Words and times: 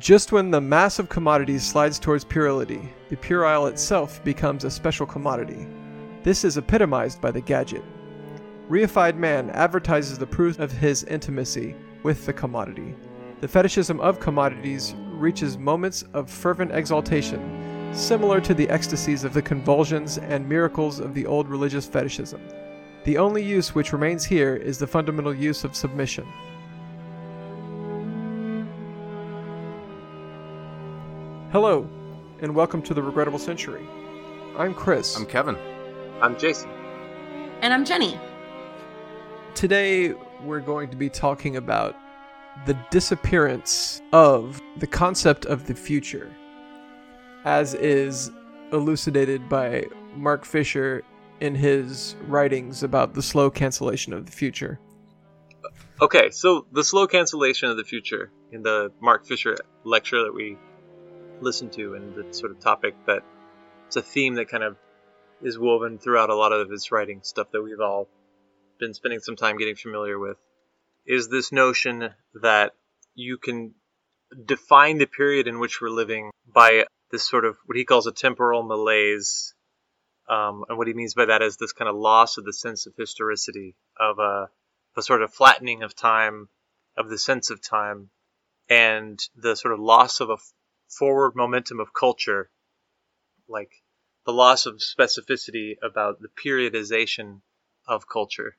Just 0.00 0.32
when 0.32 0.50
the 0.50 0.62
mass 0.62 0.98
of 0.98 1.10
commodities 1.10 1.62
slides 1.62 1.98
towards 1.98 2.24
puerility, 2.24 2.88
the 3.10 3.16
puerile 3.16 3.66
itself 3.66 4.24
becomes 4.24 4.64
a 4.64 4.70
special 4.70 5.04
commodity. 5.04 5.66
This 6.22 6.42
is 6.42 6.56
epitomized 6.56 7.20
by 7.20 7.30
the 7.30 7.42
gadget. 7.42 7.84
Reified 8.70 9.16
man 9.16 9.50
advertises 9.50 10.16
the 10.16 10.26
proof 10.26 10.58
of 10.58 10.72
his 10.72 11.04
intimacy 11.04 11.76
with 12.02 12.24
the 12.24 12.32
commodity. 12.32 12.94
The 13.42 13.48
fetishism 13.48 14.00
of 14.00 14.20
commodities 14.20 14.94
reaches 15.10 15.58
moments 15.58 16.02
of 16.14 16.30
fervent 16.30 16.72
exaltation, 16.72 17.92
similar 17.92 18.40
to 18.40 18.54
the 18.54 18.70
ecstasies 18.70 19.22
of 19.22 19.34
the 19.34 19.42
convulsions 19.42 20.16
and 20.16 20.48
miracles 20.48 20.98
of 20.98 21.12
the 21.12 21.26
old 21.26 21.46
religious 21.46 21.86
fetishism. 21.86 22.40
The 23.04 23.18
only 23.18 23.44
use 23.44 23.74
which 23.74 23.92
remains 23.92 24.24
here 24.24 24.56
is 24.56 24.78
the 24.78 24.86
fundamental 24.86 25.34
use 25.34 25.62
of 25.62 25.76
submission. 25.76 26.26
Hello, 31.52 31.84
and 32.38 32.54
welcome 32.54 32.80
to 32.80 32.94
the 32.94 33.02
Regrettable 33.02 33.40
Century. 33.40 33.84
I'm 34.56 34.72
Chris. 34.72 35.16
I'm 35.16 35.26
Kevin. 35.26 35.58
I'm 36.20 36.38
Jason. 36.38 36.70
And 37.60 37.74
I'm 37.74 37.84
Jenny. 37.84 38.20
Today, 39.56 40.12
we're 40.44 40.60
going 40.60 40.90
to 40.90 40.96
be 40.96 41.10
talking 41.10 41.56
about 41.56 41.96
the 42.66 42.78
disappearance 42.92 44.00
of 44.12 44.62
the 44.76 44.86
concept 44.86 45.44
of 45.44 45.66
the 45.66 45.74
future, 45.74 46.32
as 47.44 47.74
is 47.74 48.30
elucidated 48.70 49.48
by 49.48 49.86
Mark 50.14 50.44
Fisher 50.44 51.02
in 51.40 51.56
his 51.56 52.14
writings 52.28 52.84
about 52.84 53.14
the 53.14 53.22
slow 53.22 53.50
cancellation 53.50 54.12
of 54.12 54.24
the 54.24 54.32
future. 54.32 54.78
Okay, 56.00 56.30
so 56.30 56.68
the 56.70 56.84
slow 56.84 57.08
cancellation 57.08 57.70
of 57.70 57.76
the 57.76 57.82
future 57.82 58.30
in 58.52 58.62
the 58.62 58.92
Mark 59.02 59.26
Fisher 59.26 59.56
lecture 59.82 60.22
that 60.22 60.32
we 60.32 60.56
listened 61.42 61.72
to, 61.74 61.94
and 61.94 62.14
the 62.14 62.34
sort 62.34 62.52
of 62.52 62.60
topic 62.60 62.94
that 63.06 63.22
it's 63.86 63.96
a 63.96 64.02
theme 64.02 64.34
that 64.34 64.48
kind 64.48 64.62
of 64.62 64.76
is 65.42 65.58
woven 65.58 65.98
throughout 65.98 66.30
a 66.30 66.34
lot 66.34 66.52
of 66.52 66.70
his 66.70 66.92
writing 66.92 67.20
stuff 67.22 67.48
that 67.52 67.62
we've 67.62 67.80
all 67.80 68.08
been 68.78 68.94
spending 68.94 69.20
some 69.20 69.36
time 69.36 69.58
getting 69.58 69.76
familiar 69.76 70.18
with, 70.18 70.36
is 71.06 71.28
this 71.28 71.52
notion 71.52 72.10
that 72.42 72.72
you 73.14 73.38
can 73.38 73.74
define 74.46 74.98
the 74.98 75.06
period 75.06 75.46
in 75.46 75.58
which 75.58 75.80
we're 75.80 75.88
living 75.90 76.30
by 76.46 76.84
this 77.10 77.28
sort 77.28 77.44
of 77.44 77.56
what 77.66 77.76
he 77.76 77.84
calls 77.84 78.06
a 78.06 78.12
temporal 78.12 78.62
malaise. 78.62 79.54
Um, 80.28 80.64
and 80.68 80.78
what 80.78 80.86
he 80.86 80.94
means 80.94 81.14
by 81.14 81.24
that 81.24 81.42
is 81.42 81.56
this 81.56 81.72
kind 81.72 81.88
of 81.88 81.96
loss 81.96 82.38
of 82.38 82.44
the 82.44 82.52
sense 82.52 82.86
of 82.86 82.94
historicity, 82.96 83.74
of 83.98 84.20
a, 84.20 84.48
a 84.96 85.02
sort 85.02 85.22
of 85.22 85.34
flattening 85.34 85.82
of 85.82 85.96
time, 85.96 86.48
of 86.96 87.10
the 87.10 87.18
sense 87.18 87.50
of 87.50 87.60
time, 87.60 88.10
and 88.68 89.18
the 89.34 89.56
sort 89.56 89.74
of 89.74 89.80
loss 89.80 90.20
of 90.20 90.30
a 90.30 90.36
forward 90.90 91.34
momentum 91.34 91.80
of 91.80 91.94
culture, 91.94 92.50
like 93.48 93.72
the 94.26 94.32
loss 94.32 94.66
of 94.66 94.76
specificity 94.76 95.76
about 95.82 96.20
the 96.20 96.28
periodization 96.28 97.40
of 97.86 98.08
culture. 98.08 98.56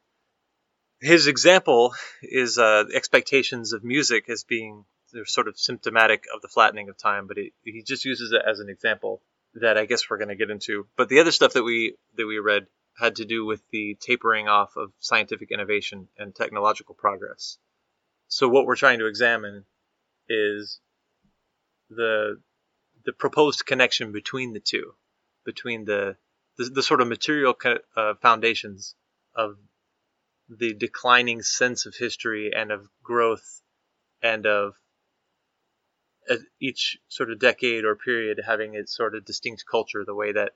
His 1.00 1.28
example 1.28 1.94
is 2.22 2.58
uh, 2.58 2.86
expectations 2.94 3.74
of 3.74 3.84
music 3.84 4.30
as 4.30 4.44
being 4.44 4.86
sort 5.26 5.48
of 5.48 5.58
symptomatic 5.58 6.26
of 6.34 6.42
the 6.42 6.48
flattening 6.48 6.90
of 6.90 6.98
time, 6.98 7.28
but 7.28 7.38
it, 7.38 7.54
he 7.64 7.84
just 7.84 8.06
uses 8.06 8.32
it 8.32 8.42
as 8.48 8.60
an 8.60 8.70
example 8.70 9.22
that 9.56 9.78
I 9.78 9.86
guess 9.86 10.10
we're 10.10 10.18
going 10.18 10.30
to 10.30 10.36
get 10.36 10.50
into. 10.50 10.88
But 10.96 11.10
the 11.10 11.20
other 11.20 11.32
stuff 11.32 11.54
that 11.54 11.64
we 11.64 11.96
that 12.16 12.26
we 12.26 12.40
read 12.40 12.68
had 12.98 13.18
to 13.18 13.26
do 13.26 13.46
with 13.46 13.62
the 13.72 13.98
tapering 14.00 14.48
off 14.48 14.78
of 14.78 14.92
scientific 15.00 15.52
innovation 15.52 16.08
and 16.18 16.36
technological 16.36 16.96
progress. 16.96 17.58
So 18.28 18.48
what 18.48 18.66
we're 18.66 18.76
trying 18.76 19.00
to 19.00 19.08
examine 19.08 19.66
is 20.30 20.80
the 21.92 22.42
the 23.06 23.14
proposed 23.14 23.66
connection 23.66 24.12
between 24.12 24.54
the 24.54 24.60
two, 24.60 24.94
between 25.46 25.86
the 25.86 26.16
the, 26.58 26.66
the 26.66 26.84
sort 26.84 27.02
of 27.02 27.08
material 27.08 27.56
uh, 27.96 28.14
foundations 28.22 28.96
of 29.36 29.58
the 30.50 30.74
declining 30.74 31.42
sense 31.42 31.86
of 31.86 31.96
history 31.96 32.52
and 32.56 32.72
of 32.72 32.88
growth 33.04 33.62
and 34.22 34.46
of 34.46 34.74
uh, 36.30 36.36
each 36.60 36.98
sort 37.08 37.32
of 37.32 37.40
decade 37.40 37.86
or 37.86 37.96
period 37.96 38.40
having 38.46 38.76
its 38.76 38.96
sort 38.96 39.16
of 39.16 39.26
distinct 39.26 39.64
culture 39.70 40.04
the 40.06 40.14
way 40.14 40.32
that 40.34 40.52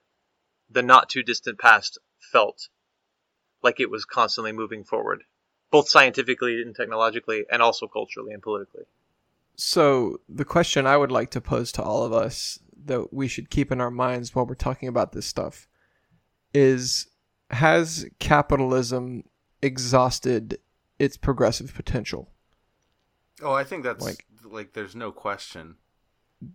the 0.70 0.82
not 0.82 1.08
too 1.08 1.22
distant 1.22 1.58
past 1.58 1.98
felt 2.32 2.68
like 3.62 3.80
it 3.80 3.90
was 3.90 4.04
constantly 4.04 4.52
moving 4.52 4.84
forward 4.84 5.24
both 5.70 5.88
scientifically 5.88 6.62
and 6.62 6.76
technologically 6.76 7.44
and 7.50 7.62
also 7.62 7.88
culturally 7.88 8.32
and 8.32 8.42
politically 8.42 8.84
so, 9.56 10.20
the 10.28 10.44
question 10.44 10.86
I 10.86 10.96
would 10.96 11.10
like 11.10 11.30
to 11.30 11.40
pose 11.40 11.72
to 11.72 11.82
all 11.82 12.04
of 12.04 12.12
us 12.12 12.58
that 12.84 13.12
we 13.12 13.26
should 13.26 13.50
keep 13.50 13.72
in 13.72 13.80
our 13.80 13.90
minds 13.90 14.34
while 14.34 14.46
we're 14.46 14.54
talking 14.54 14.88
about 14.88 15.12
this 15.12 15.26
stuff 15.26 15.66
is 16.54 17.08
Has 17.50 18.06
capitalism 18.18 19.24
exhausted 19.62 20.58
its 20.98 21.16
progressive 21.16 21.74
potential? 21.74 22.30
Oh, 23.42 23.52
I 23.52 23.64
think 23.64 23.82
that's 23.82 24.04
like, 24.04 24.24
like 24.44 24.72
there's 24.72 24.94
no 24.94 25.12
question. 25.12 25.76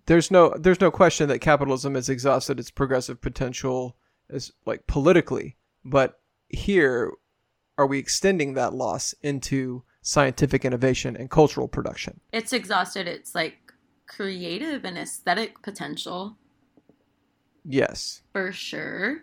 There's 0.06 0.31
no 0.31 0.56
there's 0.57 0.81
no 0.81 0.91
question 0.91 1.28
that 1.29 1.40
capitalism 1.40 1.95
has 1.95 2.09
exhausted 2.09 2.59
its 2.59 2.72
progressive 2.72 3.19
potential 3.19 3.97
as 4.29 4.51
like 4.66 4.85
politically, 4.88 5.57
but 5.84 6.19
here 6.50 7.11
are 7.78 7.88
we 7.88 7.97
extending 7.97 8.53
that 8.53 8.73
loss 8.73 9.13
into 9.22 9.84
scientific 10.01 10.66
innovation 10.66 11.16
and 11.16 11.29
cultural 11.29 11.67
production. 11.67 12.19
It's 12.31 12.53
exhausted 12.53 13.07
its 13.07 13.35
like 13.35 13.57
creative 14.07 14.84
and 14.84 14.97
aesthetic 14.97 15.62
potential. 15.62 16.38
Yes. 17.63 18.22
For 18.34 18.51
sure. 18.51 19.22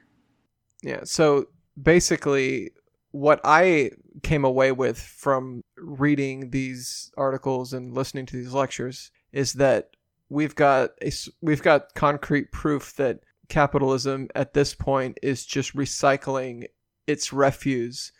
Yeah. 0.82 1.00
So 1.04 1.46
basically, 1.80 2.70
what 3.10 3.40
I 3.44 3.90
came 4.22 4.44
away 4.44 4.72
with 4.72 4.98
from 4.98 5.62
reading 5.76 6.50
these 6.50 7.10
articles 7.16 7.72
and 7.72 7.94
listening 7.94 8.26
to 8.26 8.36
these 8.36 8.52
lectures 8.52 9.10
is 9.32 9.54
that 9.54 9.90
we've 10.28 10.54
got 10.54 10.90
a 11.02 11.12
we've 11.40 11.62
got 11.62 11.94
concrete 11.94 12.52
proof 12.52 12.94
that 12.96 13.20
capitalism 13.48 14.28
at 14.34 14.52
this 14.54 14.74
point 14.74 15.18
is 15.22 15.46
just 15.46 15.74
recycling 15.74 16.66
its 17.06 17.32
refuse 17.32 18.12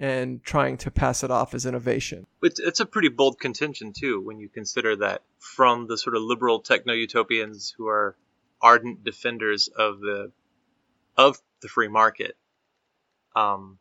and 0.00 0.42
trying 0.42 0.78
to 0.78 0.90
pass 0.90 1.22
it 1.22 1.30
off 1.30 1.52
as 1.52 1.66
innovation. 1.66 2.26
It's, 2.42 2.80
a 2.80 2.86
pretty 2.86 3.08
bold 3.08 3.38
contention, 3.38 3.92
too, 3.92 4.22
when 4.22 4.40
you 4.40 4.48
consider 4.48 4.96
that 4.96 5.22
from 5.38 5.86
the 5.86 5.98
sort 5.98 6.16
of 6.16 6.22
liberal 6.22 6.60
techno 6.60 6.94
utopians 6.94 7.74
who 7.76 7.86
are 7.86 8.16
ardent 8.62 9.04
defenders 9.04 9.68
of 9.68 10.00
the 10.00 10.32
of 11.16 11.38
the 11.60 11.68
free 11.68 11.88
market. 11.88 12.34
Um, 13.36 13.78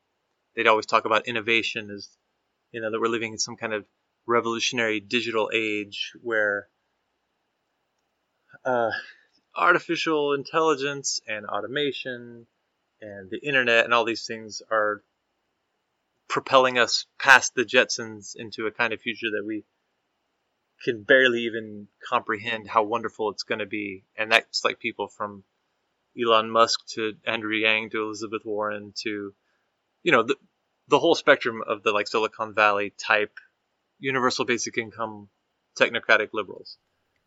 they'd 0.56 0.68
always 0.68 0.86
talk 0.86 1.06
about 1.06 1.28
innovation 1.28 1.90
as 1.90 2.10
you 2.74 2.82
know 2.82 2.92
that 2.92 3.00
we're 3.00 3.08
living 3.08 3.32
in 3.34 3.40
some 3.40 3.56
kind 3.56 3.74
of 3.74 3.86
revolutionary 4.26 5.00
digital 5.00 5.50
age 5.54 6.14
where 6.22 6.68
uh, 8.66 8.92
artificial 9.56 10.34
intelligence 10.34 11.22
and 11.28 11.46
automation 11.46 12.46
and 13.02 13.30
the 13.30 13.40
internet 13.40 13.86
and 13.86 13.94
all 13.94 14.04
these 14.04 14.26
things 14.26 14.62
are 14.70 15.02
propelling 16.30 16.78
us 16.78 17.06
past 17.20 17.56
the 17.56 17.66
Jetsons 17.66 18.34
into 18.36 18.68
a 18.68 18.72
kind 18.72 18.94
of 18.94 19.02
future 19.02 19.32
that 19.32 19.44
we 19.46 19.66
can 20.84 21.04
barely 21.04 21.42
even 21.42 21.88
comprehend 22.08 22.70
how 22.70 22.84
wonderful 22.84 23.32
it's 23.32 23.44
going 23.44 23.60
to 23.60 23.66
be. 23.66 24.06
And 24.18 24.32
that's 24.32 24.64
like 24.64 24.80
people 24.80 25.10
from 25.10 25.44
Elon 26.18 26.50
Musk 26.50 26.80
to 26.94 27.14
Andrew 27.26 27.56
Yang 27.56 27.90
to 27.92 28.04
Elizabeth 28.04 28.44
Warren 28.46 28.94
to, 29.04 29.34
you 30.04 30.12
know, 30.12 30.24
the, 30.24 30.36
the 30.88 31.00
whole 31.00 31.16
spectrum 31.16 31.62
of 31.68 31.84
the 31.84 31.92
like 31.92 32.08
Silicon 32.08 32.54
Valley 32.54 32.94
type 32.98 33.38
universal 34.00 34.46
basic 34.46 34.78
income 34.78 35.30
technocratic 35.78 36.30
liberals. 36.32 36.78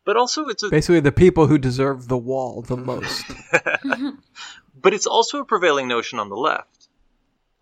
But 0.05 0.17
also 0.17 0.45
it's 0.47 0.63
a, 0.63 0.69
basically 0.69 0.99
the 1.01 1.11
people 1.11 1.47
who 1.47 1.57
deserve 1.57 2.07
the 2.07 2.17
wall 2.17 2.61
the 2.61 2.77
most. 2.77 3.23
but 4.75 4.93
it's 4.93 5.07
also 5.07 5.39
a 5.39 5.45
prevailing 5.45 5.87
notion 5.87 6.19
on 6.19 6.29
the 6.29 6.35
left 6.35 6.82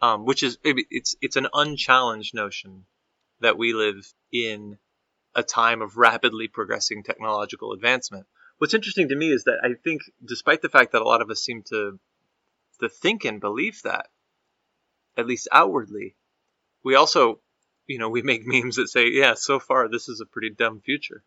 um, 0.02 0.26
which 0.26 0.44
is 0.44 0.58
it's 0.64 1.16
it's 1.22 1.36
an 1.36 1.48
unchallenged 1.54 2.34
notion 2.34 2.86
that 3.40 3.58
we 3.58 3.74
live 3.74 4.12
in 4.32 4.78
a 5.36 5.44
time 5.44 5.82
of 5.82 5.98
rapidly 5.98 6.48
progressing 6.48 7.04
technological 7.04 7.72
advancement. 7.72 8.26
What's 8.58 8.74
interesting 8.74 9.10
to 9.10 9.16
me 9.16 9.32
is 9.32 9.46
that 9.46 9.60
I 9.64 9.74
think, 9.74 10.02
despite 10.24 10.62
the 10.62 10.70
fact 10.70 10.92
that 10.92 11.02
a 11.02 11.08
lot 11.08 11.22
of 11.22 11.30
us 11.30 11.42
seem 11.42 11.64
to 11.70 12.00
to 12.80 12.90
think 12.90 13.26
and 13.26 13.40
believe 13.40 13.82
that, 13.84 14.08
at 15.16 15.28
least 15.28 15.48
outwardly, 15.52 16.16
we 16.84 16.96
also, 16.96 17.40
you 17.88 18.00
know, 18.00 18.10
we 18.10 18.22
make 18.22 18.46
memes 18.46 18.78
that 18.78 18.90
say, 18.90 19.10
"Yeah, 19.10 19.36
so 19.36 19.60
far 19.60 19.88
this 19.88 20.10
is 20.10 20.20
a 20.20 20.26
pretty 20.26 20.50
dumb 20.50 20.82
future." 20.82 21.24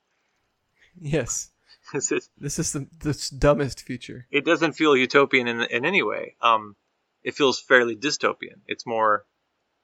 Yes. 1.01 1.51
this 1.93 2.13
is, 2.13 2.31
this 2.39 2.73
the, 2.73 2.87
the 3.01 3.31
dumbest 3.39 3.83
future. 3.83 4.27
It 4.31 4.45
doesn't 4.45 4.73
feel 4.73 4.97
utopian 4.97 5.47
in, 5.49 5.61
in 5.63 5.85
any 5.85 6.03
way. 6.03 6.35
Um, 6.41 6.77
it 7.25 7.35
feels 7.35 7.59
fairly 7.59 7.97
dystopian. 7.97 8.61
It's 8.69 8.87
more, 8.87 9.25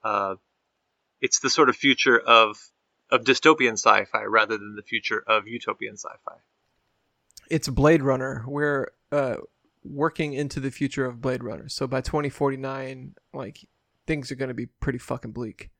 uh, 0.04 0.36
it's 1.20 1.40
the 1.40 1.50
sort 1.50 1.68
of 1.68 1.76
future 1.76 2.18
of 2.18 2.56
of 3.10 3.24
dystopian 3.24 3.72
sci-fi 3.72 4.22
rather 4.22 4.56
than 4.56 4.76
the 4.76 4.82
future 4.82 5.20
of 5.26 5.48
utopian 5.48 5.96
sci-fi. 5.96 6.36
It's 7.50 7.68
Blade 7.68 8.02
Runner. 8.02 8.44
We're 8.46 8.92
uh, 9.10 9.36
working 9.82 10.32
into 10.32 10.60
the 10.60 10.70
future 10.70 11.04
of 11.04 11.20
Blade 11.20 11.42
Runner. 11.42 11.68
So 11.68 11.88
by 11.88 12.02
2049, 12.02 13.16
like 13.34 13.66
things 14.06 14.30
are 14.30 14.36
going 14.36 14.48
to 14.48 14.54
be 14.54 14.66
pretty 14.66 14.98
fucking 14.98 15.32
bleak. 15.32 15.70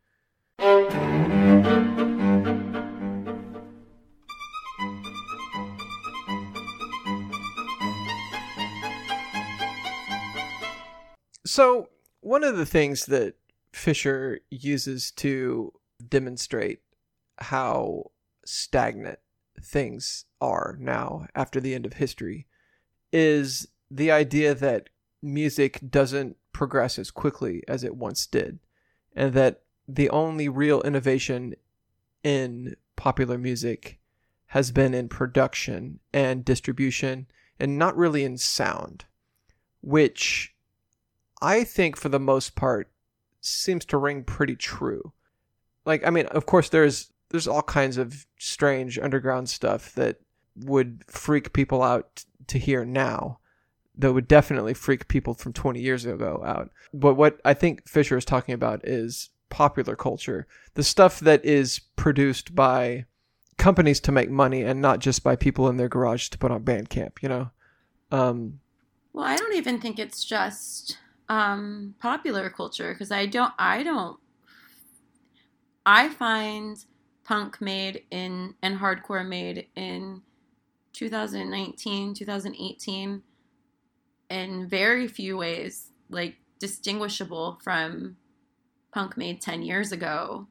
So, 11.50 11.88
one 12.20 12.44
of 12.44 12.56
the 12.56 12.64
things 12.64 13.06
that 13.06 13.34
Fisher 13.72 14.38
uses 14.52 15.10
to 15.16 15.72
demonstrate 16.08 16.78
how 17.38 18.12
stagnant 18.44 19.18
things 19.60 20.26
are 20.40 20.76
now 20.78 21.26
after 21.34 21.58
the 21.58 21.74
end 21.74 21.86
of 21.86 21.94
history 21.94 22.46
is 23.12 23.66
the 23.90 24.12
idea 24.12 24.54
that 24.54 24.90
music 25.22 25.80
doesn't 25.90 26.36
progress 26.52 27.00
as 27.00 27.10
quickly 27.10 27.64
as 27.66 27.82
it 27.82 27.96
once 27.96 28.26
did, 28.26 28.60
and 29.16 29.34
that 29.34 29.62
the 29.88 30.08
only 30.10 30.48
real 30.48 30.80
innovation 30.82 31.56
in 32.22 32.76
popular 32.94 33.36
music 33.36 33.98
has 34.46 34.70
been 34.70 34.94
in 34.94 35.08
production 35.08 35.98
and 36.12 36.44
distribution 36.44 37.26
and 37.58 37.76
not 37.76 37.96
really 37.96 38.22
in 38.22 38.38
sound, 38.38 39.06
which 39.80 40.54
I 41.42 41.64
think 41.64 41.96
for 41.96 42.08
the 42.08 42.20
most 42.20 42.54
part 42.54 42.90
seems 43.40 43.84
to 43.86 43.96
ring 43.96 44.24
pretty 44.24 44.56
true. 44.56 45.12
Like 45.84 46.06
I 46.06 46.10
mean, 46.10 46.26
of 46.26 46.46
course 46.46 46.68
there's 46.68 47.10
there's 47.30 47.48
all 47.48 47.62
kinds 47.62 47.96
of 47.96 48.26
strange 48.38 48.98
underground 48.98 49.48
stuff 49.48 49.94
that 49.94 50.20
would 50.56 51.04
freak 51.06 51.52
people 51.52 51.82
out 51.82 52.24
to 52.48 52.58
hear 52.58 52.84
now 52.84 53.38
that 53.96 54.12
would 54.12 54.28
definitely 54.28 54.74
freak 54.74 55.08
people 55.08 55.34
from 55.34 55.52
20 55.52 55.80
years 55.80 56.04
ago 56.04 56.42
out. 56.44 56.70
But 56.92 57.14
what 57.14 57.40
I 57.44 57.54
think 57.54 57.88
Fisher 57.88 58.16
is 58.16 58.24
talking 58.24 58.54
about 58.54 58.86
is 58.86 59.30
popular 59.48 59.94
culture, 59.94 60.46
the 60.74 60.82
stuff 60.82 61.20
that 61.20 61.44
is 61.44 61.80
produced 61.96 62.54
by 62.54 63.04
companies 63.58 64.00
to 64.00 64.12
make 64.12 64.30
money 64.30 64.62
and 64.62 64.80
not 64.80 65.00
just 65.00 65.22
by 65.22 65.36
people 65.36 65.68
in 65.68 65.76
their 65.76 65.88
garage 65.88 66.28
to 66.30 66.38
put 66.38 66.50
on 66.50 66.64
Bandcamp, 66.64 67.22
you 67.22 67.28
know? 67.28 67.50
Um, 68.10 68.60
well, 69.12 69.26
I 69.26 69.36
don't 69.36 69.54
even 69.54 69.80
think 69.80 69.98
it's 69.98 70.24
just 70.24 70.96
um, 71.30 71.94
popular 72.00 72.50
culture 72.50 72.92
because 72.92 73.12
I 73.12 73.24
don't 73.24 73.52
I 73.56 73.84
don't 73.84 74.18
I 75.86 76.08
find 76.08 76.76
punk 77.24 77.60
made 77.60 78.02
in 78.10 78.56
and 78.62 78.76
hardcore 78.76 79.26
made 79.26 79.68
in 79.76 80.22
2019 80.92 82.14
2018 82.14 83.22
in 84.28 84.68
very 84.68 85.06
few 85.06 85.36
ways 85.36 85.92
like 86.10 86.34
distinguishable 86.58 87.60
from 87.62 88.16
punk 88.92 89.16
made 89.16 89.40
10 89.40 89.62
years 89.62 89.92
ago. 89.92 90.48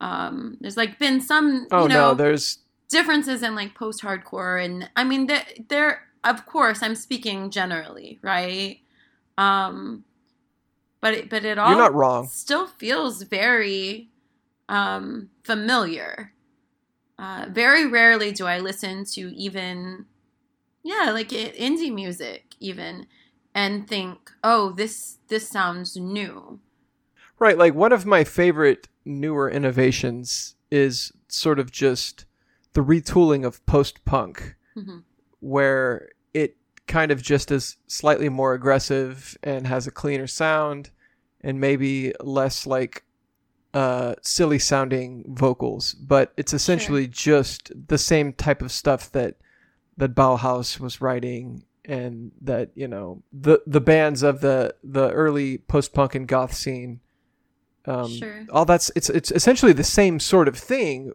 Um 0.00 0.56
there's 0.58 0.78
like 0.78 0.98
been 0.98 1.20
some 1.20 1.68
oh 1.70 1.82
you 1.82 1.88
know, 1.90 2.08
no 2.08 2.14
there's 2.14 2.60
differences 2.88 3.42
in 3.42 3.54
like 3.54 3.74
post 3.74 4.02
hardcore 4.02 4.62
and 4.64 4.88
i 4.94 5.02
mean 5.02 5.26
there 5.26 5.42
there 5.68 6.02
of 6.22 6.44
course 6.46 6.82
i'm 6.82 6.94
speaking 6.94 7.50
generally 7.50 8.18
right? 8.22 8.78
Um 9.36 10.04
but 11.04 11.12
it, 11.12 11.28
but 11.28 11.44
it 11.44 11.58
all 11.58 11.68
You're 11.68 11.78
not 11.78 11.92
wrong. 11.92 12.28
Still 12.28 12.66
feels 12.66 13.24
very 13.24 14.08
um, 14.70 15.28
familiar. 15.42 16.32
Uh, 17.18 17.44
very 17.50 17.84
rarely 17.84 18.32
do 18.32 18.46
I 18.46 18.58
listen 18.58 19.04
to 19.12 19.20
even 19.36 20.06
yeah 20.82 21.10
like 21.12 21.28
indie 21.28 21.94
music 21.94 22.54
even 22.58 23.06
and 23.54 23.86
think 23.86 24.32
oh 24.42 24.72
this 24.72 25.18
this 25.28 25.48
sounds 25.48 25.96
new 25.96 26.58
right 27.38 27.56
like 27.56 27.72
one 27.72 27.92
of 27.92 28.04
my 28.04 28.24
favorite 28.24 28.88
newer 29.04 29.48
innovations 29.48 30.56
is 30.72 31.12
sort 31.28 31.60
of 31.60 31.70
just 31.70 32.24
the 32.72 32.82
retooling 32.82 33.46
of 33.46 33.64
post 33.64 34.04
punk 34.04 34.56
mm-hmm. 34.76 34.98
where 35.38 36.08
it 36.34 36.56
kind 36.88 37.12
of 37.12 37.22
just 37.22 37.52
is 37.52 37.76
slightly 37.86 38.28
more 38.28 38.54
aggressive 38.54 39.38
and 39.42 39.68
has 39.68 39.86
a 39.86 39.92
cleaner 39.92 40.26
sound 40.26 40.90
and 41.44 41.60
maybe 41.60 42.12
less 42.20 42.66
like 42.66 43.04
uh, 43.74 44.14
silly 44.22 44.58
sounding 44.58 45.24
vocals, 45.28 45.94
but 45.94 46.32
it's 46.36 46.54
essentially 46.54 47.04
sure. 47.04 47.42
just 47.42 47.70
the 47.88 47.98
same 47.98 48.32
type 48.32 48.62
of 48.62 48.72
stuff 48.72 49.12
that 49.12 49.36
that 49.96 50.14
Bauhaus 50.14 50.80
was 50.80 51.00
writing 51.00 51.64
and 51.84 52.32
that 52.40 52.70
you 52.74 52.88
know 52.88 53.22
the 53.32 53.60
the 53.66 53.80
bands 53.80 54.22
of 54.22 54.40
the 54.40 54.74
the 54.82 55.10
early 55.10 55.58
post 55.58 55.92
punk 55.92 56.14
and 56.14 56.26
goth 56.26 56.54
scene. 56.54 57.00
Um, 57.84 58.10
sure. 58.10 58.46
All 58.50 58.64
that's 58.64 58.90
it's 58.96 59.10
it's 59.10 59.30
essentially 59.30 59.72
the 59.72 59.84
same 59.84 60.18
sort 60.18 60.48
of 60.48 60.56
thing. 60.56 61.12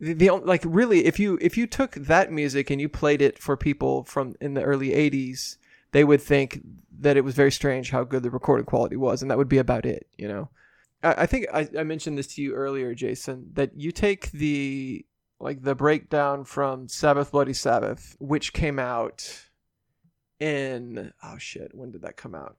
The, 0.00 0.12
the 0.12 0.30
like 0.30 0.62
really 0.64 1.04
if 1.04 1.20
you 1.20 1.38
if 1.40 1.56
you 1.56 1.68
took 1.68 1.92
that 1.92 2.32
music 2.32 2.70
and 2.70 2.80
you 2.80 2.88
played 2.88 3.22
it 3.22 3.38
for 3.38 3.56
people 3.56 4.04
from 4.04 4.34
in 4.40 4.54
the 4.54 4.62
early 4.62 4.90
'80s, 4.90 5.56
they 5.92 6.04
would 6.04 6.20
think 6.20 6.62
that 7.00 7.16
it 7.16 7.24
was 7.24 7.34
very 7.34 7.52
strange 7.52 7.90
how 7.90 8.04
good 8.04 8.22
the 8.22 8.30
recording 8.30 8.66
quality 8.66 8.96
was, 8.96 9.22
and 9.22 9.30
that 9.30 9.38
would 9.38 9.48
be 9.48 9.58
about 9.58 9.86
it. 9.86 10.06
You 10.16 10.28
know, 10.28 10.50
I, 11.02 11.22
I 11.22 11.26
think 11.26 11.46
I, 11.52 11.68
I 11.78 11.82
mentioned 11.84 12.18
this 12.18 12.34
to 12.34 12.42
you 12.42 12.54
earlier, 12.54 12.94
Jason, 12.94 13.50
that 13.54 13.72
you 13.76 13.92
take 13.92 14.30
the 14.32 15.04
like 15.40 15.62
the 15.62 15.74
breakdown 15.74 16.44
from 16.44 16.88
Sabbath 16.88 17.30
Bloody 17.32 17.52
Sabbath, 17.52 18.16
which 18.18 18.52
came 18.52 18.78
out 18.78 19.48
in 20.40 21.12
oh 21.22 21.38
shit, 21.38 21.70
when 21.74 21.90
did 21.90 22.02
that 22.02 22.16
come 22.16 22.34
out? 22.34 22.56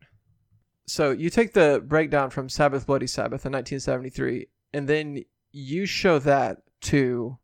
So 0.87 1.11
you 1.11 1.29
take 1.29 1.53
the 1.53 1.83
breakdown 1.85 2.29
from 2.29 2.49
Sabbath 2.49 2.87
Bloody 2.87 3.07
Sabbath 3.07 3.45
in 3.45 3.51
1973, 3.51 4.47
and 4.73 4.87
then 4.87 5.23
you 5.51 5.85
show 5.85 6.19
that 6.19 6.63
to 6.81 7.37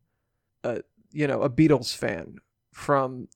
a 0.63 0.81
you 1.11 1.27
know 1.27 1.41
a 1.41 1.49
Beatles 1.49 1.95
fan 1.95 2.37
from 2.73 3.27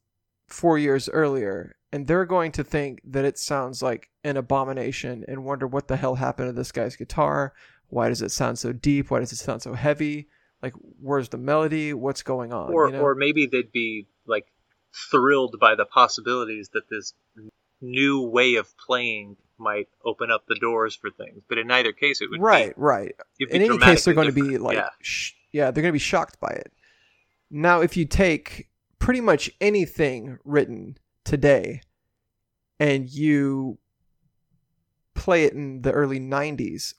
four 0.48 0.78
years 0.78 1.10
earlier, 1.10 1.76
and 1.92 2.08
they're 2.08 2.26
going 2.26 2.52
to 2.54 2.64
think 2.64 3.02
that 3.04 3.26
it 3.26 3.38
sounds 3.38 3.82
like 3.82 4.10
an 4.24 4.38
abomination 4.38 5.26
and 5.28 5.44
wonder 5.44 5.68
what 5.68 5.88
the 5.88 5.98
hell 5.98 6.16
happened 6.16 6.50
to 6.50 6.54
this 6.54 6.72
guy's 6.72 6.96
guitar. 6.96 7.54
Why 7.88 8.10
does 8.10 8.22
it 8.22 8.32
sound 8.32 8.60
so 8.60 8.72
deep? 8.72 9.10
Why 9.10 9.20
does 9.20 9.32
it 9.32 9.38
sound 9.38 9.62
so 9.62 9.74
heavy? 9.74 10.28
Like, 10.62 10.74
where's 11.02 11.30
the 11.30 11.38
melody? 11.38 11.94
What's 11.94 12.22
going 12.22 12.54
on? 12.54 12.72
Or, 12.72 12.88
you 12.88 12.94
know? 12.94 13.02
or 13.02 13.16
maybe 13.16 13.48
they'd 13.48 13.72
be 13.72 14.08
like 14.28 14.46
thrilled 15.10 15.58
by 15.60 15.76
the 15.76 15.86
possibilities 15.86 16.70
that 16.74 16.90
this 16.90 17.14
new 17.82 18.22
way 18.22 18.56
of 18.56 18.78
playing 18.78 19.38
might 19.58 19.88
open 20.06 20.32
up 20.32 20.46
the 20.48 20.56
doors 20.56 20.96
for 20.96 21.10
things. 21.10 21.42
But 21.48 21.58
in 21.58 21.72
either 21.72 21.92
case, 21.92 22.22
it 22.22 22.30
would 22.30 22.42
right, 22.42 22.76
be, 22.76 22.82
right. 22.82 23.16
In 23.40 23.62
any 23.62 23.78
case, 23.78 24.06
they're 24.06 24.14
going 24.14 24.28
different. 24.28 24.48
to 24.48 24.58
be 24.58 24.58
like, 24.58 24.78
yeah. 24.78 24.90
sh- 25.02 25.34
yeah, 25.52 25.72
they're 25.72 25.82
going 25.82 25.92
to 25.92 25.94
be 25.94 26.00
shocked 26.00 26.40
by 26.40 26.50
it. 26.50 26.72
Now, 27.50 27.82
if 27.82 27.98
you 27.98 28.06
take 28.06 28.70
pretty 29.00 29.22
much 29.22 29.50
anything 29.60 30.38
written 30.44 30.98
today 31.30 31.82
and 32.80 33.08
you 33.08 33.78
play 35.14 35.44
it 35.44 35.54
in 35.54 35.84
the 35.84 35.92
early 35.92 36.20
90s, 36.20 36.96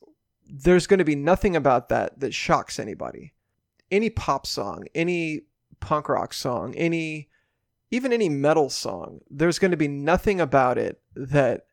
there's 0.47 0.87
going 0.87 0.99
to 0.99 1.05
be 1.05 1.17
nothing 1.17 1.57
about 1.57 1.89
that 1.89 2.21
that 2.21 2.33
shocks 2.33 2.79
anybody. 2.79 3.35
Any 3.91 4.09
pop 4.09 4.47
song, 4.47 4.85
any 4.95 5.43
punk 5.81 6.09
rock 6.09 6.33
song, 6.33 6.75
any 6.77 7.29
even 7.91 8.13
any 8.13 8.29
metal 8.29 8.71
song, 8.71 9.21
there's 9.29 9.59
going 9.59 9.73
to 9.73 9.77
be 9.77 9.89
nothing 9.89 10.41
about 10.41 10.79
it 10.79 11.01
that 11.17 11.67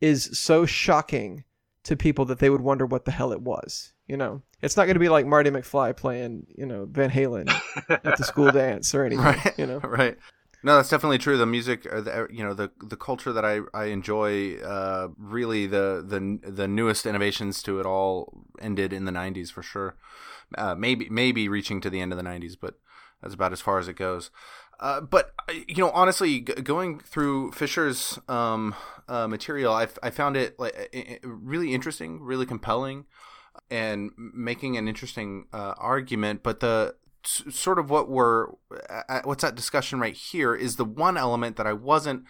is 0.00 0.36
so 0.36 0.66
shocking 0.66 1.44
to 1.84 1.96
people 1.96 2.24
that 2.24 2.40
they 2.40 2.50
would 2.50 2.60
wonder 2.60 2.86
what 2.86 3.04
the 3.04 3.12
hell 3.12 3.30
it 3.30 3.40
was. 3.40 3.92
You 4.08 4.16
know, 4.16 4.42
it's 4.62 4.76
not 4.76 4.86
going 4.86 4.96
to 4.96 5.00
be 5.00 5.08
like 5.08 5.26
Marty 5.26 5.50
McFly 5.50 5.96
playing, 5.96 6.48
you 6.58 6.66
know, 6.66 6.86
Van 6.90 7.10
Halen 7.10 7.48
at 7.88 8.16
the 8.16 8.24
school 8.24 8.50
dance 8.52 8.94
or 8.96 9.04
anything. 9.04 9.24
Right. 9.24 9.58
You 9.58 9.66
know, 9.66 9.78
right. 9.84 10.18
No, 10.64 10.76
that's 10.76 10.88
definitely 10.88 11.18
true. 11.18 11.36
The 11.36 11.44
music, 11.44 11.86
uh, 11.92 12.26
you 12.30 12.42
know, 12.42 12.54
the 12.54 12.70
the 12.82 12.96
culture 12.96 13.34
that 13.34 13.44
I 13.44 13.60
I 13.74 13.86
enjoy, 13.86 14.56
uh, 14.56 15.08
really 15.18 15.66
the 15.66 16.02
the 16.06 16.50
the 16.50 16.66
newest 16.66 17.04
innovations 17.04 17.62
to 17.64 17.80
it 17.80 17.86
all 17.86 18.46
ended 18.60 18.92
in 18.94 19.04
the 19.04 19.12
'90s 19.12 19.50
for 19.50 19.62
sure. 19.62 19.96
Uh, 20.56 20.74
maybe 20.74 21.08
maybe 21.10 21.48
reaching 21.48 21.82
to 21.82 21.90
the 21.90 22.00
end 22.00 22.12
of 22.12 22.16
the 22.18 22.24
'90s, 22.24 22.56
but 22.58 22.78
that's 23.20 23.34
about 23.34 23.52
as 23.52 23.60
far 23.60 23.78
as 23.78 23.88
it 23.88 23.96
goes. 23.96 24.30
Uh, 24.80 25.02
but 25.02 25.34
uh, 25.50 25.52
you 25.68 25.76
know, 25.84 25.90
honestly, 25.90 26.40
g- 26.40 26.54
going 26.54 26.98
through 26.98 27.52
Fisher's 27.52 28.18
um, 28.28 28.74
uh, 29.08 29.28
material, 29.28 29.72
I, 29.74 29.86
I 30.02 30.10
found 30.10 30.36
it 30.36 30.58
like 30.58 31.20
really 31.22 31.74
interesting, 31.74 32.22
really 32.22 32.46
compelling, 32.46 33.04
and 33.70 34.10
making 34.16 34.76
an 34.76 34.88
interesting 34.88 35.46
uh, 35.52 35.74
argument. 35.78 36.42
But 36.42 36.60
the 36.60 36.94
sort 37.26 37.78
of 37.78 37.90
what 37.90 38.08
we're 38.08 38.48
what's 39.24 39.42
that 39.42 39.54
discussion 39.54 40.00
right 40.00 40.14
here 40.16 40.54
is 40.54 40.76
the 40.76 40.84
one 40.84 41.16
element 41.16 41.56
that 41.56 41.66
I 41.66 41.72
wasn't 41.72 42.24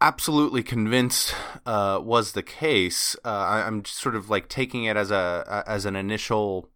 absolutely 0.00 0.62
convinced 0.62 1.34
uh, 1.64 2.00
was 2.02 2.32
the 2.32 2.42
case. 2.42 3.16
Uh, 3.24 3.28
I, 3.28 3.66
am 3.66 3.84
sort 3.84 4.14
of 4.14 4.28
like 4.28 4.48
taking 4.48 4.84
it 4.84 4.96
as 4.96 5.10
a 5.10 5.64
as 5.66 5.86
an 5.86 5.96
initial 5.96 6.70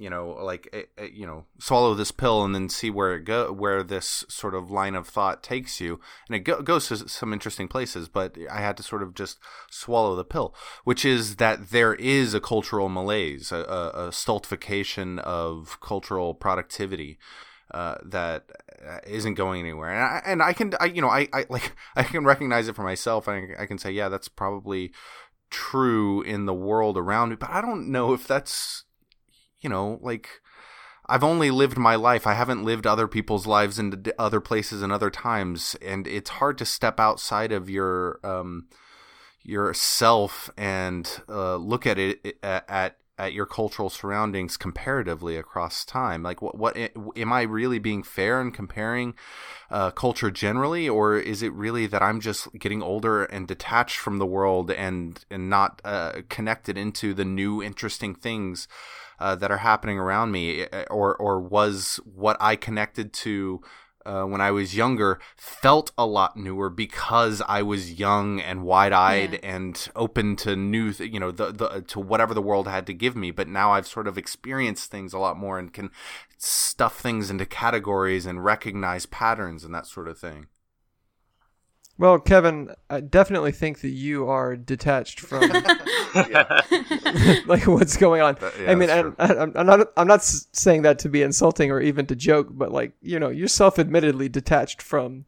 you 0.00 0.08
know, 0.08 0.30
like 0.30 0.68
eh, 0.72 0.82
eh, 0.96 1.08
you 1.12 1.26
know, 1.26 1.44
swallow 1.58 1.94
this 1.94 2.10
pill 2.10 2.42
and 2.42 2.54
then 2.54 2.68
see 2.68 2.90
where 2.90 3.14
it 3.14 3.24
go, 3.24 3.52
where 3.52 3.82
this 3.82 4.24
sort 4.28 4.54
of 4.54 4.70
line 4.70 4.94
of 4.94 5.06
thought 5.06 5.42
takes 5.42 5.80
you, 5.80 6.00
and 6.26 6.36
it 6.36 6.40
go- 6.40 6.62
goes 6.62 6.88
to 6.88 7.08
some 7.08 7.32
interesting 7.32 7.68
places. 7.68 8.08
But 8.08 8.36
I 8.50 8.60
had 8.60 8.76
to 8.78 8.82
sort 8.82 9.02
of 9.02 9.14
just 9.14 9.38
swallow 9.70 10.16
the 10.16 10.24
pill, 10.24 10.54
which 10.84 11.04
is 11.04 11.36
that 11.36 11.70
there 11.70 11.94
is 11.94 12.32
a 12.32 12.40
cultural 12.40 12.88
malaise, 12.88 13.52
a, 13.52 13.58
a, 13.58 14.08
a 14.08 14.12
stultification 14.12 15.18
of 15.20 15.78
cultural 15.80 16.34
productivity. 16.34 17.18
Uh, 17.72 17.94
that 18.04 18.46
uh, 18.84 18.98
isn't 19.06 19.34
going 19.34 19.60
anywhere, 19.60 19.90
and 19.90 20.02
I, 20.02 20.22
and 20.26 20.42
I 20.42 20.52
can, 20.52 20.72
I, 20.80 20.86
you 20.86 21.00
know, 21.00 21.08
I, 21.08 21.28
I 21.32 21.46
like 21.48 21.70
I 21.94 22.02
can 22.02 22.24
recognize 22.24 22.66
it 22.66 22.74
for 22.74 22.82
myself. 22.82 23.28
I, 23.28 23.46
I 23.60 23.66
can 23.66 23.78
say, 23.78 23.92
yeah, 23.92 24.08
that's 24.08 24.26
probably 24.26 24.90
true 25.50 26.20
in 26.22 26.46
the 26.46 26.54
world 26.54 26.98
around 26.98 27.28
me, 27.28 27.36
but 27.36 27.48
I 27.48 27.60
don't 27.60 27.88
know 27.92 28.12
if 28.12 28.26
that's 28.26 28.86
you 29.60 29.70
know, 29.70 29.98
like 30.02 30.40
I've 31.06 31.24
only 31.24 31.50
lived 31.50 31.76
my 31.76 31.96
life. 31.96 32.26
I 32.26 32.34
haven't 32.34 32.64
lived 32.64 32.86
other 32.86 33.08
people's 33.08 33.46
lives 33.46 33.78
in 33.78 34.04
other 34.18 34.40
places 34.40 34.82
and 34.82 34.92
other 34.92 35.10
times, 35.10 35.76
and 35.82 36.06
it's 36.06 36.30
hard 36.30 36.56
to 36.58 36.64
step 36.64 37.00
outside 37.00 37.52
of 37.52 37.68
your 37.68 38.20
um, 38.22 38.68
yourself 39.42 40.50
and 40.56 41.20
uh, 41.28 41.56
look 41.56 41.86
at 41.86 41.98
it 41.98 42.38
at 42.42 42.96
at 43.20 43.34
your 43.34 43.44
cultural 43.44 43.90
surroundings 43.90 44.56
comparatively 44.56 45.36
across 45.36 45.84
time. 45.84 46.22
Like, 46.22 46.40
what, 46.40 46.56
what 46.56 46.74
am 46.74 47.32
I 47.32 47.42
really 47.42 47.78
being 47.78 48.02
fair 48.02 48.40
in 48.40 48.50
comparing 48.50 49.14
uh, 49.70 49.90
culture 49.90 50.30
generally, 50.30 50.88
or 50.88 51.18
is 51.18 51.42
it 51.42 51.52
really 51.52 51.86
that 51.86 52.02
I'm 52.02 52.20
just 52.20 52.52
getting 52.58 52.82
older 52.82 53.24
and 53.24 53.46
detached 53.46 53.98
from 53.98 54.18
the 54.18 54.26
world 54.26 54.70
and 54.70 55.22
and 55.30 55.50
not 55.50 55.82
uh, 55.84 56.22
connected 56.28 56.78
into 56.78 57.12
the 57.12 57.24
new 57.24 57.62
interesting 57.62 58.14
things? 58.14 58.66
Uh, 59.20 59.36
that 59.36 59.50
are 59.50 59.58
happening 59.58 59.98
around 59.98 60.32
me, 60.32 60.62
eh, 60.62 60.84
or 60.90 61.14
or 61.16 61.40
was 61.40 62.00
what 62.04 62.36
I 62.40 62.56
connected 62.56 63.12
to 63.14 63.60
uh, 64.06 64.24
when 64.24 64.40
I 64.40 64.50
was 64.50 64.74
younger 64.74 65.20
felt 65.36 65.92
a 65.98 66.06
lot 66.06 66.36
newer 66.36 66.70
because 66.70 67.42
I 67.46 67.62
was 67.62 67.98
young 67.98 68.40
and 68.40 68.64
wide 68.64 68.92
eyed 68.92 69.34
yeah. 69.34 69.38
and 69.42 69.88
open 69.94 70.36
to 70.36 70.56
new, 70.56 70.92
th- 70.92 71.12
you 71.12 71.20
know, 71.20 71.30
the, 71.30 71.52
the 71.52 71.82
to 71.82 72.00
whatever 72.00 72.32
the 72.32 72.42
world 72.42 72.66
had 72.66 72.86
to 72.86 72.94
give 72.94 73.14
me. 73.14 73.30
But 73.30 73.48
now 73.48 73.72
I've 73.72 73.86
sort 73.86 74.08
of 74.08 74.16
experienced 74.16 74.90
things 74.90 75.12
a 75.12 75.18
lot 75.18 75.36
more 75.36 75.58
and 75.58 75.72
can 75.72 75.90
stuff 76.38 76.98
things 76.98 77.30
into 77.30 77.44
categories 77.44 78.24
and 78.26 78.44
recognize 78.44 79.06
patterns 79.06 79.64
and 79.64 79.74
that 79.74 79.86
sort 79.86 80.08
of 80.08 80.18
thing. 80.18 80.46
Well, 82.00 82.18
Kevin, 82.18 82.74
I 82.88 83.00
definitely 83.00 83.52
think 83.52 83.82
that 83.82 83.90
you 83.90 84.26
are 84.26 84.56
detached 84.56 85.20
from 85.20 85.42
like 87.46 87.66
what's 87.66 87.98
going 87.98 88.22
on. 88.22 88.38
yeah, 88.58 88.70
I 88.70 88.74
mean, 88.74 88.88
I, 88.88 89.00
am 89.18 89.52
not 89.52 89.92
I'm 89.98 90.08
not 90.08 90.22
saying 90.22 90.80
that 90.80 90.98
to 91.00 91.10
be 91.10 91.20
insulting 91.20 91.70
or 91.70 91.78
even 91.78 92.06
to 92.06 92.16
joke, 92.16 92.48
but 92.52 92.72
like 92.72 92.92
you 93.02 93.20
know, 93.20 93.28
you're 93.28 93.48
self-admittedly 93.48 94.30
detached 94.30 94.80
from 94.80 95.26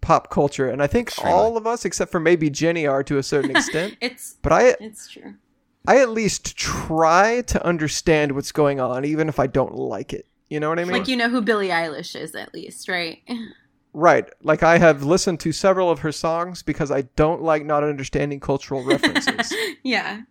pop 0.00 0.30
culture, 0.30 0.70
and 0.70 0.80
I 0.80 0.86
think 0.86 1.08
Extremely. 1.08 1.32
all 1.32 1.56
of 1.56 1.66
us, 1.66 1.84
except 1.84 2.12
for 2.12 2.20
maybe 2.20 2.48
Jenny, 2.50 2.86
are 2.86 3.02
to 3.02 3.18
a 3.18 3.22
certain 3.24 3.50
extent. 3.56 3.96
it's 4.00 4.36
but 4.42 4.52
I 4.52 4.76
it's 4.78 5.10
true. 5.10 5.34
I 5.88 5.98
at 5.98 6.10
least 6.10 6.56
try 6.56 7.42
to 7.48 7.66
understand 7.66 8.36
what's 8.36 8.52
going 8.52 8.78
on, 8.78 9.04
even 9.04 9.28
if 9.28 9.40
I 9.40 9.48
don't 9.48 9.74
like 9.74 10.12
it. 10.12 10.28
You 10.48 10.60
know 10.60 10.68
what 10.68 10.78
I 10.78 10.84
mean? 10.84 10.92
Like 10.92 11.08
you 11.08 11.16
know 11.16 11.28
who 11.28 11.40
Billie 11.40 11.70
Eilish 11.70 12.14
is, 12.14 12.36
at 12.36 12.54
least, 12.54 12.88
right? 12.88 13.28
Right. 13.94 14.28
Like 14.42 14.62
I 14.62 14.78
have 14.78 15.02
listened 15.02 15.40
to 15.40 15.52
several 15.52 15.90
of 15.90 16.00
her 16.00 16.12
songs 16.12 16.62
because 16.62 16.90
I 16.90 17.02
don't 17.16 17.42
like 17.42 17.64
not 17.64 17.84
understanding 17.84 18.40
cultural 18.40 18.82
references. 18.86 19.52
yeah. 19.82 20.22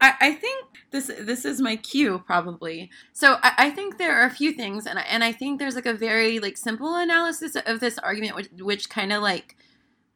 I, 0.00 0.14
I 0.20 0.32
think 0.32 0.66
this 0.90 1.10
this 1.20 1.44
is 1.44 1.60
my 1.60 1.76
cue 1.76 2.22
probably. 2.26 2.90
So 3.12 3.36
I, 3.42 3.52
I, 3.58 3.70
think 3.70 3.98
there 3.98 4.16
are 4.16 4.26
a 4.26 4.30
few 4.30 4.52
things 4.52 4.86
and 4.86 4.98
I, 4.98 5.02
and 5.02 5.22
I 5.22 5.32
think 5.32 5.58
there's 5.58 5.76
like 5.76 5.86
a 5.86 5.94
very 5.94 6.40
like 6.40 6.56
simple 6.56 6.96
analysis 6.96 7.56
of 7.66 7.80
this 7.80 7.98
argument 7.98 8.36
which, 8.36 8.48
which 8.58 8.90
kind 8.90 9.12
of 9.12 9.22
like 9.22 9.56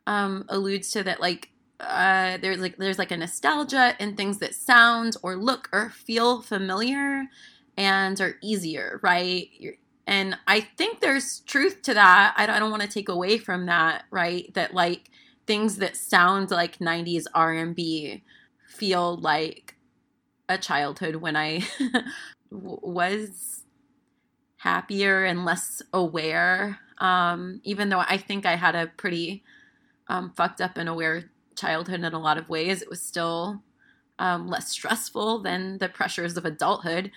um 0.06 0.44
alludes 0.48 0.90
to 0.92 1.02
that 1.04 1.20
like 1.20 1.50
uh 1.80 2.38
there's 2.38 2.58
like 2.58 2.76
there's 2.76 2.98
like 2.98 3.12
a 3.12 3.16
nostalgia 3.16 3.94
in 4.00 4.16
things 4.16 4.38
that 4.38 4.54
sound 4.54 5.16
or 5.22 5.36
look 5.36 5.68
or 5.72 5.90
feel 5.90 6.42
familiar 6.42 7.24
and 7.76 8.20
are 8.20 8.36
easier, 8.42 8.98
right? 9.02 9.48
You're, 9.56 9.74
and 10.08 10.38
I 10.46 10.60
think 10.60 11.00
there's 11.00 11.40
truth 11.40 11.82
to 11.82 11.92
that. 11.92 12.32
I 12.34 12.46
don't, 12.46 12.58
don't 12.58 12.70
want 12.70 12.82
to 12.82 12.88
take 12.88 13.10
away 13.10 13.36
from 13.36 13.66
that, 13.66 14.04
right? 14.10 14.52
That 14.54 14.72
like 14.72 15.10
things 15.46 15.76
that 15.76 15.98
sound 15.98 16.50
like 16.50 16.78
90s 16.78 17.24
R&B 17.34 18.24
feel 18.66 19.16
like 19.18 19.74
a 20.48 20.56
childhood 20.56 21.16
when 21.16 21.36
I 21.36 21.62
was 22.50 23.64
happier 24.56 25.26
and 25.26 25.44
less 25.44 25.82
aware. 25.92 26.78
Um, 26.96 27.60
even 27.64 27.90
though 27.90 28.00
I 28.00 28.16
think 28.16 28.46
I 28.46 28.56
had 28.56 28.74
a 28.74 28.86
pretty 28.86 29.44
um, 30.08 30.32
fucked 30.34 30.62
up 30.62 30.78
and 30.78 30.88
aware 30.88 31.30
childhood 31.54 32.00
in 32.00 32.14
a 32.14 32.18
lot 32.18 32.38
of 32.38 32.48
ways, 32.48 32.80
it 32.80 32.88
was 32.88 33.02
still 33.02 33.62
um, 34.18 34.48
less 34.48 34.70
stressful 34.70 35.40
than 35.40 35.76
the 35.76 35.90
pressures 35.90 36.38
of 36.38 36.46
adulthood 36.46 37.12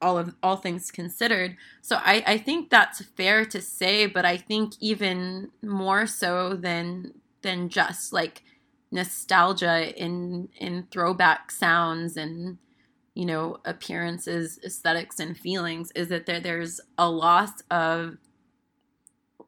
all 0.00 0.18
of 0.18 0.34
all 0.42 0.56
things 0.56 0.90
considered. 0.90 1.56
So 1.82 1.96
I, 1.96 2.22
I 2.26 2.38
think 2.38 2.70
that's 2.70 3.02
fair 3.02 3.44
to 3.46 3.60
say, 3.60 4.06
but 4.06 4.24
I 4.24 4.36
think 4.36 4.74
even 4.80 5.50
more 5.62 6.06
so 6.06 6.54
than 6.54 7.12
than 7.42 7.68
just 7.68 8.12
like 8.12 8.42
nostalgia 8.90 9.92
in 10.00 10.48
in 10.58 10.86
throwback 10.90 11.50
sounds 11.50 12.16
and 12.16 12.58
you 13.14 13.26
know 13.26 13.58
appearances, 13.64 14.58
aesthetics, 14.64 15.18
and 15.18 15.36
feelings 15.36 15.92
is 15.94 16.08
that 16.08 16.26
there, 16.26 16.40
there's 16.40 16.80
a 16.98 17.08
loss 17.10 17.62
of 17.70 18.18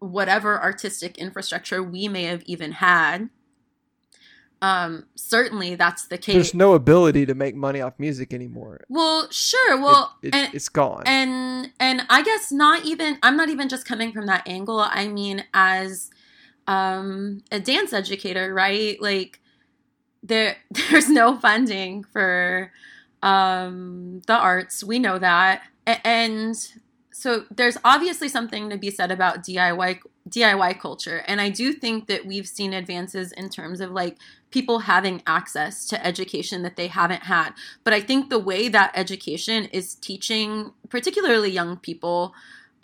whatever 0.00 0.60
artistic 0.62 1.18
infrastructure 1.18 1.82
we 1.82 2.08
may 2.08 2.24
have 2.24 2.42
even 2.44 2.72
had 2.72 3.30
um 4.60 5.04
certainly 5.14 5.74
that's 5.76 6.06
the 6.08 6.18
case. 6.18 6.34
there's 6.34 6.54
no 6.54 6.74
ability 6.74 7.24
to 7.26 7.34
make 7.34 7.54
money 7.54 7.80
off 7.80 7.94
music 7.98 8.32
anymore. 8.34 8.84
Well 8.88 9.28
sure 9.30 9.80
well 9.80 10.16
it, 10.22 10.34
it, 10.34 10.54
it's 10.54 10.68
gone. 10.68 11.04
and 11.06 11.70
and 11.78 12.02
i 12.10 12.22
guess 12.22 12.50
not 12.50 12.84
even 12.84 13.18
i'm 13.22 13.36
not 13.36 13.48
even 13.48 13.68
just 13.68 13.86
coming 13.86 14.12
from 14.12 14.26
that 14.26 14.46
angle. 14.48 14.80
I 14.80 15.08
mean 15.08 15.44
as 15.54 16.10
um 16.66 17.42
a 17.52 17.60
dance 17.60 17.92
educator 17.92 18.52
right? 18.52 19.00
Like 19.00 19.40
there 20.22 20.56
there's 20.90 21.08
no 21.08 21.38
funding 21.38 22.02
for 22.04 22.72
um 23.22 24.22
the 24.26 24.34
arts. 24.34 24.82
We 24.82 24.98
know 24.98 25.18
that. 25.18 25.62
And 26.04 26.54
so 27.18 27.46
there's 27.50 27.76
obviously 27.82 28.28
something 28.28 28.70
to 28.70 28.78
be 28.78 28.92
said 28.92 29.10
about 29.10 29.42
diy 29.42 29.98
DIY 30.28 30.78
culture. 30.78 31.24
And 31.26 31.40
I 31.40 31.48
do 31.48 31.72
think 31.72 32.06
that 32.06 32.24
we've 32.24 32.46
seen 32.46 32.72
advances 32.72 33.32
in 33.32 33.48
terms 33.48 33.80
of 33.80 33.90
like 33.90 34.18
people 34.52 34.78
having 34.78 35.20
access 35.26 35.84
to 35.88 36.06
education 36.06 36.62
that 36.62 36.76
they 36.76 36.86
haven't 36.86 37.24
had. 37.24 37.54
But 37.82 37.92
I 37.92 38.00
think 38.00 38.30
the 38.30 38.38
way 38.38 38.68
that 38.68 38.92
education 38.94 39.64
is 39.72 39.96
teaching, 39.96 40.72
particularly 40.90 41.50
young 41.50 41.78
people, 41.78 42.34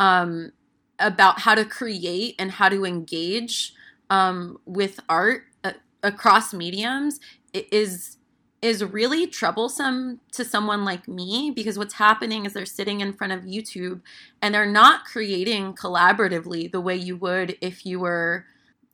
um, 0.01 0.51
about 0.99 1.43
how 1.43 1.55
to 1.55 1.65
create 1.65 2.35
and 2.37 2.51
how 2.51 2.69
to 2.69 2.85
engage 2.85 3.73
um, 4.11 4.59
with 4.65 4.99
art 5.09 5.45
uh, 5.63 5.75
across 6.03 6.53
mediums 6.53 7.21
is 7.53 8.17
is 8.65 8.83
really 8.83 9.27
troublesome 9.27 10.19
to 10.33 10.43
someone 10.43 10.87
like 10.87 11.07
me 11.07 11.53
because 11.55 11.77
what's 11.77 11.93
happening 11.93 12.47
is 12.47 12.55
they're 12.55 12.65
sitting 12.65 13.03
in 13.03 13.13
front 13.13 13.31
of 13.31 13.43
YouTube 13.43 14.01
and 14.41 14.55
they're 14.55 14.65
not 14.65 15.05
creating 15.05 15.75
collaboratively 15.75 16.73
the 16.73 16.81
way 16.81 16.97
you 16.97 17.15
would 17.15 17.59
if 17.61 17.85
you 17.85 18.01
were, 18.01 18.47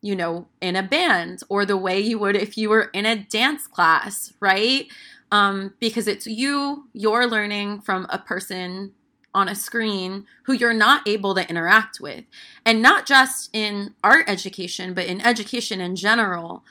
you 0.02 0.16
know, 0.16 0.48
in 0.60 0.74
a 0.74 0.82
band 0.82 1.44
or 1.48 1.64
the 1.64 1.76
way 1.76 2.00
you 2.00 2.18
would 2.18 2.34
if 2.34 2.58
you 2.58 2.68
were 2.68 2.90
in 2.92 3.06
a 3.06 3.14
dance 3.14 3.68
class, 3.68 4.32
right? 4.40 4.88
Um, 5.30 5.74
because 5.78 6.08
it's 6.08 6.26
you, 6.26 6.88
you're 6.92 7.28
learning 7.28 7.80
from 7.82 8.08
a 8.10 8.18
person 8.18 8.92
on 9.32 9.46
a 9.46 9.54
screen 9.54 10.26
who 10.46 10.52
you're 10.52 10.74
not 10.74 11.06
able 11.06 11.32
to 11.36 11.48
interact 11.48 12.00
with. 12.00 12.24
And 12.66 12.82
not 12.82 13.06
just 13.06 13.50
in 13.52 13.94
art 14.02 14.28
education, 14.28 14.94
but 14.94 15.06
in 15.06 15.20
education 15.20 15.80
in 15.80 15.94
general 15.94 16.64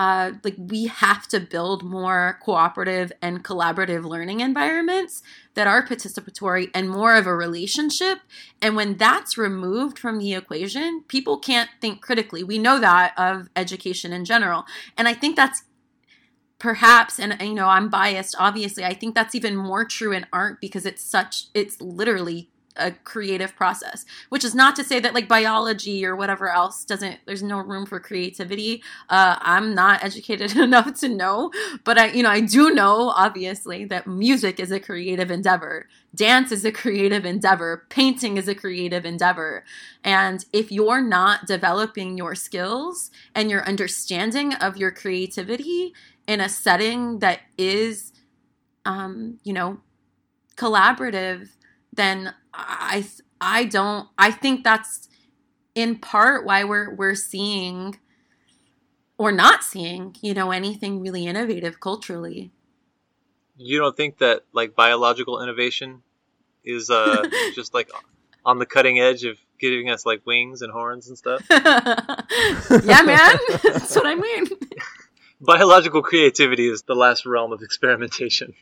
uh, 0.00 0.32
like 0.44 0.54
we 0.56 0.86
have 0.86 1.28
to 1.28 1.38
build 1.38 1.82
more 1.82 2.38
cooperative 2.42 3.12
and 3.20 3.44
collaborative 3.44 4.02
learning 4.02 4.40
environments 4.40 5.22
that 5.52 5.66
are 5.66 5.86
participatory 5.86 6.70
and 6.74 6.88
more 6.88 7.16
of 7.16 7.26
a 7.26 7.36
relationship. 7.36 8.20
And 8.62 8.76
when 8.76 8.96
that's 8.96 9.36
removed 9.36 9.98
from 9.98 10.18
the 10.18 10.32
equation, 10.32 11.04
people 11.06 11.38
can't 11.38 11.68
think 11.82 12.00
critically. 12.00 12.42
We 12.42 12.56
know 12.56 12.80
that 12.80 13.12
of 13.18 13.50
education 13.54 14.10
in 14.10 14.24
general. 14.24 14.64
And 14.96 15.06
I 15.06 15.12
think 15.12 15.36
that's 15.36 15.64
perhaps 16.58 17.18
and 17.18 17.34
you 17.40 17.54
know 17.54 17.68
i'm 17.68 17.88
biased 17.88 18.36
obviously 18.38 18.84
i 18.84 18.92
think 18.92 19.14
that's 19.14 19.34
even 19.34 19.56
more 19.56 19.82
true 19.82 20.12
in 20.12 20.26
art 20.30 20.60
because 20.60 20.84
it's 20.84 21.02
such 21.02 21.46
it's 21.54 21.80
literally 21.80 22.50
a 22.76 22.92
creative 22.92 23.54
process 23.56 24.04
which 24.28 24.44
is 24.44 24.54
not 24.54 24.76
to 24.76 24.84
say 24.84 25.00
that 25.00 25.14
like 25.14 25.28
biology 25.28 26.04
or 26.04 26.14
whatever 26.14 26.48
else 26.48 26.84
doesn't 26.84 27.18
there's 27.26 27.42
no 27.42 27.58
room 27.58 27.84
for 27.84 27.98
creativity. 28.00 28.82
Uh, 29.08 29.36
i'm 29.40 29.74
not 29.74 30.02
educated 30.04 30.56
enough 30.56 30.98
to 30.98 31.08
know 31.08 31.50
but 31.84 31.98
i 31.98 32.06
you 32.06 32.22
know 32.22 32.30
i 32.30 32.40
do 32.40 32.70
know 32.70 33.10
obviously 33.10 33.84
that 33.84 34.06
music 34.06 34.60
is 34.60 34.70
a 34.70 34.80
creative 34.80 35.30
endeavor. 35.30 35.86
Dance 36.14 36.50
is 36.52 36.64
a 36.64 36.72
creative 36.72 37.24
endeavor. 37.24 37.86
Painting 37.88 38.36
is 38.36 38.48
a 38.48 38.54
creative 38.54 39.04
endeavor. 39.04 39.64
And 40.02 40.44
if 40.52 40.72
you're 40.72 41.02
not 41.02 41.46
developing 41.46 42.16
your 42.16 42.34
skills 42.34 43.10
and 43.34 43.50
your 43.50 43.66
understanding 43.66 44.54
of 44.54 44.76
your 44.76 44.90
creativity 44.90 45.92
in 46.26 46.40
a 46.40 46.48
setting 46.48 47.20
that 47.20 47.40
is 47.58 48.12
um, 48.84 49.38
you 49.44 49.52
know 49.52 49.80
collaborative 50.56 51.48
then 51.92 52.34
I 52.52 53.06
I 53.40 53.64
don't 53.64 54.08
I 54.18 54.30
think 54.30 54.64
that's 54.64 55.08
in 55.74 55.98
part 55.98 56.44
why 56.44 56.64
we're 56.64 56.94
we're 56.94 57.14
seeing 57.14 57.98
or 59.18 59.32
not 59.32 59.62
seeing, 59.62 60.16
you 60.22 60.32
know, 60.32 60.50
anything 60.50 61.00
really 61.00 61.26
innovative 61.26 61.78
culturally. 61.78 62.50
You 63.56 63.78
don't 63.78 63.96
think 63.96 64.18
that 64.18 64.44
like 64.52 64.74
biological 64.74 65.42
innovation 65.42 66.02
is 66.64 66.90
uh 66.90 67.28
just 67.54 67.74
like 67.74 67.90
on 68.44 68.58
the 68.58 68.66
cutting 68.66 68.98
edge 68.98 69.24
of 69.24 69.38
giving 69.60 69.90
us 69.90 70.06
like 70.06 70.24
wings 70.26 70.62
and 70.62 70.72
horns 70.72 71.08
and 71.08 71.18
stuff? 71.18 71.44
yeah, 71.50 73.02
man. 73.02 73.36
That's 73.62 73.94
what 73.94 74.06
I 74.06 74.14
mean. 74.14 74.46
Biological 75.40 76.02
creativity 76.02 76.68
is 76.68 76.82
the 76.82 76.94
last 76.94 77.26
realm 77.26 77.52
of 77.52 77.62
experimentation. 77.62 78.54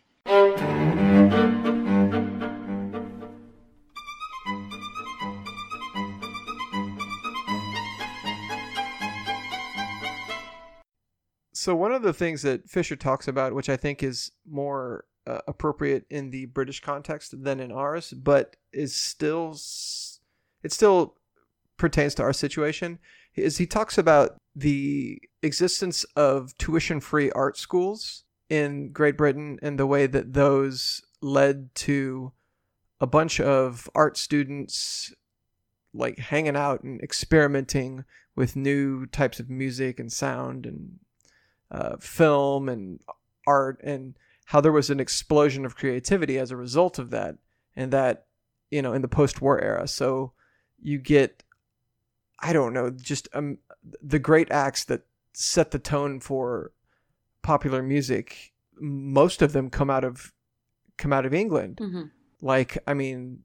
So 11.68 11.76
one 11.76 11.92
of 11.92 12.00
the 12.00 12.14
things 12.14 12.40
that 12.44 12.66
Fisher 12.66 12.96
talks 12.96 13.28
about, 13.28 13.54
which 13.54 13.68
I 13.68 13.76
think 13.76 14.02
is 14.02 14.32
more 14.50 15.04
uh, 15.26 15.40
appropriate 15.46 16.06
in 16.08 16.30
the 16.30 16.46
British 16.46 16.80
context 16.80 17.44
than 17.44 17.60
in 17.60 17.70
ours, 17.70 18.14
but 18.14 18.56
is 18.72 18.94
still 18.94 19.50
it 20.62 20.72
still 20.72 21.16
pertains 21.76 22.14
to 22.14 22.22
our 22.22 22.32
situation, 22.32 22.98
is 23.34 23.58
he 23.58 23.66
talks 23.66 23.98
about 23.98 24.38
the 24.56 25.20
existence 25.42 26.04
of 26.16 26.56
tuition-free 26.56 27.32
art 27.32 27.58
schools 27.58 28.24
in 28.48 28.90
Great 28.90 29.18
Britain 29.18 29.58
and 29.60 29.78
the 29.78 29.86
way 29.86 30.06
that 30.06 30.32
those 30.32 31.02
led 31.20 31.74
to 31.74 32.32
a 32.98 33.06
bunch 33.06 33.40
of 33.40 33.90
art 33.94 34.16
students 34.16 35.12
like 35.92 36.18
hanging 36.18 36.56
out 36.56 36.82
and 36.82 36.98
experimenting 37.02 38.06
with 38.34 38.56
new 38.56 39.04
types 39.04 39.38
of 39.38 39.50
music 39.50 40.00
and 40.00 40.10
sound 40.10 40.64
and 40.64 41.00
uh, 41.70 41.96
film 41.98 42.68
and 42.68 43.00
art 43.46 43.80
and 43.82 44.14
how 44.46 44.60
there 44.60 44.72
was 44.72 44.88
an 44.88 45.00
explosion 45.00 45.66
of 45.66 45.76
creativity 45.76 46.38
as 46.38 46.50
a 46.50 46.56
result 46.56 46.98
of 46.98 47.10
that 47.10 47.36
and 47.76 47.92
that 47.92 48.26
you 48.70 48.82
know 48.82 48.92
in 48.92 49.02
the 49.02 49.08
post-war 49.08 49.60
era 49.60 49.86
so 49.86 50.32
you 50.80 50.98
get 50.98 51.42
i 52.40 52.52
don't 52.52 52.72
know 52.72 52.90
just 52.90 53.28
um, 53.34 53.58
the 54.02 54.18
great 54.18 54.50
acts 54.50 54.84
that 54.84 55.02
set 55.32 55.70
the 55.70 55.78
tone 55.78 56.20
for 56.20 56.72
popular 57.42 57.82
music 57.82 58.52
most 58.80 59.42
of 59.42 59.52
them 59.52 59.70
come 59.70 59.90
out 59.90 60.04
of 60.04 60.32
come 60.96 61.12
out 61.12 61.26
of 61.26 61.34
england 61.34 61.76
mm-hmm. 61.76 62.02
like 62.40 62.78
i 62.86 62.94
mean 62.94 63.40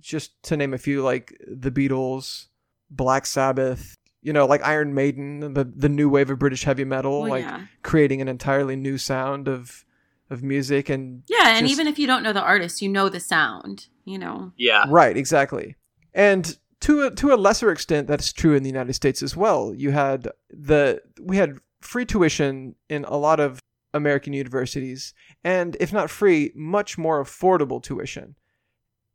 just 0.00 0.42
to 0.42 0.56
name 0.56 0.74
a 0.74 0.78
few 0.78 1.02
like 1.02 1.36
the 1.46 1.70
beatles 1.70 2.46
black 2.90 3.26
sabbath 3.26 3.96
you 4.24 4.32
know, 4.32 4.46
like 4.46 4.62
Iron 4.64 4.92
Maiden, 4.94 5.52
the 5.54 5.64
the 5.64 5.88
new 5.88 6.08
wave 6.08 6.30
of 6.30 6.38
British 6.40 6.64
heavy 6.64 6.84
metal, 6.84 7.20
Well, 7.20 7.30
like 7.30 7.44
yeah. 7.44 7.66
creating 7.82 8.20
an 8.20 8.26
entirely 8.28 8.74
new 8.74 8.98
sound 8.98 9.46
of 9.46 9.84
of 10.30 10.42
music 10.42 10.88
and 10.88 11.22
Yeah, 11.28 11.50
and 11.56 11.66
just- 11.68 11.72
even 11.72 11.86
if 11.86 11.98
you 11.98 12.06
don't 12.08 12.22
know 12.24 12.32
the 12.32 12.42
artist, 12.42 12.82
you 12.82 12.88
know 12.88 13.08
the 13.08 13.20
sound, 13.20 13.86
you 14.04 14.18
know. 14.18 14.52
Yeah. 14.56 14.86
right, 14.88 15.16
exactly. 15.16 15.76
And 16.14 16.58
to 16.80 17.02
a, 17.02 17.10
to 17.12 17.32
a 17.32 17.36
lesser 17.36 17.70
extent, 17.70 18.08
that's 18.08 18.32
true 18.32 18.54
in 18.54 18.62
the 18.62 18.68
United 18.70 18.94
States 18.94 19.22
as 19.22 19.36
well. 19.36 19.72
You 19.74 19.90
had 19.92 20.28
the 20.50 21.00
we 21.20 21.36
had 21.36 21.58
free 21.80 22.04
tuition 22.06 22.74
in 22.88 23.04
a 23.04 23.16
lot 23.16 23.38
of 23.40 23.60
American 23.92 24.32
universities, 24.32 25.12
and 25.44 25.76
if 25.78 25.92
not 25.92 26.10
free, 26.10 26.50
much 26.54 26.96
more 26.98 27.22
affordable 27.22 27.82
tuition. 27.82 28.34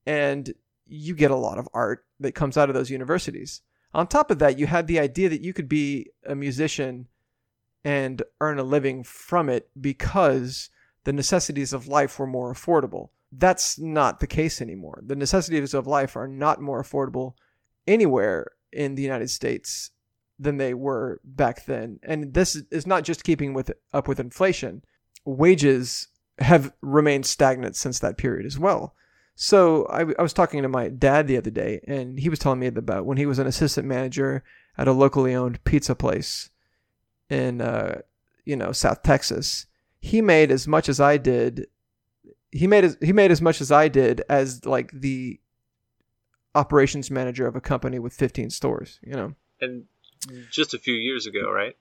And 0.05 0.53
you 0.87 1.13
get 1.15 1.31
a 1.31 1.35
lot 1.35 1.57
of 1.57 1.67
art 1.73 2.05
that 2.19 2.33
comes 2.33 2.57
out 2.57 2.69
of 2.69 2.75
those 2.75 2.89
universities. 2.89 3.61
On 3.93 4.07
top 4.07 4.29
of 4.29 4.39
that, 4.39 4.59
you 4.59 4.67
had 4.67 4.87
the 4.87 4.99
idea 4.99 5.29
that 5.29 5.41
you 5.41 5.53
could 5.53 5.67
be 5.67 6.11
a 6.25 6.35
musician 6.35 7.07
and 7.83 8.21
earn 8.41 8.59
a 8.59 8.63
living 8.63 9.03
from 9.03 9.49
it 9.49 9.69
because 9.79 10.69
the 11.05 11.13
necessities 11.13 11.73
of 11.73 11.87
life 11.87 12.19
were 12.19 12.27
more 12.27 12.53
affordable. 12.53 13.09
That's 13.31 13.79
not 13.79 14.19
the 14.19 14.27
case 14.27 14.61
anymore. 14.61 15.01
The 15.05 15.15
necessities 15.15 15.73
of 15.73 15.87
life 15.87 16.15
are 16.15 16.27
not 16.27 16.61
more 16.61 16.81
affordable 16.83 17.33
anywhere 17.87 18.51
in 18.71 18.95
the 18.95 19.01
United 19.01 19.29
States 19.29 19.91
than 20.37 20.57
they 20.57 20.73
were 20.73 21.19
back 21.23 21.65
then. 21.65 21.99
And 22.03 22.33
this 22.33 22.55
is 22.71 22.87
not 22.87 23.03
just 23.03 23.23
keeping 23.23 23.53
with 23.53 23.71
up 23.93 24.07
with 24.07 24.19
inflation. 24.19 24.83
Wages 25.25 26.07
have 26.39 26.73
remained 26.81 27.25
stagnant 27.25 27.75
since 27.75 27.99
that 27.99 28.17
period 28.17 28.45
as 28.45 28.57
well. 28.57 28.95
So 29.41 29.85
I, 29.85 30.01
I 30.01 30.21
was 30.21 30.33
talking 30.33 30.63
to 30.63 30.67
my 30.67 30.89
dad 30.89 31.25
the 31.27 31.37
other 31.37 31.49
day, 31.49 31.79
and 31.87 32.19
he 32.19 32.27
was 32.27 32.39
telling 32.39 32.59
me 32.59 32.67
about 32.67 33.05
when 33.05 33.15
he 33.15 33.25
was 33.25 33.39
an 33.39 33.47
assistant 33.47 33.87
manager 33.87 34.43
at 34.77 34.89
a 34.89 34.91
locally 34.91 35.33
owned 35.33 35.63
pizza 35.63 35.95
place 35.95 36.49
in, 37.29 37.61
uh, 37.61 38.01
you 38.43 38.57
know, 38.57 38.73
South 38.73 39.01
Texas. 39.01 39.65
He 40.01 40.21
made 40.21 40.51
as 40.51 40.67
much 40.67 40.89
as 40.89 40.99
I 40.99 41.15
did. 41.15 41.67
He 42.51 42.67
made 42.67 42.83
as, 42.83 42.97
he 43.01 43.13
made 43.13 43.31
as 43.31 43.41
much 43.41 43.61
as 43.61 43.71
I 43.71 43.87
did 43.87 44.23
as 44.27 44.65
like 44.65 44.91
the 44.91 45.39
operations 46.53 47.09
manager 47.09 47.47
of 47.47 47.55
a 47.55 47.61
company 47.61 47.97
with 47.97 48.11
15 48.11 48.49
stores. 48.49 48.99
You 49.01 49.13
know, 49.13 49.35
And 49.61 49.85
just 50.51 50.73
a 50.73 50.79
few 50.79 50.95
years 50.95 51.25
ago, 51.25 51.49
right? 51.49 51.77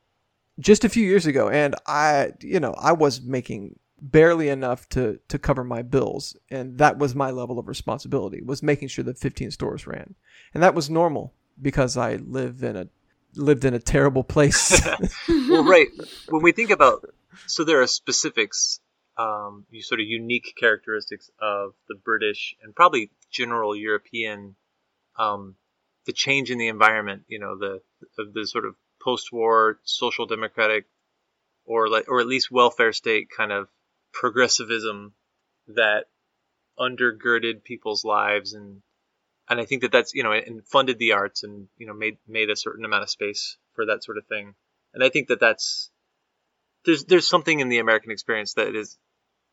just 0.61 0.85
a 0.85 0.89
few 0.89 1.05
years 1.05 1.27
ago, 1.27 1.49
and 1.49 1.75
I, 1.89 2.35
you 2.41 2.61
know, 2.61 2.75
I 2.79 2.93
was 2.93 3.21
making 3.21 3.81
barely 4.01 4.49
enough 4.49 4.89
to 4.89 5.19
to 5.29 5.39
cover 5.39 5.65
my 5.65 5.83
bills 5.83 6.37
and 6.51 6.79
that 6.79 6.99
was 6.99 7.15
my 7.15 7.31
level 7.31 7.59
of 7.59 7.67
responsibility 7.67 8.41
was 8.43 8.63
making 8.63 8.87
sure 8.87 9.05
that 9.05 9.19
15 9.19 9.51
stores 9.51 9.87
ran 9.87 10.15
and 10.55 10.63
that 10.63 10.75
was 10.75 10.89
normal 10.89 11.35
because 11.61 11.97
i 11.97 12.15
live 12.17 12.63
in 12.63 12.77
a 12.77 12.89
lived 13.35 13.65
in 13.65 13.75
a 13.75 13.79
terrible 13.79 14.25
place 14.25 14.81
well, 15.29 15.65
right. 15.65 15.89
When 16.29 16.43
we 16.43 16.53
think 16.53 16.71
about, 16.71 17.05
so 17.47 17.65
there 17.65 17.81
are 17.83 17.87
specifics, 17.87 18.81
um, 19.17 19.67
you 19.71 19.83
sort 19.83 20.01
of 20.01 20.07
unique 20.07 20.55
characteristics 20.59 21.31
of 21.41 21.75
the 21.89 21.95
British 21.95 22.55
and 22.63 22.75
probably 22.75 23.11
general 23.31 23.75
European, 23.77 24.57
um, 25.19 25.57
the 26.07 26.13
change 26.13 26.51
in 26.51 26.59
the 26.59 26.69
environment. 26.69 27.25
You 27.29 27.39
know, 27.39 27.59
the 27.59 27.81
of 28.19 28.33
the 28.33 28.47
sort 28.47 28.65
of 28.65 28.75
post-war 29.03 29.79
social 29.85 30.27
democratic, 30.27 30.87
or 31.65 31.89
like, 31.89 32.09
or 32.09 32.21
at 32.21 32.27
least 32.27 32.51
welfare 32.51 32.93
state 32.93 33.29
kind 33.37 33.53
of 33.53 33.69
progressivism 34.19 35.15
that 35.69 36.07
undergirded 36.77 37.63
people's 37.63 38.05
lives 38.05 38.53
and 38.53 38.83
and 39.49 39.61
I 39.61 39.65
think 39.65 39.83
that 39.83 39.93
that's 39.93 40.13
you 40.13 40.25
know 40.25 40.33
and 40.33 40.67
funded 40.67 40.99
the 40.99 41.13
arts 41.13 41.45
and 41.45 41.69
you 41.77 41.87
know 41.87 41.95
made 41.95 42.19
made 42.27 42.51
a 42.51 42.57
certain 42.57 42.85
amount 42.85 43.05
of 43.05 43.11
space 43.11 43.57
for 43.75 43.87
that 43.87 44.03
sort 44.03 44.19
of 44.19 44.27
thing. 44.27 44.57
And 44.93 45.05
I 45.05 45.09
think 45.09 45.29
that 45.29 45.39
that's 45.39 45.91
there's 46.85 47.05
there's 47.05 47.29
something 47.29 47.61
in 47.61 47.69
the 47.69 47.79
American 47.79 48.11
experience 48.11 48.55
that 48.55 48.75
is 48.75 48.99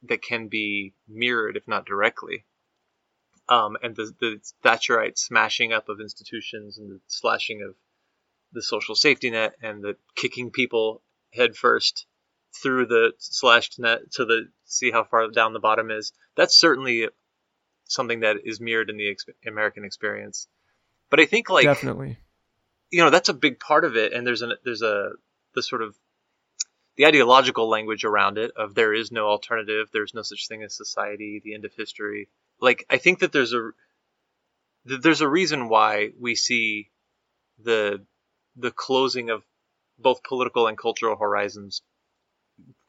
that 0.09 0.23
can 0.23 0.47
be 0.47 0.95
mirrored 1.07 1.57
if 1.57 1.67
not 1.67 1.85
directly. 1.85 2.45
Um, 3.47 3.77
and 3.83 3.95
the 3.95 4.15
the 4.19 4.41
Thatcherite 4.63 5.19
smashing 5.19 5.73
up 5.73 5.89
of 5.89 6.01
institutions 6.01 6.79
and 6.79 6.89
the 6.89 6.99
slashing 7.05 7.61
of 7.61 7.75
the 8.51 8.63
social 8.63 8.95
safety 8.95 9.29
net 9.29 9.53
and 9.61 9.83
the 9.83 9.95
kicking 10.15 10.49
people 10.49 11.03
headfirst 11.33 12.07
through 12.61 12.85
the 12.85 13.13
slashed 13.17 13.79
net 13.79 14.11
to 14.13 14.25
the 14.25 14.47
see 14.65 14.91
how 14.91 15.03
far 15.03 15.29
down 15.29 15.53
the 15.53 15.59
bottom 15.59 15.91
is. 15.91 16.13
That's 16.35 16.57
certainly 16.59 17.07
something 17.85 18.21
that 18.21 18.37
is 18.43 18.59
mirrored 18.59 18.89
in 18.89 18.97
the 18.97 19.11
ex- 19.11 19.25
American 19.45 19.85
experience. 19.85 20.47
But 21.09 21.19
I 21.19 21.25
think 21.25 21.49
like 21.49 21.65
definitely. 21.65 22.17
you 22.89 23.03
know 23.03 23.09
that's 23.09 23.29
a 23.29 23.33
big 23.33 23.59
part 23.59 23.85
of 23.85 23.95
it 23.95 24.13
and 24.13 24.25
there's 24.25 24.41
an 24.41 24.53
there's 24.63 24.81
a 24.81 25.11
the 25.53 25.63
sort 25.63 25.81
of 25.81 25.95
the 26.97 27.05
ideological 27.05 27.69
language 27.69 28.05
around 28.05 28.37
it 28.37 28.51
of 28.55 28.73
there 28.73 28.93
is 28.93 29.11
no 29.11 29.27
alternative 29.27 29.89
there's 29.91 30.13
no 30.13 30.21
such 30.21 30.47
thing 30.47 30.63
as 30.63 30.75
society 30.75 31.41
the 31.43 31.53
end 31.53 31.65
of 31.65 31.73
history. 31.73 32.29
Like 32.59 32.85
i 32.89 32.97
think 32.97 33.19
that 33.19 33.31
there's 33.31 33.53
a 33.53 33.71
that 34.85 35.01
there's 35.01 35.21
a 35.21 35.29
reason 35.29 35.69
why 35.69 36.11
we 36.19 36.35
see 36.35 36.89
the 37.59 38.05
the 38.55 38.71
closing 38.71 39.29
of 39.29 39.43
both 39.97 40.23
political 40.23 40.67
and 40.67 40.77
cultural 40.77 41.17
horizons 41.17 41.81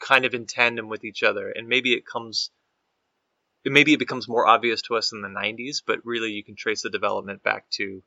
kind 0.00 0.24
of 0.24 0.34
in 0.34 0.46
tandem 0.46 0.88
with 0.88 1.04
each 1.04 1.22
other 1.22 1.50
and 1.50 1.68
maybe 1.68 1.92
it 1.92 2.06
comes 2.06 2.50
maybe 3.70 3.92
it 3.92 3.98
becomes 3.98 4.28
more 4.28 4.46
obvious 4.46 4.82
to 4.82 4.96
us 4.96 5.12
in 5.12 5.22
the 5.22 5.28
90s, 5.28 5.82
but 5.84 6.04
really 6.04 6.30
you 6.30 6.44
can 6.44 6.56
trace 6.56 6.82
the 6.82 6.90
development 6.90 7.42
back 7.42 7.68
to 7.70 8.02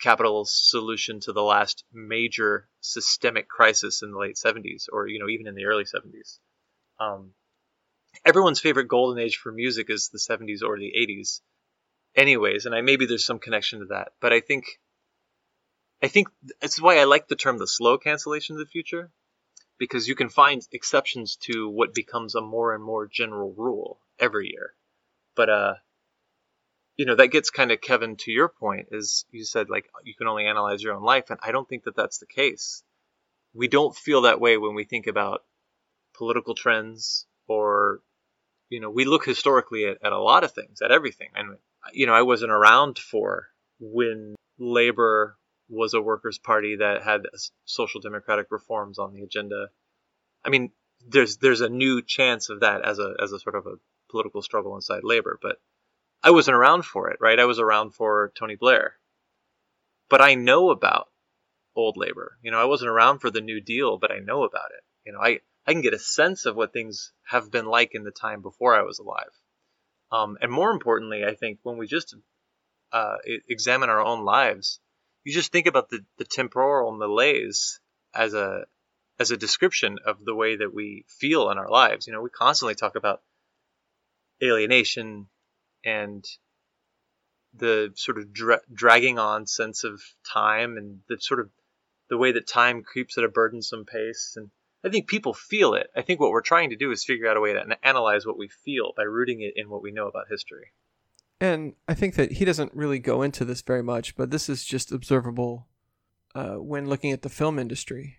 capital's 0.00 0.52
solution 0.52 1.20
to 1.20 1.32
the 1.32 1.42
last 1.42 1.84
major 1.92 2.68
systemic 2.80 3.48
crisis 3.48 4.02
in 4.02 4.12
the 4.12 4.18
late 4.18 4.36
70s, 4.36 4.86
or 4.92 5.06
you 5.06 5.18
know 5.18 5.28
even 5.28 5.46
in 5.46 5.54
the 5.54 5.66
early 5.66 5.84
70s. 5.84 6.38
Um, 6.98 7.32
everyone's 8.24 8.60
favorite 8.60 8.88
golden 8.88 9.22
age 9.22 9.36
for 9.36 9.52
music 9.52 9.90
is 9.90 10.08
the 10.08 10.18
70s 10.18 10.62
or 10.62 10.78
the 10.78 10.92
80s, 10.98 11.40
anyways, 12.14 12.66
and 12.66 12.74
I 12.74 12.80
maybe 12.80 13.06
there's 13.06 13.26
some 13.26 13.38
connection 13.38 13.80
to 13.80 13.86
that, 13.86 14.12
but 14.20 14.32
I 14.32 14.40
think 14.40 14.64
I 16.02 16.08
think 16.08 16.28
that's 16.60 16.80
why 16.80 16.98
I 16.98 17.04
like 17.04 17.28
the 17.28 17.36
term 17.36 17.58
the 17.58 17.66
slow 17.66 17.98
cancellation 17.98 18.56
of 18.56 18.60
the 18.60 18.70
future 18.70 19.10
because 19.80 20.06
you 20.06 20.14
can 20.14 20.28
find 20.28 20.62
exceptions 20.70 21.36
to 21.36 21.68
what 21.68 21.94
becomes 21.94 22.34
a 22.36 22.40
more 22.40 22.74
and 22.74 22.84
more 22.84 23.08
general 23.08 23.52
rule 23.56 23.98
every 24.20 24.50
year. 24.50 24.74
But 25.34 25.50
uh 25.50 25.74
you 26.96 27.06
know, 27.06 27.14
that 27.14 27.28
gets 27.28 27.48
kind 27.48 27.72
of 27.72 27.80
Kevin 27.80 28.16
to 28.16 28.30
your 28.30 28.50
point 28.50 28.88
is 28.92 29.24
you 29.32 29.44
said 29.44 29.70
like 29.70 29.86
you 30.04 30.14
can 30.14 30.28
only 30.28 30.46
analyze 30.46 30.82
your 30.82 30.94
own 30.94 31.02
life 31.02 31.30
and 31.30 31.40
I 31.42 31.50
don't 31.50 31.68
think 31.68 31.84
that 31.84 31.96
that's 31.96 32.18
the 32.18 32.26
case. 32.26 32.84
We 33.54 33.66
don't 33.66 33.96
feel 33.96 34.22
that 34.22 34.40
way 34.40 34.58
when 34.58 34.74
we 34.74 34.84
think 34.84 35.06
about 35.06 35.42
political 36.14 36.54
trends 36.54 37.26
or 37.48 38.00
you 38.68 38.80
know, 38.80 38.90
we 38.90 39.04
look 39.04 39.24
historically 39.24 39.86
at, 39.86 39.96
at 40.04 40.12
a 40.12 40.22
lot 40.22 40.44
of 40.44 40.52
things, 40.52 40.80
at 40.82 40.92
everything. 40.92 41.30
And 41.34 41.56
you 41.94 42.06
know, 42.06 42.14
I 42.14 42.22
wasn't 42.22 42.52
around 42.52 42.98
for 42.98 43.48
when 43.80 44.36
labor 44.58 45.38
was 45.70 45.94
a 45.94 46.00
workers' 46.00 46.38
party 46.38 46.76
that 46.76 47.02
had 47.02 47.22
social 47.64 48.00
democratic 48.00 48.48
reforms 48.50 48.98
on 48.98 49.14
the 49.14 49.22
agenda. 49.22 49.68
I 50.44 50.50
mean, 50.50 50.72
there's 51.06 51.38
there's 51.38 51.60
a 51.60 51.68
new 51.68 52.02
chance 52.02 52.50
of 52.50 52.60
that 52.60 52.82
as 52.82 52.98
a 52.98 53.14
as 53.22 53.32
a 53.32 53.38
sort 53.38 53.54
of 53.54 53.66
a 53.66 53.76
political 54.10 54.42
struggle 54.42 54.74
inside 54.74 55.04
labor, 55.04 55.38
but 55.40 55.56
I 56.22 56.32
wasn't 56.32 56.56
around 56.56 56.84
for 56.84 57.10
it, 57.10 57.18
right? 57.20 57.38
I 57.38 57.46
was 57.46 57.58
around 57.58 57.94
for 57.94 58.32
Tony 58.38 58.56
Blair. 58.56 58.96
But 60.10 60.20
I 60.20 60.34
know 60.34 60.70
about 60.70 61.08
old 61.76 61.96
labor. 61.96 62.36
You 62.42 62.50
know, 62.50 62.60
I 62.60 62.64
wasn't 62.64 62.90
around 62.90 63.20
for 63.20 63.30
the 63.30 63.40
New 63.40 63.60
Deal, 63.60 63.96
but 63.96 64.10
I 64.10 64.18
know 64.18 64.42
about 64.42 64.72
it. 64.76 64.82
You 65.06 65.12
know, 65.12 65.20
I 65.20 65.40
I 65.66 65.72
can 65.72 65.82
get 65.82 65.94
a 65.94 65.98
sense 65.98 66.46
of 66.46 66.56
what 66.56 66.72
things 66.72 67.12
have 67.28 67.50
been 67.50 67.66
like 67.66 67.94
in 67.94 68.02
the 68.02 68.10
time 68.10 68.42
before 68.42 68.74
I 68.74 68.82
was 68.82 68.98
alive. 68.98 69.30
Um, 70.10 70.36
and 70.40 70.50
more 70.50 70.70
importantly, 70.70 71.24
I 71.24 71.34
think 71.34 71.60
when 71.62 71.76
we 71.76 71.86
just 71.86 72.16
uh, 72.92 73.16
examine 73.48 73.90
our 73.90 74.00
own 74.00 74.24
lives, 74.24 74.80
you 75.24 75.32
just 75.32 75.52
think 75.52 75.66
about 75.66 75.90
the, 75.90 76.04
the 76.18 76.24
temporal 76.24 76.92
malaise 76.92 77.80
as 78.14 78.34
a 78.34 78.64
as 79.18 79.30
a 79.30 79.36
description 79.36 79.98
of 80.06 80.24
the 80.24 80.34
way 80.34 80.56
that 80.56 80.72
we 80.72 81.04
feel 81.06 81.50
in 81.50 81.58
our 81.58 81.68
lives. 81.68 82.06
You 82.06 82.14
know, 82.14 82.22
we 82.22 82.30
constantly 82.30 82.74
talk 82.74 82.96
about 82.96 83.20
alienation 84.42 85.28
and 85.84 86.24
the 87.52 87.92
sort 87.96 88.16
of 88.16 88.32
dra- 88.32 88.62
dragging 88.72 89.18
on 89.18 89.46
sense 89.46 89.84
of 89.84 90.00
time 90.32 90.78
and 90.78 91.00
the 91.08 91.18
sort 91.20 91.40
of 91.40 91.50
the 92.08 92.16
way 92.16 92.32
that 92.32 92.46
time 92.46 92.82
creeps 92.82 93.18
at 93.18 93.24
a 93.24 93.28
burdensome 93.28 93.84
pace 93.84 94.34
and 94.36 94.50
I 94.82 94.88
think 94.88 95.08
people 95.08 95.34
feel 95.34 95.74
it. 95.74 95.90
I 95.94 96.00
think 96.00 96.20
what 96.20 96.30
we're 96.30 96.40
trying 96.40 96.70
to 96.70 96.76
do 96.76 96.90
is 96.90 97.04
figure 97.04 97.28
out 97.28 97.36
a 97.36 97.40
way 97.40 97.52
to 97.52 97.78
analyze 97.86 98.24
what 98.24 98.38
we 98.38 98.48
feel 98.48 98.94
by 98.96 99.02
rooting 99.02 99.42
it 99.42 99.52
in 99.56 99.68
what 99.68 99.82
we 99.82 99.90
know 99.90 100.08
about 100.08 100.28
history. 100.30 100.72
And 101.40 101.74
I 101.88 101.94
think 101.94 102.16
that 102.16 102.32
he 102.32 102.44
doesn't 102.44 102.74
really 102.74 102.98
go 102.98 103.22
into 103.22 103.44
this 103.44 103.62
very 103.62 103.82
much, 103.82 104.14
but 104.14 104.30
this 104.30 104.48
is 104.48 104.64
just 104.64 104.92
observable 104.92 105.68
uh, 106.34 106.56
when 106.56 106.88
looking 106.88 107.12
at 107.12 107.22
the 107.22 107.30
film 107.30 107.58
industry 107.58 108.18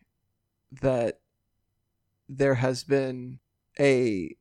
that 0.82 1.20
there 2.28 2.56
has 2.56 2.84
been 2.84 3.40
a 3.80 4.36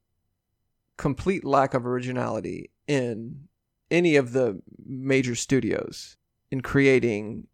complete 0.97 1.45
lack 1.45 1.75
of 1.75 1.87
originality 1.87 2.71
in 2.87 3.49
any 3.91 4.17
of 4.17 4.33
the 4.33 4.61
major 4.87 5.35
studios 5.35 6.17
in 6.51 6.61
creating 6.61 7.47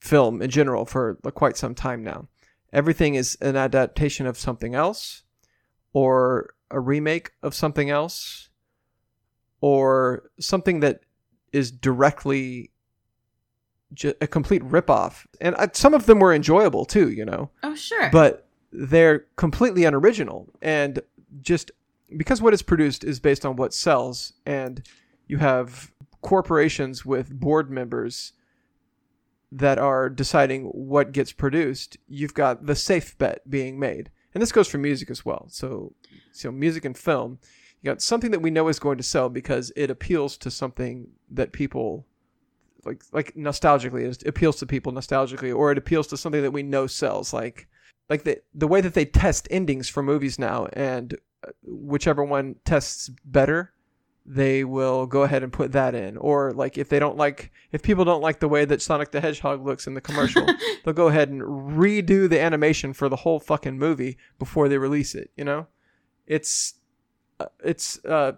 film 0.00 0.40
in 0.40 0.50
general 0.50 0.84
for 0.84 1.16
quite 1.34 1.56
some 1.56 1.74
time 1.74 2.02
now. 2.02 2.28
Everything 2.72 3.14
is 3.14 3.36
an 3.40 3.56
adaptation 3.56 4.26
of 4.26 4.38
something 4.38 4.74
else 4.74 5.24
or 5.92 6.54
a 6.70 6.78
remake 6.78 7.32
of 7.42 7.54
something 7.54 7.90
else 7.90 8.49
or 9.60 10.30
something 10.38 10.80
that 10.80 11.00
is 11.52 11.70
directly 11.70 12.70
a 14.20 14.26
complete 14.26 14.62
ripoff. 14.62 15.26
And 15.40 15.56
I, 15.56 15.68
some 15.72 15.94
of 15.94 16.06
them 16.06 16.20
were 16.20 16.32
enjoyable 16.32 16.84
too, 16.84 17.10
you 17.10 17.24
know. 17.24 17.50
Oh, 17.62 17.74
sure. 17.74 18.10
But 18.10 18.46
they're 18.72 19.26
completely 19.36 19.84
unoriginal 19.84 20.48
and 20.62 21.00
just 21.42 21.72
because 22.16 22.40
what 22.40 22.54
is 22.54 22.62
produced 22.62 23.04
is 23.04 23.20
based 23.20 23.44
on 23.44 23.56
what 23.56 23.74
sells 23.74 24.32
and 24.46 24.86
you 25.26 25.38
have 25.38 25.92
corporations 26.22 27.04
with 27.04 27.38
board 27.38 27.70
members 27.70 28.32
that 29.52 29.78
are 29.78 30.08
deciding 30.08 30.64
what 30.66 31.12
gets 31.12 31.32
produced, 31.32 31.96
you've 32.08 32.34
got 32.34 32.66
the 32.66 32.74
safe 32.74 33.16
bet 33.18 33.48
being 33.48 33.78
made. 33.78 34.10
And 34.32 34.40
this 34.40 34.52
goes 34.52 34.68
for 34.68 34.78
music 34.78 35.10
as 35.10 35.24
well. 35.24 35.46
So, 35.50 35.92
so 36.32 36.52
music 36.52 36.84
and 36.84 36.96
film, 36.96 37.38
you 37.82 37.90
got 37.90 38.02
something 38.02 38.30
that 38.30 38.42
we 38.42 38.50
know 38.50 38.68
is 38.68 38.78
going 38.78 38.98
to 38.98 39.02
sell 39.02 39.28
because 39.28 39.72
it 39.76 39.90
appeals 39.90 40.36
to 40.38 40.50
something 40.50 41.08
that 41.30 41.52
people 41.52 42.06
like 42.84 43.02
like 43.12 43.34
nostalgically 43.34 44.04
it 44.04 44.26
appeals 44.26 44.56
to 44.56 44.66
people 44.66 44.92
nostalgically 44.92 45.54
or 45.54 45.70
it 45.70 45.78
appeals 45.78 46.06
to 46.06 46.16
something 46.16 46.42
that 46.42 46.52
we 46.52 46.62
know 46.62 46.86
sells 46.86 47.32
like 47.32 47.68
like 48.08 48.24
the 48.24 48.40
the 48.54 48.68
way 48.68 48.80
that 48.80 48.94
they 48.94 49.04
test 49.04 49.46
endings 49.50 49.88
for 49.88 50.02
movies 50.02 50.38
now 50.38 50.66
and 50.72 51.14
uh, 51.46 51.50
whichever 51.62 52.24
one 52.24 52.56
tests 52.64 53.10
better 53.24 53.72
they 54.26 54.62
will 54.62 55.06
go 55.06 55.22
ahead 55.22 55.42
and 55.42 55.52
put 55.52 55.72
that 55.72 55.94
in. 55.94 56.16
Or 56.16 56.52
like 56.52 56.78
if 56.78 56.88
they 56.88 56.98
don't 56.98 57.16
like 57.16 57.50
if 57.72 57.82
people 57.82 58.04
don't 58.04 58.22
like 58.22 58.38
the 58.38 58.48
way 58.48 58.64
that 58.64 58.82
Sonic 58.82 59.10
the 59.10 59.20
Hedgehog 59.20 59.64
looks 59.64 59.86
in 59.86 59.94
the 59.94 60.00
commercial 60.00 60.46
they'll 60.84 60.94
go 60.94 61.08
ahead 61.08 61.30
and 61.30 61.42
redo 61.42 62.28
the 62.28 62.40
animation 62.40 62.92
for 62.92 63.08
the 63.08 63.16
whole 63.16 63.40
fucking 63.40 63.78
movie 63.78 64.18
before 64.38 64.68
they 64.68 64.78
release 64.78 65.14
it 65.14 65.30
you 65.36 65.44
know? 65.44 65.66
It's 66.26 66.74
it's 67.62 68.04
uh, 68.04 68.32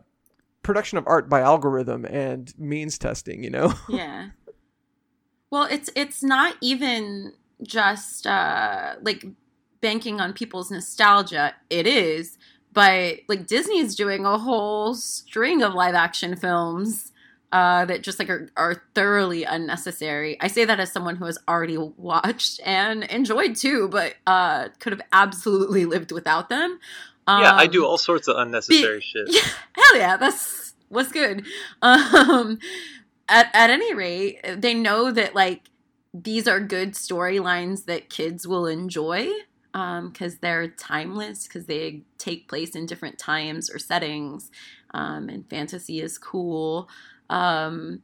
production 0.62 0.98
of 0.98 1.06
art 1.06 1.28
by 1.28 1.40
algorithm 1.40 2.04
and 2.04 2.52
means 2.58 2.98
testing, 2.98 3.42
you 3.42 3.50
know? 3.50 3.74
yeah. 3.88 4.30
Well, 5.50 5.64
it's 5.70 5.90
it's 5.94 6.22
not 6.22 6.56
even 6.60 7.34
just 7.62 8.26
uh, 8.26 8.94
like 9.02 9.24
banking 9.80 10.20
on 10.20 10.32
people's 10.32 10.70
nostalgia. 10.70 11.54
It 11.68 11.86
is, 11.86 12.38
but 12.72 13.18
like 13.28 13.46
Disney's 13.46 13.94
doing 13.94 14.24
a 14.24 14.38
whole 14.38 14.94
string 14.94 15.62
of 15.62 15.74
live 15.74 15.94
action 15.94 16.36
films 16.36 17.12
uh, 17.52 17.84
that 17.84 18.02
just 18.02 18.18
like 18.18 18.30
are, 18.30 18.48
are 18.56 18.82
thoroughly 18.94 19.44
unnecessary. 19.44 20.40
I 20.40 20.48
say 20.48 20.64
that 20.64 20.80
as 20.80 20.90
someone 20.90 21.16
who 21.16 21.26
has 21.26 21.38
already 21.46 21.76
watched 21.76 22.60
and 22.64 23.04
enjoyed 23.04 23.56
too, 23.56 23.88
but 23.88 24.14
uh, 24.26 24.68
could 24.78 24.92
have 24.94 25.02
absolutely 25.12 25.84
lived 25.84 26.12
without 26.12 26.48
them. 26.48 26.80
Um, 27.26 27.42
yeah, 27.42 27.54
I 27.54 27.66
do 27.66 27.84
um, 27.84 27.90
all 27.90 27.98
sorts 27.98 28.28
of 28.28 28.36
unnecessary 28.36 28.98
be, 28.98 29.04
shit. 29.04 29.28
Yeah, 29.28 29.50
hell 29.72 29.96
yeah, 29.96 30.16
that's 30.16 30.74
what's 30.88 31.12
good. 31.12 31.44
Um, 31.82 32.58
at 33.28 33.48
at 33.54 33.70
any 33.70 33.94
rate, 33.94 34.40
they 34.58 34.74
know 34.74 35.10
that 35.10 35.34
like 35.34 35.62
these 36.12 36.46
are 36.46 36.60
good 36.60 36.92
storylines 36.92 37.86
that 37.86 38.10
kids 38.10 38.46
will 38.46 38.66
enjoy 38.66 39.28
because 39.72 40.32
um, 40.32 40.38
they're 40.42 40.68
timeless 40.68 41.46
because 41.46 41.64
they 41.64 42.02
take 42.18 42.46
place 42.46 42.76
in 42.76 42.84
different 42.84 43.18
times 43.18 43.70
or 43.70 43.78
settings, 43.78 44.50
um, 44.92 45.28
and 45.28 45.48
fantasy 45.48 46.00
is 46.00 46.18
cool. 46.18 46.88
Um, 47.30 48.02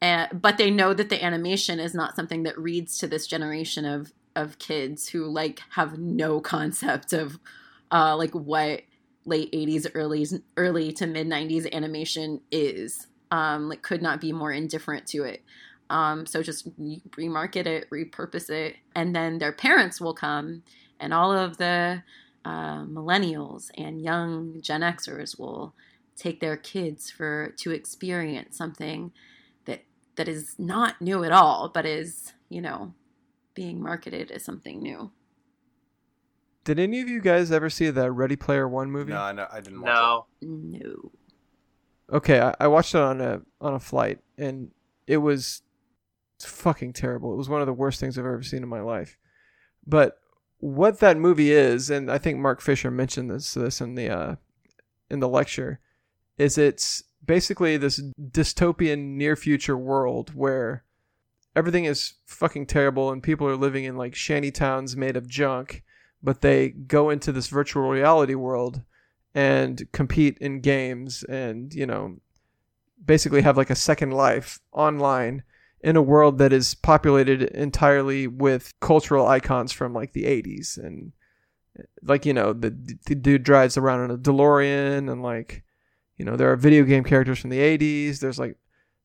and, 0.00 0.40
but 0.40 0.58
they 0.58 0.70
know 0.70 0.94
that 0.94 1.08
the 1.08 1.22
animation 1.22 1.80
is 1.80 1.92
not 1.92 2.14
something 2.14 2.44
that 2.44 2.56
reads 2.56 2.98
to 2.98 3.06
this 3.06 3.26
generation 3.26 3.84
of 3.84 4.12
of 4.36 4.58
kids 4.58 5.08
who 5.08 5.26
like 5.26 5.60
have 5.70 5.98
no 5.98 6.40
concept 6.54 7.12
of 7.12 7.38
uh, 7.90 8.16
like 8.16 8.32
what 8.32 8.82
late 9.24 9.52
80s 9.52 9.86
early 9.94 10.26
early 10.56 10.92
to 10.92 11.06
mid 11.06 11.26
90s 11.26 11.70
animation 11.72 12.40
is 12.50 13.06
um, 13.30 13.68
like 13.68 13.82
could 13.82 14.02
not 14.02 14.20
be 14.20 14.32
more 14.32 14.52
indifferent 14.52 15.06
to 15.08 15.24
it. 15.24 15.42
Um, 15.90 16.26
so 16.26 16.42
just 16.42 16.68
remarket 16.80 17.66
it 17.66 17.88
repurpose 17.90 18.50
it 18.50 18.76
and 18.94 19.16
then 19.16 19.38
their 19.38 19.52
parents 19.52 20.00
will 20.00 20.12
come 20.12 20.62
and 21.00 21.14
all 21.14 21.32
of 21.32 21.56
the 21.56 22.02
uh, 22.44 22.84
millennials 22.84 23.70
and 23.76 24.02
young 24.02 24.60
gen 24.60 24.82
xers 24.82 25.38
will 25.38 25.74
take 26.16 26.40
their 26.40 26.56
kids 26.56 27.10
for 27.10 27.54
to 27.56 27.70
experience 27.70 28.56
something 28.56 29.12
that 29.64 29.84
that 30.16 30.28
is 30.28 30.56
not 30.58 31.00
new 31.00 31.24
at 31.24 31.32
all 31.32 31.70
but 31.72 31.86
is 31.86 32.32
you 32.50 32.60
know 32.60 32.92
being 33.54 33.82
marketed 33.82 34.30
as 34.30 34.44
something 34.44 34.82
new 34.82 35.10
did 36.68 36.78
any 36.78 37.00
of 37.00 37.08
you 37.08 37.22
guys 37.22 37.50
ever 37.50 37.70
see 37.70 37.88
the 37.88 38.12
Ready 38.12 38.36
Player 38.36 38.68
One 38.68 38.90
movie? 38.90 39.10
No, 39.10 39.32
no 39.32 39.46
I 39.50 39.62
didn't. 39.62 39.80
no, 39.80 40.26
no. 40.42 41.12
Okay, 42.12 42.40
I, 42.40 42.54
I 42.60 42.66
watched 42.68 42.94
it 42.94 43.00
on 43.00 43.22
a 43.22 43.40
on 43.58 43.72
a 43.72 43.80
flight, 43.80 44.18
and 44.36 44.70
it 45.06 45.16
was 45.16 45.62
fucking 46.40 46.92
terrible. 46.92 47.32
It 47.32 47.38
was 47.38 47.48
one 47.48 47.62
of 47.62 47.66
the 47.66 47.72
worst 47.72 48.00
things 48.00 48.18
I've 48.18 48.26
ever 48.26 48.42
seen 48.42 48.62
in 48.62 48.68
my 48.68 48.82
life. 48.82 49.16
But 49.86 50.18
what 50.58 51.00
that 51.00 51.16
movie 51.16 51.52
is, 51.52 51.88
and 51.88 52.10
I 52.10 52.18
think 52.18 52.38
Mark 52.38 52.60
Fisher 52.60 52.90
mentioned 52.90 53.30
this 53.30 53.54
this 53.54 53.80
in 53.80 53.94
the 53.94 54.10
uh, 54.10 54.36
in 55.08 55.20
the 55.20 55.28
lecture, 55.28 55.80
is 56.36 56.58
it's 56.58 57.02
basically 57.24 57.78
this 57.78 57.98
dystopian 58.30 59.16
near 59.16 59.36
future 59.36 59.76
world 59.78 60.34
where 60.34 60.84
everything 61.56 61.86
is 61.86 62.12
fucking 62.26 62.66
terrible 62.66 63.10
and 63.10 63.22
people 63.22 63.46
are 63.46 63.56
living 63.56 63.84
in 63.84 63.96
like 63.96 64.14
shanty 64.14 64.50
towns 64.50 64.98
made 64.98 65.16
of 65.16 65.26
junk, 65.26 65.82
but 66.22 66.40
they 66.40 66.70
go 66.70 67.10
into 67.10 67.32
this 67.32 67.48
virtual 67.48 67.88
reality 67.88 68.34
world 68.34 68.82
and 69.34 69.86
compete 69.92 70.38
in 70.38 70.60
games 70.60 71.22
and, 71.24 71.72
you 71.74 71.86
know, 71.86 72.16
basically 73.04 73.42
have 73.42 73.56
like 73.56 73.70
a 73.70 73.76
second 73.76 74.10
life 74.10 74.58
online 74.72 75.42
in 75.80 75.96
a 75.96 76.02
world 76.02 76.38
that 76.38 76.52
is 76.52 76.74
populated 76.74 77.42
entirely 77.42 78.26
with 78.26 78.72
cultural 78.80 79.26
icons 79.26 79.70
from 79.70 79.92
like 79.92 80.12
the 80.12 80.24
80s 80.24 80.76
and 80.76 81.12
like 82.02 82.26
you 82.26 82.34
know 82.34 82.52
the, 82.52 82.70
the 83.06 83.14
dude 83.14 83.44
drives 83.44 83.76
around 83.76 84.04
in 84.04 84.10
a 84.10 84.18
DeLorean 84.18 85.08
and 85.08 85.22
like 85.22 85.62
you 86.16 86.24
know 86.24 86.34
there 86.34 86.50
are 86.50 86.56
video 86.56 86.82
game 86.82 87.04
characters 87.04 87.38
from 87.38 87.50
the 87.50 87.60
80s 87.60 88.18
there's 88.18 88.40
like 88.40 88.56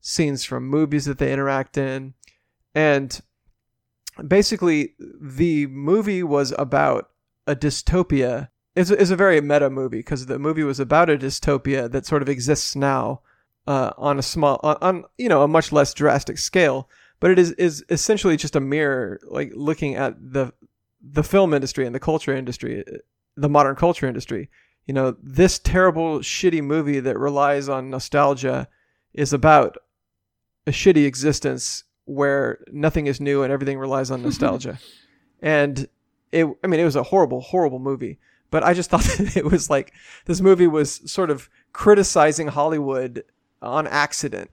scenes 0.03 0.43
from 0.43 0.67
movies 0.67 1.05
that 1.05 1.17
they 1.17 1.33
interact 1.33 1.77
in. 1.77 2.13
And 2.75 3.19
basically 4.27 4.95
the 4.99 5.67
movie 5.67 6.23
was 6.23 6.53
about 6.57 7.09
a 7.47 7.55
dystopia. 7.55 8.49
It's, 8.75 8.89
it's 8.89 9.11
a 9.11 9.15
very 9.15 9.39
meta 9.41 9.69
movie 9.69 9.99
because 9.99 10.25
the 10.25 10.39
movie 10.39 10.63
was 10.63 10.79
about 10.79 11.09
a 11.09 11.17
dystopia 11.17 11.91
that 11.91 12.05
sort 12.05 12.21
of 12.21 12.29
exists 12.29 12.75
now 12.75 13.21
uh, 13.67 13.91
on 13.97 14.19
a 14.19 14.23
small 14.23 14.59
on, 14.63 14.77
on 14.81 15.03
you 15.17 15.29
know 15.29 15.43
a 15.43 15.47
much 15.47 15.71
less 15.71 15.93
drastic 15.93 16.37
scale. 16.37 16.89
But 17.19 17.31
it 17.31 17.39
is 17.39 17.51
is 17.53 17.85
essentially 17.89 18.37
just 18.37 18.55
a 18.55 18.59
mirror 18.59 19.19
like 19.27 19.51
looking 19.55 19.95
at 19.95 20.15
the 20.19 20.53
the 21.01 21.23
film 21.23 21.53
industry 21.53 21.85
and 21.85 21.93
the 21.93 21.99
culture 21.99 22.35
industry 22.35 22.83
the 23.35 23.49
modern 23.49 23.75
culture 23.75 24.07
industry. 24.07 24.49
You 24.85 24.93
know 24.93 25.15
this 25.21 25.59
terrible 25.59 26.19
shitty 26.19 26.63
movie 26.63 26.99
that 26.99 27.17
relies 27.17 27.69
on 27.69 27.89
nostalgia 27.89 28.67
is 29.13 29.31
about 29.31 29.77
a 30.67 30.71
shitty 30.71 31.05
existence 31.05 31.83
where 32.05 32.59
nothing 32.71 33.07
is 33.07 33.19
new 33.21 33.43
and 33.43 33.51
everything 33.53 33.77
relies 33.79 34.11
on 34.11 34.21
nostalgia 34.21 34.77
and 35.41 35.87
it 36.31 36.45
i 36.63 36.67
mean 36.67 36.79
it 36.79 36.85
was 36.85 36.95
a 36.95 37.03
horrible 37.03 37.41
horrible 37.41 37.79
movie 37.79 38.19
but 38.51 38.63
i 38.63 38.73
just 38.73 38.89
thought 38.91 39.03
that 39.03 39.37
it 39.37 39.45
was 39.45 39.69
like 39.69 39.93
this 40.25 40.41
movie 40.41 40.67
was 40.67 41.01
sort 41.11 41.29
of 41.29 41.49
criticizing 41.71 42.47
hollywood 42.47 43.23
on 43.61 43.87
accident. 43.87 44.51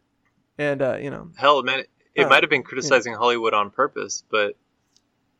And 0.57 0.81
uh, 0.83 0.97
you 0.99 1.11
know, 1.11 1.31
Hell, 1.37 1.63
man, 1.65 1.83
it 2.15 2.25
Uh, 2.27 2.29
might 2.29 2.43
have 2.45 2.51
been 2.51 2.63
criticizing 2.63 3.15
Hollywood 3.15 3.55
on 3.55 3.71
purpose, 3.71 4.23
but 4.31 4.57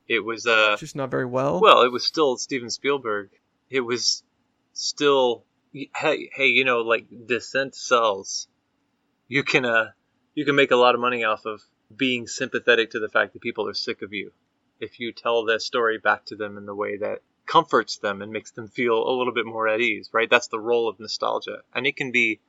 it 0.09 0.25
was 0.25 0.45
uh 0.47 0.77
just 0.77 0.97
not 0.97 1.09
very 1.11 1.27
well. 1.27 1.61
well, 1.61 1.83
it 1.83 1.93
was 1.93 2.05
still 2.05 2.37
Steven 2.37 2.69
Spielberg. 2.71 3.29
It 3.69 3.81
was 3.81 4.25
still 4.73 5.45
hey, 5.73 6.31
hey, 6.35 6.47
you 6.47 6.65
know, 6.65 6.79
like 6.81 7.07
dissent 7.27 7.75
sells. 7.77 8.49
You 9.29 9.45
can 9.45 9.65
uh 9.65 9.91
you 10.35 10.45
can 10.45 10.57
make 10.57 10.71
a 10.73 10.77
lot 10.77 10.95
of 10.97 11.01
money 11.01 11.23
off 11.23 11.45
of 11.47 11.63
being 11.95 12.27
sympathetic 12.27 12.91
to 12.91 13.01
the 13.01 13.09
fact 13.09 13.33
that 13.33 13.43
people 13.43 13.69
are 13.69 13.75
sick 13.75 14.03
of 14.03 14.13
you. 14.13 14.33
If 14.79 15.01
you 15.01 15.13
tell 15.13 15.45
their 15.45 15.59
story 15.59 15.99
back 15.99 16.25
to 16.27 16.37
them 16.37 16.57
in 16.57 16.67
the 16.67 16.75
way 16.75 16.97
that 16.99 17.23
comforts 17.47 17.99
them 17.99 18.23
and 18.23 18.33
makes 18.33 18.53
them 18.53 18.69
feel 18.69 18.97
a 18.97 19.17
little 19.17 19.35
bit 19.35 19.47
more 19.47 19.69
at 19.69 19.81
ease, 19.81 20.09
right? 20.13 20.31
That's 20.31 20.49
the 20.49 20.61
role 20.61 20.89
of 20.89 21.01
nostalgia. 21.01 21.63
And 21.75 21.87
it 21.87 21.97
can 21.97 22.13
be 22.13 22.41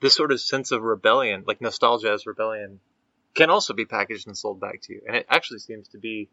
this 0.00 0.14
sort 0.14 0.32
of 0.32 0.40
sense 0.40 0.72
of 0.72 0.82
rebellion, 0.82 1.44
like 1.46 1.60
nostalgia 1.60 2.10
as 2.10 2.26
rebellion, 2.26 2.80
can 3.34 3.50
also 3.50 3.74
be 3.74 3.84
packaged 3.84 4.26
and 4.26 4.36
sold 4.36 4.60
back 4.60 4.80
to 4.82 4.92
you. 4.92 5.02
And 5.06 5.16
it 5.16 5.26
actually 5.28 5.60
seems 5.60 5.88
to 5.88 5.98
be, 5.98 6.28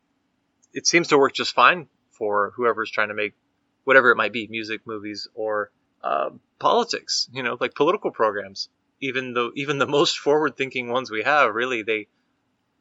it 0.73 0.87
seems 0.87 1.09
to 1.09 1.17
work 1.17 1.33
just 1.33 1.53
fine 1.53 1.87
for 2.11 2.53
whoever's 2.55 2.89
trying 2.89 3.09
to 3.09 3.13
make 3.13 3.33
whatever 3.83 4.09
it 4.09 4.17
might 4.17 4.33
be, 4.33 4.47
music, 4.47 4.81
movies, 4.85 5.27
or 5.35 5.69
uh, 6.03 6.31
politics. 6.59 7.29
You 7.31 7.43
know, 7.43 7.57
like 7.59 7.75
political 7.75 8.11
programs. 8.11 8.69
Even 8.99 9.33
though 9.33 9.51
even 9.53 9.77
the 9.77 9.85
most 9.85 10.17
forward-thinking 10.17 10.89
ones 10.89 11.11
we 11.11 11.21
have, 11.21 11.53
really, 11.53 11.83
they 11.83 12.07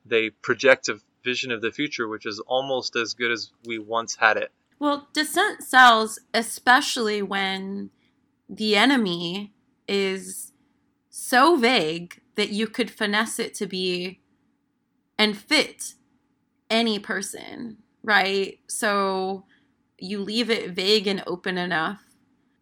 they 0.09 0.31
project 0.31 0.89
a 0.89 1.01
vision 1.25 1.51
of 1.51 1.61
the 1.61 1.73
future 1.73 2.09
which 2.09 2.27
is 2.27 2.41
almost 2.47 2.95
as 2.97 3.15
good 3.15 3.33
as 3.33 3.51
we 3.67 3.79
once 3.79 4.17
had 4.17 4.37
it. 4.37 4.53
Well, 4.79 5.09
dissent 5.13 5.63
sells, 5.63 6.19
especially 6.35 7.23
when 7.23 7.91
the 8.49 8.77
enemy 8.77 9.53
is 9.89 10.53
so 11.09 11.57
vague 11.57 12.21
that 12.37 12.51
you 12.51 12.67
could 12.67 12.91
finesse 12.91 13.39
it 13.39 13.55
to 13.55 13.67
be 13.67 14.21
and 15.19 15.37
fit 15.37 15.95
any 16.69 16.99
person, 16.99 17.79
right? 18.03 18.59
So 18.69 19.45
you 19.99 20.21
leave 20.21 20.51
it 20.51 20.71
vague 20.71 21.07
and 21.07 21.23
open 21.27 21.57
enough 21.57 22.03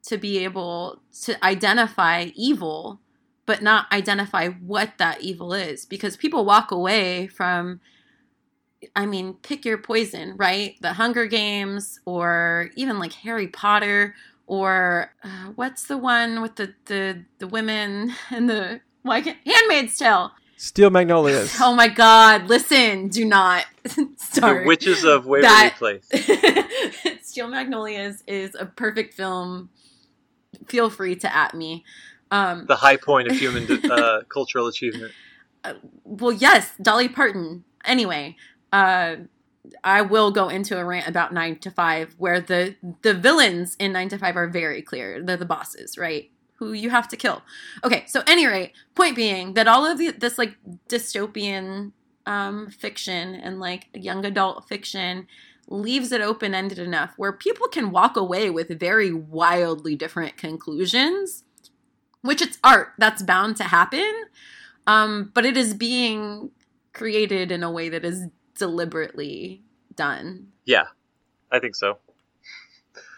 to 0.04 0.18
be 0.18 0.38
able 0.44 1.02
to 1.22 1.44
identify 1.44 2.30
evil, 2.34 3.00
but 3.46 3.62
not 3.62 3.86
identify 3.92 4.48
what 4.48 4.92
that 4.98 5.20
evil 5.20 5.52
is. 5.52 5.84
Because 5.84 6.16
people 6.16 6.44
walk 6.44 6.70
away 6.70 7.26
from, 7.26 7.80
I 8.96 9.06
mean, 9.06 9.34
pick 9.42 9.64
your 9.64 9.78
poison, 9.78 10.34
right? 10.36 10.76
The 10.80 10.94
Hunger 10.94 11.26
Games, 11.26 12.00
or 12.04 12.70
even 12.76 12.98
like 12.98 13.12
Harry 13.12 13.48
Potter, 13.48 14.14
or 14.46 15.12
uh, 15.22 15.52
what's 15.54 15.86
the 15.86 15.98
one 15.98 16.42
with 16.42 16.56
the, 16.56 16.74
the, 16.86 17.24
the 17.38 17.46
women 17.46 18.14
and 18.30 18.48
the, 18.48 18.80
why 19.02 19.20
can't, 19.20 19.38
Handmaid's 19.46 19.96
Tale. 19.98 20.32
Steel 20.56 20.88
Magnolias. 20.90 21.56
Oh 21.60 21.74
my 21.74 21.88
God! 21.88 22.46
Listen, 22.48 23.08
do 23.08 23.24
not 23.24 23.66
start. 24.16 24.62
The 24.62 24.68
Witches 24.68 25.04
of 25.04 25.26
Waverly 25.26 25.42
That- 25.48 25.74
Place. 25.76 26.08
Steel 27.22 27.48
Magnolias 27.48 28.22
is 28.26 28.54
a 28.58 28.64
perfect 28.64 29.14
film. 29.14 29.68
Feel 30.68 30.88
free 30.88 31.16
to 31.16 31.36
at 31.36 31.54
me. 31.54 31.84
Um, 32.34 32.66
The 32.66 32.76
high 32.76 32.96
point 32.96 33.28
of 33.30 33.36
human 33.36 33.70
uh, 33.90 34.22
cultural 34.28 34.66
achievement. 34.66 35.12
well, 36.04 36.32
yes, 36.32 36.72
Dolly 36.82 37.08
Parton. 37.08 37.64
Anyway, 37.84 38.36
uh, 38.72 39.16
I 39.82 40.02
will 40.02 40.30
go 40.30 40.48
into 40.48 40.78
a 40.78 40.84
rant 40.84 41.08
about 41.08 41.32
Nine 41.32 41.58
to 41.60 41.70
Five, 41.70 42.14
where 42.18 42.40
the 42.40 42.74
the 43.02 43.14
villains 43.14 43.76
in 43.78 43.92
Nine 43.92 44.08
to 44.08 44.18
Five 44.18 44.36
are 44.36 44.48
very 44.48 44.82
clear. 44.82 45.22
They're 45.22 45.36
the 45.36 45.46
bosses, 45.46 45.96
right? 45.96 46.30
Who 46.56 46.72
you 46.72 46.90
have 46.90 47.08
to 47.08 47.16
kill. 47.16 47.42
Okay, 47.84 48.04
so 48.06 48.22
any 48.26 48.46
rate, 48.46 48.72
point 48.94 49.16
being 49.16 49.54
that 49.54 49.68
all 49.68 49.86
of 49.86 49.98
the, 49.98 50.10
this 50.10 50.38
like 50.38 50.56
dystopian 50.88 51.92
um, 52.26 52.68
fiction 52.70 53.34
and 53.34 53.60
like 53.60 53.88
young 53.94 54.24
adult 54.24 54.68
fiction 54.68 55.26
leaves 55.68 56.12
it 56.12 56.20
open 56.20 56.54
ended 56.54 56.78
enough 56.78 57.14
where 57.16 57.32
people 57.32 57.68
can 57.68 57.90
walk 57.90 58.16
away 58.16 58.50
with 58.50 58.78
very 58.78 59.12
wildly 59.12 59.96
different 59.96 60.36
conclusions, 60.36 61.43
which 62.24 62.40
it's 62.40 62.58
art 62.64 62.94
that's 62.96 63.22
bound 63.22 63.56
to 63.58 63.64
happen. 63.64 64.10
Um, 64.86 65.30
but 65.34 65.44
it 65.44 65.56
is 65.56 65.74
being 65.74 66.50
created 66.94 67.52
in 67.52 67.62
a 67.62 67.70
way 67.70 67.90
that 67.90 68.04
is 68.04 68.26
deliberately 68.58 69.62
done. 69.94 70.48
Yeah, 70.64 70.84
I 71.52 71.58
think 71.58 71.76
so. 71.76 71.98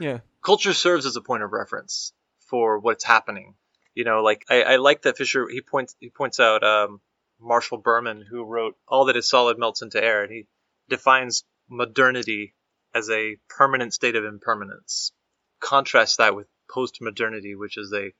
Yeah. 0.00 0.18
Culture 0.42 0.72
serves 0.72 1.06
as 1.06 1.16
a 1.16 1.20
point 1.20 1.44
of 1.44 1.52
reference 1.52 2.12
for 2.50 2.78
what's 2.78 3.04
happening. 3.04 3.54
You 3.94 4.04
know, 4.04 4.22
like 4.22 4.44
I, 4.50 4.62
I 4.62 4.76
like 4.76 5.02
that 5.02 5.16
Fisher. 5.16 5.48
He 5.48 5.60
points 5.60 5.94
he 6.00 6.10
points 6.10 6.40
out 6.40 6.64
um, 6.64 7.00
Marshall 7.40 7.78
Berman, 7.78 8.24
who 8.28 8.44
wrote 8.44 8.76
"All 8.88 9.06
that 9.06 9.16
is 9.16 9.28
solid 9.28 9.58
melts 9.58 9.82
into 9.82 10.02
air," 10.02 10.22
and 10.24 10.32
he 10.32 10.46
defines 10.88 11.44
modernity 11.68 12.54
as 12.94 13.08
a 13.10 13.36
permanent 13.48 13.94
state 13.94 14.16
of 14.16 14.24
impermanence. 14.24 15.12
Contrast 15.60 16.18
that 16.18 16.34
with 16.34 16.46
post-modernity, 16.70 17.54
which 17.54 17.78
is 17.78 17.92
a 17.92 18.12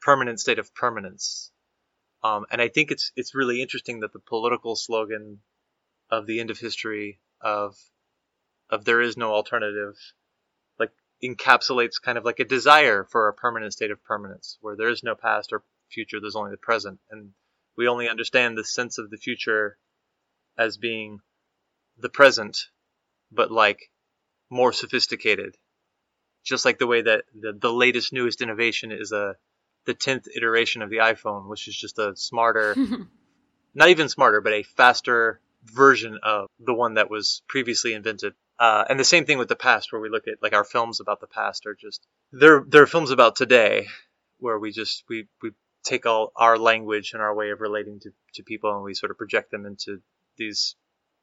permanent 0.00 0.40
state 0.40 0.58
of 0.58 0.74
permanence. 0.74 1.50
Um, 2.22 2.46
and 2.50 2.60
I 2.60 2.68
think 2.68 2.90
it's 2.90 3.12
it's 3.16 3.34
really 3.34 3.62
interesting 3.62 4.00
that 4.00 4.12
the 4.12 4.18
political 4.18 4.76
slogan 4.76 5.40
of 6.10 6.26
the 6.26 6.40
end 6.40 6.50
of 6.50 6.58
history 6.58 7.20
of 7.40 7.76
of 8.70 8.84
there 8.84 9.00
is 9.00 9.16
no 9.16 9.32
alternative 9.32 9.96
like 10.78 10.90
encapsulates 11.22 12.00
kind 12.02 12.18
of 12.18 12.24
like 12.24 12.40
a 12.40 12.44
desire 12.44 13.04
for 13.04 13.28
a 13.28 13.34
permanent 13.34 13.72
state 13.72 13.90
of 13.90 14.02
permanence 14.04 14.58
where 14.60 14.76
there 14.76 14.88
is 14.88 15.02
no 15.02 15.14
past 15.14 15.52
or 15.52 15.62
future 15.90 16.20
there's 16.20 16.36
only 16.36 16.50
the 16.50 16.56
present 16.56 16.98
and 17.10 17.30
we 17.76 17.86
only 17.86 18.08
understand 18.08 18.56
the 18.56 18.64
sense 18.64 18.98
of 18.98 19.10
the 19.10 19.16
future 19.16 19.78
as 20.58 20.78
being 20.78 21.20
the 21.98 22.08
present 22.08 22.58
but 23.30 23.50
like 23.50 23.90
more 24.50 24.72
sophisticated 24.72 25.56
just 26.44 26.64
like 26.64 26.78
the 26.78 26.86
way 26.86 27.02
that 27.02 27.24
the, 27.34 27.52
the 27.52 27.72
latest 27.72 28.12
newest 28.12 28.40
innovation 28.40 28.92
is 28.92 29.12
a 29.12 29.36
the 29.86 29.94
10th 29.94 30.28
iteration 30.36 30.82
of 30.82 30.90
the 30.90 30.98
iphone 30.98 31.48
which 31.48 31.68
is 31.68 31.76
just 31.76 31.98
a 31.98 32.14
smarter 32.16 32.76
not 33.76 33.90
even 33.90 34.08
smarter, 34.08 34.40
but 34.40 34.54
a 34.54 34.62
faster 34.62 35.38
version 35.62 36.18
of 36.22 36.48
the 36.58 36.74
one 36.74 36.94
that 36.94 37.10
was 37.10 37.42
previously 37.46 37.92
invented. 37.92 38.32
Uh, 38.58 38.84
and 38.88 38.98
the 38.98 39.04
same 39.04 39.26
thing 39.26 39.36
with 39.36 39.48
the 39.48 39.54
past, 39.54 39.92
where 39.92 40.00
we 40.00 40.08
look 40.08 40.26
at 40.26 40.42
like 40.42 40.54
our 40.54 40.64
films 40.64 40.98
about 40.98 41.20
the 41.20 41.26
past 41.26 41.66
are 41.66 41.74
just 41.74 42.04
they're 42.32 42.64
they're 42.66 42.86
films 42.86 43.10
about 43.10 43.36
today, 43.36 43.86
where 44.38 44.58
we 44.58 44.72
just 44.72 45.04
we 45.10 45.28
we 45.42 45.50
take 45.84 46.06
all 46.06 46.32
our 46.34 46.58
language 46.58 47.12
and 47.12 47.22
our 47.22 47.34
way 47.34 47.50
of 47.50 47.60
relating 47.60 48.00
to, 48.00 48.10
to 48.34 48.42
people 48.42 48.74
and 48.74 48.82
we 48.82 48.94
sort 48.94 49.12
of 49.12 49.18
project 49.18 49.50
them 49.50 49.66
into 49.66 50.00
these 50.36 50.74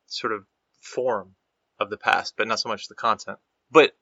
sort 0.06 0.32
of 0.32 0.46
form 0.80 1.34
of 1.80 1.90
the 1.90 1.98
past, 1.98 2.36
but 2.38 2.48
not 2.48 2.60
so 2.60 2.70
much 2.70 2.88
the 2.88 2.96
content. 2.96 3.40
But 3.72 3.94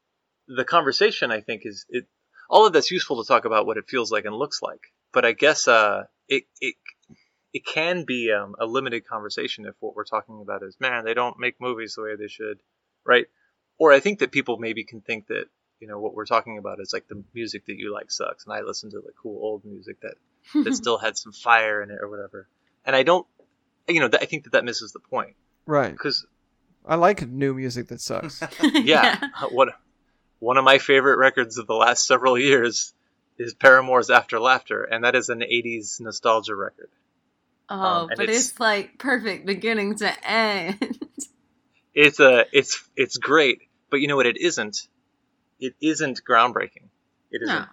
the 0.47 0.65
conversation, 0.65 1.31
I 1.31 1.39
think, 1.39 1.61
is 1.65 1.85
it 1.89 2.05
all 2.51 2.67
of 2.67 2.73
that's 2.73 2.91
useful 2.91 3.23
to 3.23 3.27
talk 3.27 3.45
about 3.45 3.65
what 3.65 3.77
it 3.77 3.85
feels 3.87 4.11
like 4.11 4.25
and 4.25 4.35
looks 4.35 4.61
like. 4.61 4.81
but 5.13 5.25
I 5.25 5.31
guess 5.31 5.67
uh, 5.67 6.03
it 6.27 6.43
it 6.59 6.75
it 7.53 7.65
can 7.65 8.05
be 8.05 8.31
um, 8.31 8.55
a 8.59 8.65
limited 8.65 9.07
conversation 9.07 9.65
if 9.65 9.75
what 9.79 9.95
we're 9.95 10.05
talking 10.15 10.39
about 10.41 10.61
is 10.63 10.75
man 10.79 11.03
they 11.05 11.13
don't 11.13 11.39
make 11.39 11.55
movies 11.59 11.95
the 11.95 12.03
way 12.03 12.15
they 12.15 12.27
should, 12.27 12.59
right? 13.05 13.25
Or 13.79 13.91
I 13.91 13.99
think 13.99 14.19
that 14.19 14.31
people 14.31 14.57
maybe 14.57 14.83
can 14.83 15.01
think 15.01 15.27
that 15.27 15.45
you 15.79 15.87
know 15.87 15.99
what 15.99 16.13
we're 16.13 16.25
talking 16.35 16.57
about 16.59 16.79
is 16.79 16.93
like 16.93 17.07
the 17.07 17.23
music 17.33 17.65
that 17.65 17.77
you 17.77 17.91
like 17.93 18.11
sucks, 18.11 18.45
and 18.45 18.53
I 18.53 18.61
listen 18.61 18.91
to 18.91 18.97
like 18.97 19.15
cool 19.21 19.39
old 19.41 19.65
music 19.65 19.97
that 20.01 20.15
that 20.63 20.75
still 20.81 20.97
had 20.97 21.17
some 21.17 21.31
fire 21.31 21.81
in 21.81 21.89
it 21.89 21.97
or 22.01 22.09
whatever. 22.09 22.47
And 22.85 22.95
I 22.95 23.03
don't, 23.03 23.27
you 23.87 23.99
know, 23.99 24.09
I 24.11 24.25
think 24.25 24.43
that 24.45 24.53
that 24.53 24.65
misses 24.65 24.91
the 24.91 24.99
point 24.99 25.35
Right. 25.67 25.91
because 25.91 26.25
I 26.85 26.95
like 26.95 27.27
new 27.27 27.53
music 27.53 27.87
that 27.89 28.01
sucks. 28.01 28.41
yeah, 28.73 29.19
one 29.51 29.69
one 30.41 30.57
of 30.57 30.63
my 30.65 30.79
favorite 30.79 31.17
records 31.17 31.57
of 31.59 31.67
the 31.67 31.75
last 31.75 32.05
several 32.07 32.37
years 32.37 32.93
is 33.37 33.53
Paramore's 33.53 34.09
After 34.09 34.39
Laughter, 34.39 34.83
and 34.83 35.03
that 35.05 35.15
is 35.15 35.29
an 35.29 35.41
'80s 35.41 36.01
nostalgia 36.01 36.55
record. 36.55 36.89
Oh, 37.69 37.77
Um, 37.77 38.07
but 38.09 38.23
it's- 38.23 38.49
it's, 38.49 38.59
like 38.59 38.97
perfect 38.97 39.45
beginning 39.45 39.95
to 39.97 40.27
end. 40.29 40.99
It's 41.93 42.21
a 42.21 42.45
it's 42.53 42.81
it's 42.95 43.17
great, 43.17 43.63
but 43.89 43.97
you 43.99 44.07
know 44.07 44.15
what? 44.15 44.25
It 44.25 44.37
isn't. 44.37 44.87
It 45.59 45.75
isn't 45.81 46.21
groundbreaking. 46.23 46.87
It 47.31 47.41
isn't. 47.43 47.53
no. 47.53 47.65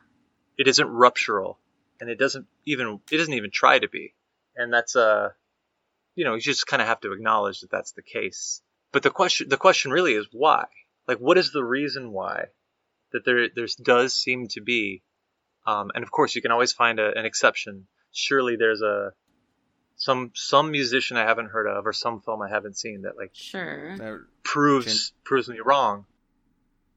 It 0.59 0.67
isn't 0.67 0.89
ruptural, 0.89 1.57
and 2.01 2.11
it 2.11 2.19
doesn't 2.19 2.47
even 2.67 3.01
it 3.13 3.17
doesn't 3.17 3.35
even 3.35 3.51
try 3.53 3.79
to 3.79 3.89
be. 3.89 4.15
And 4.57 4.73
that's 4.73 4.97
uh, 4.97 5.29
you 6.17 6.25
know, 6.25 6.35
you 6.35 6.41
just 6.41 6.67
kind 6.67 6.83
of 6.83 6.89
have 6.89 7.01
to 7.03 7.13
acknowledge 7.13 7.61
that 7.61 7.71
that's 7.71 7.93
the 7.93 8.03
case. 8.03 8.61
But 8.91 9.05
the 9.05 9.11
question 9.11 9.49
the 9.49 9.57
question 9.57 9.93
really 9.93 10.15
is 10.15 10.27
why? 10.33 10.65
Like, 11.07 11.19
what 11.19 11.39
is 11.39 11.53
the 11.53 11.63
reason 11.65 12.11
why 12.11 12.47
that 13.13 13.25
there 13.25 13.49
there 13.55 13.67
does 13.83 14.15
seem 14.17 14.49
to 14.49 14.61
be? 14.61 15.03
Um, 15.67 15.91
and 15.95 16.03
of 16.03 16.11
course, 16.11 16.35
you 16.35 16.43
can 16.43 16.51
always 16.51 16.73
find 16.73 16.99
a, 16.99 17.17
an 17.19 17.25
exception. 17.27 17.87
Surely 18.13 18.57
there's 18.57 18.83
a 18.83 19.13
some 19.97 20.31
some 20.35 20.71
musician 20.71 21.17
I 21.17 21.25
haven't 21.25 21.51
heard 21.51 21.67
of 21.67 21.87
or 21.87 21.93
some 21.93 22.21
film 22.21 22.41
I 22.43 22.49
haven't 22.49 22.79
seen 22.79 23.03
that 23.03 23.17
like 23.17 23.31
Sure. 23.35 23.97
That 23.99 24.21
proves 24.43 25.13
proves 25.25 25.49
me 25.49 25.59
wrong. 25.65 26.07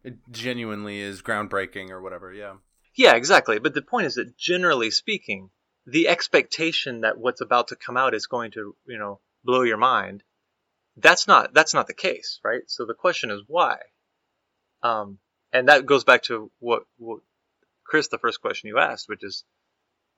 it 0.03 0.15
genuinely 0.31 0.99
is 0.99 1.21
groundbreaking 1.21 1.89
or 1.89 2.01
whatever. 2.01 2.31
Yeah. 2.33 2.55
Yeah, 2.95 3.15
exactly. 3.15 3.59
But 3.59 3.73
the 3.73 3.81
point 3.81 4.07
is 4.07 4.15
that 4.15 4.37
generally 4.37 4.91
speaking, 4.91 5.49
the 5.85 6.07
expectation 6.09 7.01
that 7.01 7.17
what's 7.17 7.41
about 7.41 7.69
to 7.69 7.75
come 7.75 7.97
out 7.97 8.13
is 8.13 8.27
going 8.27 8.51
to, 8.51 8.75
you 8.85 8.99
know, 8.99 9.19
blow 9.43 9.61
your 9.63 9.77
mind, 9.77 10.23
that's 10.97 11.27
not 11.27 11.53
that's 11.53 11.73
not 11.73 11.87
the 11.87 11.93
case, 11.93 12.39
right? 12.43 12.61
So 12.67 12.85
the 12.85 12.93
question 12.93 13.31
is 13.31 13.41
why? 13.47 13.77
Um, 14.83 15.19
and 15.53 15.67
that 15.67 15.85
goes 15.85 16.03
back 16.03 16.23
to 16.23 16.51
what, 16.59 16.83
what 16.97 17.19
Chris, 17.85 18.07
the 18.07 18.17
first 18.17 18.41
question 18.41 18.67
you 18.69 18.79
asked, 18.79 19.09
which 19.09 19.23
is, 19.23 19.43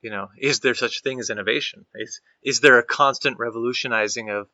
you 0.02 0.10
know, 0.12 0.30
is 0.38 0.60
there 0.60 0.76
such 0.76 1.02
thing 1.02 1.20
as 1.20 1.30
innovation? 1.30 1.86
Is 1.96 2.22
is 2.44 2.60
there 2.60 2.78
a 2.78 2.84
constant 2.84 3.40
revolutionizing 3.40 4.30
of 4.30 4.48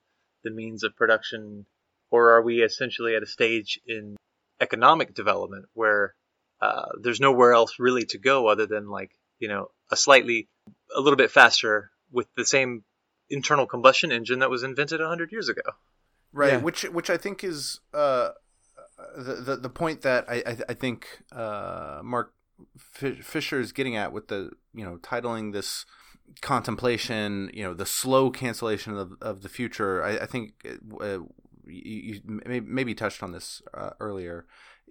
the 0.44 0.52
means 0.52 0.84
of 0.84 0.96
production, 0.96 1.66
or 2.12 2.32
are 2.32 2.42
we 2.42 2.62
essentially 2.62 3.16
at 3.16 3.24
a 3.24 3.28
stage 3.28 3.80
in 3.88 4.16
economic 4.62 5.14
development 5.14 5.66
where 5.74 6.14
uh, 6.62 6.86
there's 7.02 7.20
nowhere 7.20 7.54
else 7.54 7.80
really 7.80 8.06
to 8.06 8.18
go 8.18 8.48
other 8.48 8.66
than 8.66 8.90
like 8.90 9.12
you 9.40 9.48
know 9.48 9.72
a 9.92 9.96
slightly 9.96 10.48
a 10.96 11.00
little 11.02 11.18
bit 11.18 11.32
faster 11.32 11.92
with 12.12 12.28
the 12.36 12.46
same 12.46 12.84
internal 13.30 13.66
combustion 13.66 14.12
engine 14.12 14.40
that 14.40 14.50
was 14.50 14.64
invented 14.64 15.00
100 15.00 15.32
years 15.32 15.50
ago 15.50 15.62
right 16.34 16.54
Yeah. 16.54 16.58
which 16.58 16.84
which 16.84 17.10
i 17.10 17.18
think 17.18 17.44
is 17.44 17.80
uh 17.94 18.30
the 19.18 19.36
the, 19.36 19.56
the 19.58 19.70
point 19.70 20.02
that 20.02 20.26
i 20.30 20.44
i, 20.46 20.58
I 20.70 20.74
think 20.74 21.08
uh 21.32 22.02
mark 22.04 22.34
fisher 22.74 23.60
is 23.60 23.72
getting 23.72 23.96
at 23.96 24.12
with 24.12 24.28
the 24.28 24.52
you 24.74 24.84
know 24.84 24.98
titling 24.98 25.54
this 25.54 25.86
contemplation 26.42 27.50
you 27.54 27.64
know 27.64 27.74
the 27.74 27.86
slow 27.86 28.30
cancellation 28.30 28.98
of, 28.98 29.14
of 29.22 29.42
the 29.42 29.50
future 29.50 30.04
i, 30.04 30.18
I 30.18 30.26
think 30.26 30.66
uh, 31.02 31.20
you, 31.70 32.14
you 32.14 32.22
may- 32.26 32.60
maybe 32.60 32.94
touched 32.96 33.24
on 33.24 33.32
this 33.32 33.62
uh, 33.74 33.92
earlier. 34.00 34.46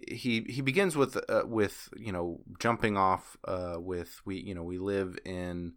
He 0.07 0.41
he 0.47 0.61
begins 0.61 0.95
with 0.95 1.17
uh, 1.29 1.43
with 1.45 1.89
you 1.97 2.11
know 2.11 2.39
jumping 2.57 2.95
off 2.95 3.35
uh 3.45 3.75
with 3.77 4.21
we 4.25 4.37
you 4.37 4.55
know 4.55 4.63
we 4.63 4.77
live 4.77 5.17
in 5.25 5.73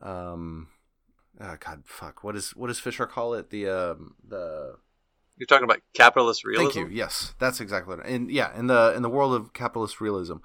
um 0.00 0.68
uh, 1.40 1.56
god 1.58 1.82
fuck 1.84 2.22
what 2.22 2.36
is 2.36 2.50
what 2.54 2.68
does 2.68 2.78
fisher 2.78 3.06
call 3.06 3.34
it? 3.34 3.50
The 3.50 3.68
um 3.68 4.14
the 4.26 4.76
you're 5.38 5.46
talking 5.46 5.64
about 5.64 5.80
capitalist 5.94 6.44
realism 6.44 6.70
Thank 6.70 6.90
you. 6.90 6.94
Yes, 6.94 7.34
that's 7.38 7.60
exactly 7.60 7.96
what. 7.96 8.06
And 8.06 8.30
yeah, 8.30 8.56
in 8.58 8.66
the 8.66 8.92
in 8.96 9.02
the 9.02 9.08
world 9.08 9.34
of 9.34 9.52
capitalist 9.52 10.00
realism, 10.00 10.36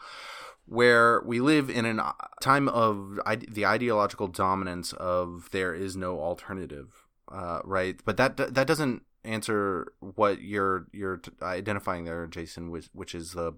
where 0.65 1.21
we 1.25 1.39
live 1.39 1.69
in 1.69 1.85
a 1.85 2.13
time 2.41 2.67
of 2.69 3.19
ide- 3.25 3.53
the 3.53 3.65
ideological 3.65 4.27
dominance 4.27 4.93
of 4.93 5.49
there 5.51 5.73
is 5.73 5.95
no 5.95 6.19
alternative, 6.19 7.05
uh, 7.31 7.59
right? 7.63 7.99
But 8.05 8.17
that 8.17 8.37
that 8.37 8.67
doesn't 8.67 9.03
answer 9.23 9.93
what 9.99 10.41
you're 10.41 10.87
you're 10.91 11.21
identifying 11.41 12.05
there, 12.05 12.25
Jason, 12.27 12.71
which 12.71 12.89
which 12.93 13.15
is 13.15 13.31
the 13.31 13.53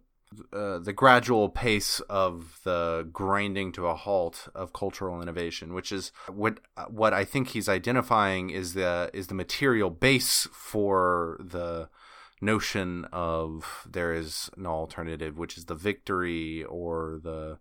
uh, 0.52 0.80
the 0.80 0.94
gradual 0.94 1.50
pace 1.50 2.00
of 2.02 2.60
the 2.64 3.08
grinding 3.12 3.72
to 3.74 3.88
a 3.88 3.96
halt 3.96 4.48
of 4.54 4.74
cultural 4.74 5.22
innovation, 5.22 5.74
which 5.74 5.92
is 5.92 6.12
what 6.28 6.60
what 6.90 7.14
I 7.14 7.24
think 7.24 7.50
he's 7.50 7.70
identifying 7.70 8.50
is 8.50 8.74
the 8.74 9.10
is 9.14 9.28
the 9.28 9.36
material 9.36 9.90
base 9.90 10.48
for 10.52 11.38
the 11.40 11.90
notion 12.42 13.06
of 13.12 13.88
there 13.90 14.14
is 14.14 14.50
no 14.58 14.72
alternative, 14.72 15.38
which 15.38 15.58
is 15.58 15.66
the 15.66 15.76
victory 15.76 16.64
or 16.64 17.20
the 17.24 17.58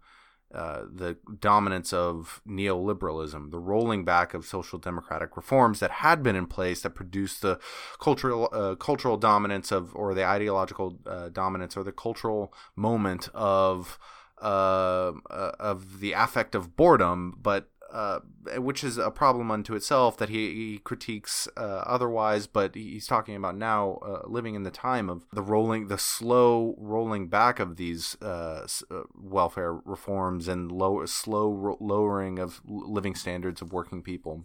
uh, 0.55 0.85
the 0.93 1.17
dominance 1.41 1.93
of 1.93 2.41
neoliberalism, 2.47 3.51
the 3.51 3.59
rolling 3.59 4.05
back 4.05 4.35
of 4.35 4.47
social 4.47 4.79
democratic 4.79 5.37
reforms 5.37 5.81
that 5.81 5.91
had 5.91 6.23
been 6.23 6.37
in 6.37 6.47
place 6.47 6.83
that 6.83 6.91
produced 6.91 7.43
the 7.43 7.59
cultural 8.01 8.49
uh, 8.53 8.75
cultural 8.77 9.17
dominance 9.17 9.73
of, 9.73 9.95
or 9.97 10.15
the 10.15 10.25
ideological 10.25 10.99
uh, 11.07 11.29
dominance, 11.29 11.77
or 11.77 11.83
the 11.83 11.93
cultural 11.93 12.55
moment 12.77 13.29
of 13.35 13.99
uh, 14.41 15.13
uh, 15.31 15.53
of 15.59 16.01
the 16.01 16.13
affect 16.13 16.55
of 16.55 16.77
boredom, 16.77 17.39
but 17.41 17.71
uh, 17.93 18.21
which 18.57 18.83
is 18.85 18.99
a 18.99 19.11
problem 19.11 19.51
unto 19.51 19.75
itself 19.75 20.17
that 20.19 20.29
he, 20.29 20.55
he 20.55 20.79
critiques 20.79 21.49
uh, 21.57 21.83
otherwise. 21.87 22.47
But 22.47 22.75
he's 22.75 23.07
talking 23.07 23.37
about 23.37 23.57
now 23.57 23.99
uh, 24.03 24.23
living 24.27 24.55
in 24.55 24.63
the 24.63 24.71
time 24.71 25.09
of 25.09 25.27
the 25.33 25.43
rolling, 25.43 25.89
the 25.89 25.99
slow 25.99 26.75
rolling 26.79 27.29
back 27.29 27.61
of 27.61 27.77
these 27.77 28.17
uh, 28.23 28.67
uh, 28.91 29.03
welfare 29.15 29.75
reforms 29.75 30.49
and 30.49 30.71
low, 30.71 31.05
slow 31.07 31.53
ro- 31.53 31.79
lowering 31.81 32.39
of 32.39 32.61
living 32.65 33.15
standards 33.15 33.63
of 33.63 33.73
working 33.73 34.03
people, 34.03 34.45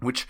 which. 0.00 0.26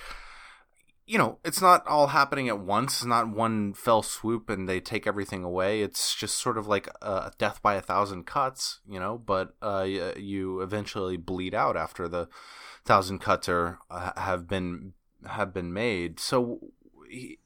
You 1.09 1.17
know, 1.17 1.39
it's 1.43 1.63
not 1.63 1.87
all 1.87 2.09
happening 2.09 2.49
at 2.49 2.59
once. 2.61 2.99
It's 2.99 3.07
not 3.07 3.31
one 3.31 3.73
fell 3.73 4.03
swoop 4.03 4.51
and 4.51 4.69
they 4.69 4.79
take 4.79 5.07
everything 5.07 5.43
away. 5.43 5.81
It's 5.81 6.15
just 6.15 6.37
sort 6.37 6.59
of 6.59 6.67
like 6.67 6.87
a 7.01 7.33
death 7.39 7.63
by 7.63 7.77
a 7.77 7.81
thousand 7.81 8.27
cuts, 8.27 8.81
you 8.87 9.01
know, 9.01 9.17
but 9.17 9.55
uh, 9.63 9.87
you 9.89 10.61
eventually 10.61 11.17
bleed 11.17 11.55
out 11.55 11.79
after 11.79 12.09
the 12.09 12.29
thousand 12.85 13.21
cuts 13.21 13.49
are 13.49 13.79
uh, 13.91 14.13
have 14.21 14.47
been 14.47 14.93
have 15.27 15.55
been 15.55 15.73
made. 15.73 16.21
So 16.21 16.61
he, 17.09 17.39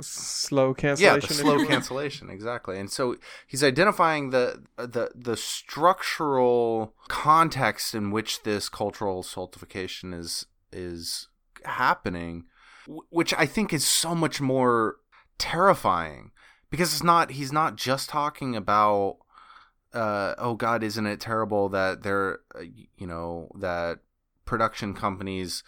Slow 0.00 0.68
yeah, 0.78 1.18
cancellation. 1.18 1.28
the 1.28 1.34
slow 1.34 1.66
cancellation 1.66 2.30
exactly. 2.30 2.78
And 2.78 2.90
so 2.90 3.16
he's 3.46 3.64
identifying 3.64 4.30
the 4.30 4.62
the 4.76 5.10
the 5.14 5.36
structural 5.36 6.94
context 7.08 7.94
in 7.94 8.12
which 8.12 8.44
this 8.44 8.68
cultural 8.68 9.24
stultification 9.24 10.12
is 10.14 10.46
is 10.70 11.28
happening, 11.64 12.44
which 13.10 13.34
I 13.34 13.46
think 13.46 13.72
is 13.72 13.86
so 13.86 14.14
much 14.14 14.40
more 14.40 14.96
terrifying 15.38 16.32
because 16.70 16.92
it's 16.92 17.02
not 17.02 17.32
he's 17.32 17.52
not 17.52 17.76
just 17.76 18.08
talking 18.08 18.56
about 18.56 19.18
uh, 19.92 20.34
oh 20.38 20.54
god 20.54 20.82
isn't 20.82 21.06
it 21.06 21.20
terrible 21.20 21.68
that 21.68 22.02
they're 22.02 22.40
uh, 22.54 22.62
you 22.96 23.06
know 23.06 23.50
that 23.54 24.00
production 24.44 24.94
companies 24.94 25.62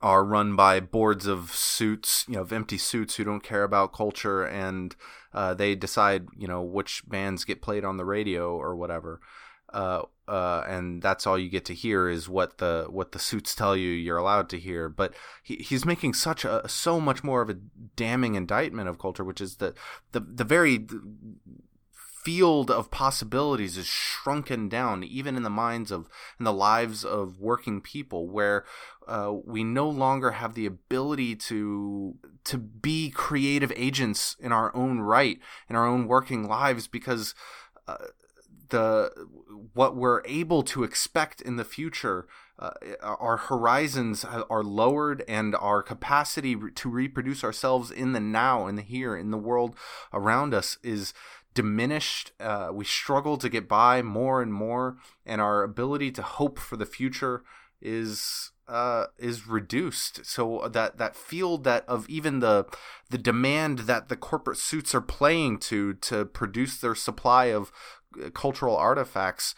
are 0.00 0.24
run 0.24 0.54
by 0.54 0.78
boards 0.78 1.26
of 1.26 1.50
suits, 1.50 2.24
you 2.28 2.34
know, 2.34 2.42
of 2.42 2.52
empty 2.52 2.78
suits 2.78 3.16
who 3.16 3.24
don't 3.24 3.42
care 3.42 3.64
about 3.64 3.92
culture, 3.92 4.44
and 4.44 4.94
uh, 5.34 5.54
they 5.54 5.74
decide, 5.74 6.28
you 6.36 6.46
know, 6.46 6.62
which 6.62 7.02
bands 7.08 7.44
get 7.44 7.60
played 7.60 7.84
on 7.84 7.96
the 7.96 8.04
radio 8.04 8.54
or 8.54 8.76
whatever. 8.76 9.20
Uh, 9.72 10.02
uh, 10.26 10.62
and 10.68 11.02
that's 11.02 11.26
all 11.26 11.38
you 11.38 11.48
get 11.48 11.64
to 11.64 11.74
hear 11.74 12.08
is 12.08 12.28
what 12.28 12.58
the 12.58 12.86
what 12.90 13.12
the 13.12 13.18
suits 13.18 13.54
tell 13.54 13.74
you 13.76 13.90
you're 13.90 14.18
allowed 14.18 14.48
to 14.50 14.58
hear. 14.58 14.88
But 14.88 15.14
he, 15.42 15.56
he's 15.56 15.84
making 15.84 16.14
such 16.14 16.44
a 16.44 16.68
so 16.68 17.00
much 17.00 17.24
more 17.24 17.40
of 17.40 17.50
a 17.50 17.58
damning 17.96 18.34
indictment 18.34 18.88
of 18.88 18.98
culture, 18.98 19.24
which 19.24 19.40
is 19.40 19.56
that 19.56 19.74
the 20.12 20.20
the 20.20 20.44
very 20.44 20.86
field 22.28 22.70
of 22.70 22.90
possibilities 22.90 23.78
is 23.78 23.86
shrunken 23.86 24.68
down, 24.68 25.02
even 25.02 25.34
in 25.34 25.44
the 25.44 25.50
minds 25.50 25.90
of 25.90 26.08
in 26.38 26.44
the 26.44 26.52
lives 26.52 27.04
of 27.04 27.38
working 27.38 27.80
people, 27.80 28.28
where 28.28 28.66
uh, 29.06 29.32
we 29.46 29.64
no 29.64 29.88
longer 29.88 30.32
have 30.32 30.52
the 30.52 30.66
ability 30.66 31.34
to 31.34 32.16
to 32.44 32.58
be 32.58 33.08
creative 33.10 33.72
agents 33.76 34.36
in 34.38 34.52
our 34.52 34.74
own 34.76 35.00
right 35.00 35.38
in 35.70 35.76
our 35.76 35.86
own 35.86 36.06
working 36.06 36.46
lives 36.46 36.86
because 36.86 37.34
uh, 37.86 37.96
the 38.70 39.10
what 39.74 39.96
we're 39.96 40.22
able 40.24 40.62
to 40.62 40.84
expect 40.84 41.40
in 41.40 41.56
the 41.56 41.64
future 41.64 42.26
uh, 42.58 42.70
our 43.02 43.36
horizons 43.36 44.24
are 44.24 44.64
lowered 44.64 45.24
and 45.28 45.54
our 45.54 45.82
capacity 45.82 46.56
to 46.74 46.88
reproduce 46.88 47.44
ourselves 47.44 47.90
in 47.90 48.12
the 48.12 48.20
now 48.20 48.66
in 48.66 48.76
the 48.76 48.82
here 48.82 49.16
in 49.16 49.30
the 49.30 49.38
world 49.38 49.76
around 50.12 50.54
us 50.54 50.78
is 50.82 51.14
diminished 51.54 52.32
uh, 52.40 52.70
we 52.72 52.84
struggle 52.84 53.36
to 53.36 53.48
get 53.48 53.68
by 53.68 54.02
more 54.02 54.42
and 54.42 54.52
more 54.52 54.96
and 55.24 55.40
our 55.40 55.62
ability 55.62 56.10
to 56.10 56.22
hope 56.22 56.58
for 56.58 56.76
the 56.76 56.86
future 56.86 57.42
is 57.80 58.52
uh, 58.68 59.06
is 59.16 59.46
reduced. 59.46 60.26
So 60.26 60.68
that 60.70 60.98
that 60.98 61.16
field 61.16 61.64
that 61.64 61.84
of 61.88 62.08
even 62.08 62.40
the 62.40 62.66
the 63.08 63.18
demand 63.18 63.80
that 63.80 64.08
the 64.08 64.16
corporate 64.16 64.58
suits 64.58 64.94
are 64.94 65.00
playing 65.00 65.58
to 65.60 65.94
to 65.94 66.26
produce 66.26 66.78
their 66.78 66.94
supply 66.94 67.46
of 67.46 67.72
cultural 68.34 68.76
artifacts 68.76 69.54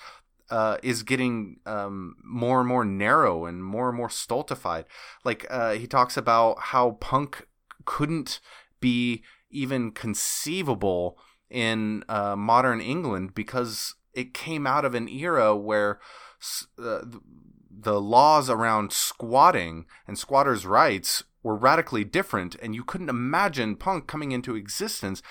uh, 0.50 0.78
is 0.82 1.02
getting 1.02 1.60
um, 1.66 2.16
more 2.24 2.60
and 2.60 2.68
more 2.68 2.84
narrow 2.84 3.46
and 3.46 3.64
more 3.64 3.88
and 3.88 3.96
more 3.96 4.10
stultified. 4.10 4.84
Like 5.24 5.46
uh, 5.48 5.72
he 5.72 5.86
talks 5.86 6.16
about 6.16 6.58
how 6.58 6.92
punk 7.00 7.46
couldn't 7.84 8.40
be 8.80 9.22
even 9.50 9.92
conceivable 9.92 11.18
in 11.48 12.04
uh, 12.08 12.36
modern 12.36 12.80
England 12.80 13.34
because 13.34 13.94
it 14.14 14.34
came 14.34 14.66
out 14.66 14.84
of 14.84 14.94
an 14.94 15.08
era 15.08 15.56
where 15.56 16.00
uh, 16.78 17.00
the 17.70 18.00
laws 18.00 18.50
around 18.50 18.92
squatting 18.92 19.86
and 20.06 20.18
squatters' 20.18 20.66
rights 20.66 21.24
were 21.42 21.56
radically 21.56 22.04
different, 22.04 22.54
and 22.56 22.74
you 22.74 22.84
couldn't 22.84 23.08
imagine 23.08 23.76
punk 23.76 24.06
coming 24.06 24.32
into 24.32 24.56
existence 24.56 25.22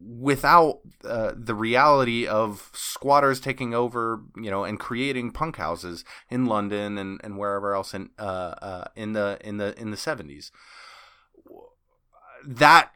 without 0.00 0.80
uh, 1.04 1.32
the 1.36 1.54
reality 1.54 2.26
of 2.26 2.70
squatters 2.72 3.40
taking 3.40 3.74
over, 3.74 4.22
you 4.36 4.50
know, 4.50 4.64
and 4.64 4.78
creating 4.78 5.32
punk 5.32 5.56
houses 5.56 6.04
in 6.30 6.46
London 6.46 6.98
and, 6.98 7.20
and 7.24 7.36
wherever 7.36 7.74
else 7.74 7.94
in 7.94 8.10
uh, 8.18 8.22
uh, 8.22 8.84
in 8.94 9.12
the 9.12 9.38
in 9.42 9.56
the 9.56 9.78
in 9.80 9.90
the 9.90 9.96
seventies. 9.96 10.52
That 12.46 12.92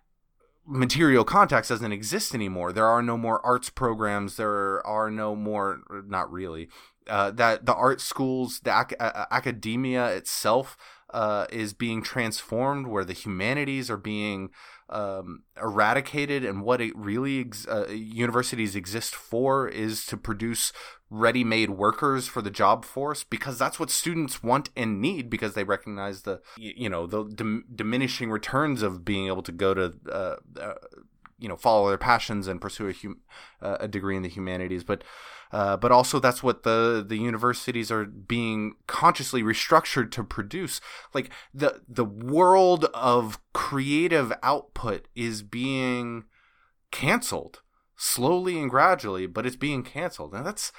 material 0.64 1.24
context 1.24 1.70
doesn't 1.70 1.92
exist 1.92 2.34
anymore. 2.34 2.72
There 2.72 2.86
are 2.86 3.02
no 3.02 3.16
more 3.16 3.44
arts 3.44 3.68
programs. 3.68 4.36
There 4.36 4.86
are 4.86 5.10
no 5.10 5.34
more, 5.34 5.80
not 6.06 6.30
really 6.30 6.68
uh, 7.08 7.32
that 7.32 7.66
the 7.66 7.74
art 7.74 8.00
schools, 8.00 8.60
the 8.60 8.78
ac- 8.78 8.96
academia 9.00 10.06
itself, 10.06 10.76
uh, 11.10 11.46
is 11.50 11.72
being 11.74 12.02
transformed, 12.02 12.86
where 12.86 13.04
the 13.04 13.12
humanities 13.12 13.90
are 13.90 13.96
being 13.96 14.50
um, 14.92 15.42
eradicated, 15.56 16.44
and 16.44 16.62
what 16.62 16.80
it 16.80 16.92
really 16.94 17.40
ex- 17.40 17.66
uh, 17.66 17.88
universities 17.88 18.76
exist 18.76 19.14
for 19.14 19.66
is 19.66 20.06
to 20.06 20.16
produce 20.16 20.72
ready-made 21.10 21.70
workers 21.70 22.28
for 22.28 22.42
the 22.42 22.50
job 22.50 22.84
force, 22.84 23.24
because 23.24 23.58
that's 23.58 23.80
what 23.80 23.90
students 23.90 24.42
want 24.42 24.70
and 24.76 25.00
need, 25.00 25.28
because 25.28 25.54
they 25.54 25.64
recognize 25.64 26.22
the 26.22 26.40
you 26.56 26.88
know 26.88 27.06
the 27.06 27.24
dim- 27.24 27.64
diminishing 27.74 28.30
returns 28.30 28.82
of 28.82 29.04
being 29.04 29.26
able 29.26 29.42
to 29.42 29.52
go 29.52 29.74
to 29.74 29.94
uh, 30.10 30.36
uh, 30.60 30.74
you 31.38 31.48
know 31.48 31.56
follow 31.56 31.88
their 31.88 31.98
passions 31.98 32.46
and 32.46 32.60
pursue 32.60 32.88
a, 32.88 32.92
hum- 32.92 33.20
uh, 33.60 33.78
a 33.80 33.88
degree 33.88 34.16
in 34.16 34.22
the 34.22 34.28
humanities, 34.28 34.84
but 34.84 35.02
uh, 35.52 35.76
but 35.76 35.92
also 35.92 36.18
that's 36.18 36.42
what 36.42 36.62
the 36.62 37.04
the 37.06 37.18
universities 37.18 37.90
are 37.90 38.04
being 38.04 38.74
consciously 38.86 39.42
restructured 39.42 40.10
to 40.12 40.24
produce. 40.24 40.80
Like 41.12 41.30
the 41.52 41.82
the 41.86 42.04
world 42.04 42.86
of 42.94 43.38
creative 43.52 44.32
output 44.42 45.08
is 45.14 45.42
being 45.42 46.24
canceled 46.90 47.60
slowly 47.96 48.58
and 48.58 48.70
gradually, 48.70 49.26
but 49.26 49.46
it's 49.46 49.56
being 49.56 49.82
canceled, 49.82 50.34
and 50.34 50.46
that's 50.46 50.72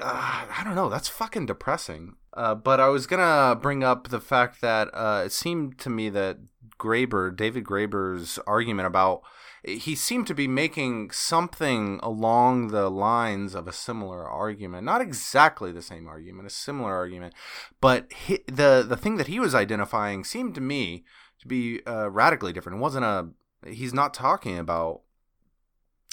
uh, 0.00 0.46
I 0.58 0.62
don't 0.64 0.74
know. 0.74 0.88
That's 0.88 1.08
fucking 1.08 1.46
depressing. 1.46 2.16
Uh, 2.34 2.54
but 2.54 2.80
I 2.80 2.88
was 2.88 3.06
gonna 3.06 3.56
bring 3.60 3.82
up 3.82 4.08
the 4.08 4.20
fact 4.20 4.60
that 4.60 4.88
uh, 4.92 5.22
it 5.26 5.32
seemed 5.32 5.78
to 5.80 5.90
me 5.90 6.10
that 6.10 6.38
Graeber, 6.78 7.34
David 7.34 7.64
Graeber's 7.64 8.38
argument 8.46 8.86
about 8.86 9.22
he 9.64 9.94
seemed 9.94 10.26
to 10.26 10.34
be 10.34 10.48
making 10.48 11.12
something 11.12 12.00
along 12.02 12.68
the 12.68 12.90
lines 12.90 13.54
of 13.54 13.68
a 13.68 13.72
similar 13.72 14.28
argument, 14.28 14.84
not 14.84 15.00
exactly 15.00 15.70
the 15.70 15.82
same 15.82 16.08
argument, 16.08 16.48
a 16.48 16.50
similar 16.50 16.92
argument, 16.92 17.32
but 17.80 18.12
he, 18.12 18.40
the 18.46 18.84
the 18.86 18.96
thing 18.96 19.16
that 19.18 19.28
he 19.28 19.38
was 19.38 19.54
identifying 19.54 20.24
seemed 20.24 20.54
to 20.56 20.60
me 20.60 21.04
to 21.40 21.46
be 21.46 21.80
uh, 21.86 22.10
radically 22.10 22.52
different. 22.52 22.78
It 22.78 22.82
wasn't 22.82 23.04
a 23.04 23.28
he's 23.64 23.94
not 23.94 24.14
talking 24.14 24.58
about 24.58 25.02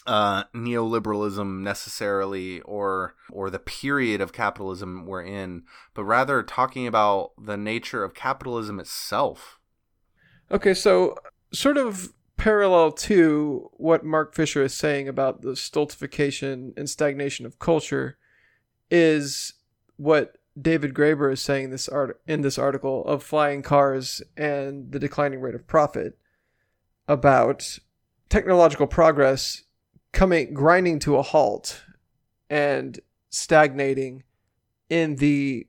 uh, 0.06 0.43
neoliberalism 0.56 1.62
necessarily 1.62 2.62
or 2.62 3.16
or 3.32 3.50
the 3.50 3.60
period 3.60 4.22
of 4.22 4.32
capitalism 4.32 5.08
we're 5.08 5.24
in, 5.24 5.64
but 5.95 6.04
rather 6.04 6.43
talking 6.43 6.86
about 6.86 7.32
the 7.43 7.58
nature 7.58 8.04
of 8.04 8.14
capitalism 8.14 8.80
itself. 8.80 9.60
Okay, 10.52 10.76
so 10.76 11.16
sort 11.52 11.78
of 11.78 12.14
parallel 12.40 12.94
to 12.94 13.70
what 13.74 14.06
Mark 14.06 14.34
Fisher 14.34 14.64
is 14.64 14.74
saying 14.74 15.08
about 15.08 15.42
the 15.42 15.56
stultification 15.56 16.74
and 16.78 16.90
stagnation 16.90 17.46
of 17.46 17.60
culture 17.60 18.18
is 18.90 19.54
what 19.98 20.38
David 20.60 20.94
Graeber 20.94 21.32
is 21.32 21.42
saying 21.42 21.70
this 21.70 21.88
art 21.88 22.20
in 22.26 22.42
this 22.42 22.58
article 22.58 23.06
of 23.06 23.22
flying 23.24 23.62
cars 23.62 24.22
and 24.38 24.92
the 24.92 25.00
declining 25.00 25.42
rate 25.42 25.54
of 25.54 25.68
profit 25.68 26.18
about 27.08 27.80
technological 28.30 28.88
progress 28.88 29.64
coming 30.12 30.54
grinding 30.54 31.00
to 31.00 31.18
a 31.18 31.22
halt 31.22 31.84
and 32.50 33.00
stagnating 33.30 34.24
in 34.90 35.18
the 35.18 35.68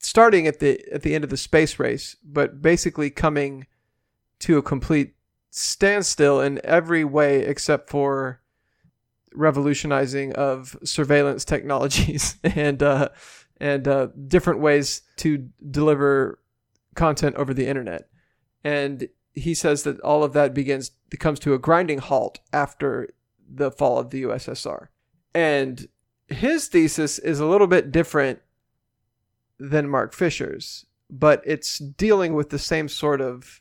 starting 0.00 0.46
at 0.46 0.60
the 0.60 0.82
at 0.92 1.02
the 1.02 1.14
end 1.14 1.24
of 1.24 1.30
the 1.30 1.36
space 1.36 1.78
race 1.78 2.16
but 2.24 2.62
basically 2.62 3.10
coming 3.10 3.66
to 4.38 4.56
a 4.56 4.62
complete 4.62 5.14
standstill 5.50 6.40
in 6.40 6.60
every 6.64 7.04
way 7.04 7.40
except 7.40 7.90
for 7.90 8.40
revolutionizing 9.34 10.32
of 10.34 10.76
surveillance 10.84 11.44
technologies 11.44 12.36
and 12.44 12.82
uh, 12.82 13.08
and 13.60 13.86
uh, 13.86 14.08
different 14.26 14.60
ways 14.60 15.02
to 15.16 15.48
deliver 15.70 16.38
content 16.94 17.36
over 17.36 17.52
the 17.52 17.66
internet. 17.66 18.08
And 18.64 19.08
he 19.34 19.54
says 19.54 19.82
that 19.84 20.00
all 20.00 20.24
of 20.24 20.32
that 20.32 20.54
begins 20.54 20.92
comes 21.18 21.38
to 21.40 21.54
a 21.54 21.58
grinding 21.58 21.98
halt 21.98 22.40
after 22.52 23.08
the 23.48 23.70
fall 23.70 23.98
of 23.98 24.10
the 24.10 24.22
USSR. 24.22 24.88
And 25.34 25.88
his 26.28 26.68
thesis 26.68 27.18
is 27.18 27.40
a 27.40 27.46
little 27.46 27.66
bit 27.66 27.92
different 27.92 28.40
than 29.58 29.88
Mark 29.88 30.14
Fisher's, 30.14 30.86
but 31.10 31.42
it's 31.44 31.78
dealing 31.78 32.34
with 32.34 32.50
the 32.50 32.58
same 32.58 32.88
sort 32.88 33.20
of 33.20 33.59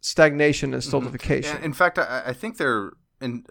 stagnation 0.00 0.74
and 0.74 0.82
mm-hmm. 0.82 0.88
stultification. 0.88 1.56
Mm-hmm. 1.56 1.64
In 1.64 1.72
fact, 1.72 1.98
I, 1.98 2.22
I 2.26 2.32
think 2.32 2.56
they're 2.56 2.92
in 3.20 3.44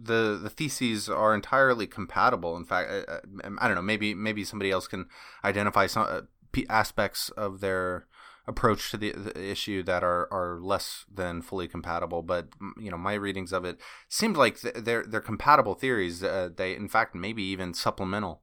the 0.00 0.38
the 0.40 0.50
theses 0.50 1.08
are 1.08 1.34
entirely 1.34 1.86
compatible. 1.86 2.56
In 2.56 2.64
fact, 2.64 2.90
I, 2.90 3.18
I, 3.60 3.66
don't 3.66 3.74
know. 3.74 3.82
Maybe 3.82 4.14
maybe 4.14 4.44
somebody 4.44 4.70
else 4.70 4.86
can 4.86 5.06
identify 5.44 5.86
some 5.86 6.06
uh, 6.08 6.20
aspects 6.68 7.30
of 7.30 7.60
their 7.60 8.06
approach 8.46 8.90
to 8.90 8.96
the, 8.96 9.12
the, 9.12 9.50
issue 9.50 9.82
that 9.82 10.02
are, 10.02 10.26
are 10.32 10.58
less 10.58 11.04
than 11.12 11.42
fully 11.42 11.68
compatible. 11.68 12.22
But 12.22 12.48
you 12.80 12.90
know, 12.90 12.96
my 12.96 13.14
readings 13.14 13.52
of 13.52 13.64
it 13.64 13.78
seemed 14.08 14.36
like 14.36 14.60
they're 14.60 15.04
they're 15.04 15.20
compatible 15.20 15.74
theories. 15.74 16.22
Uh, 16.22 16.50
they, 16.54 16.74
in 16.74 16.88
fact, 16.88 17.14
maybe 17.14 17.42
even 17.42 17.74
supplemental. 17.74 18.42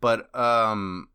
But 0.00 0.34
um, 0.34 1.08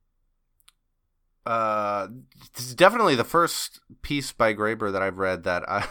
uh, 1.46 2.08
this 2.56 2.68
is 2.68 2.76
definitely 2.76 3.16
the 3.16 3.24
first 3.24 3.80
piece 4.02 4.32
by 4.32 4.54
Graeber 4.54 4.92
that 4.92 5.02
I've 5.02 5.18
read 5.18 5.44
that 5.44 5.64
I 5.70 5.86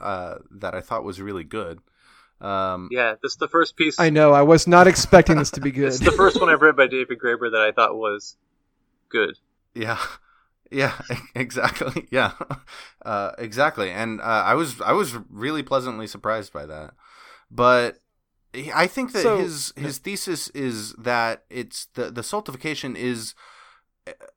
uh, 0.00 0.38
that 0.50 0.74
I 0.74 0.80
thought 0.80 1.04
was 1.04 1.20
really 1.20 1.44
good. 1.44 1.80
Um, 2.40 2.88
yeah, 2.90 3.14
this 3.22 3.32
is 3.32 3.38
the 3.38 3.48
first 3.48 3.76
piece. 3.76 4.00
I 4.00 4.10
know. 4.10 4.32
I 4.32 4.42
was 4.42 4.66
not 4.66 4.86
expecting 4.86 5.36
this 5.36 5.50
to 5.52 5.60
be 5.60 5.70
good. 5.72 5.88
it's 5.88 6.00
the 6.00 6.12
first 6.12 6.40
one 6.40 6.48
I've 6.48 6.62
read 6.62 6.76
by 6.76 6.86
David 6.86 7.18
Graeber 7.18 7.50
that 7.52 7.60
I 7.60 7.72
thought 7.72 7.96
was 7.96 8.36
good. 9.08 9.38
Yeah, 9.74 9.98
yeah, 10.70 11.00
exactly. 11.34 12.08
Yeah, 12.10 12.32
uh, 13.04 13.32
exactly. 13.38 13.90
And 13.90 14.20
uh, 14.20 14.24
I 14.24 14.54
was 14.54 14.80
I 14.80 14.92
was 14.92 15.16
really 15.30 15.62
pleasantly 15.62 16.06
surprised 16.06 16.52
by 16.52 16.66
that. 16.66 16.94
But 17.50 17.98
I 18.74 18.86
think 18.86 19.12
that 19.12 19.22
so, 19.22 19.38
his 19.38 19.72
his 19.76 19.98
thesis 19.98 20.48
is 20.48 20.94
that 20.94 21.44
it's 21.48 21.86
the 21.94 22.10
the 22.10 22.22
stultification 22.22 22.96
is 22.96 23.34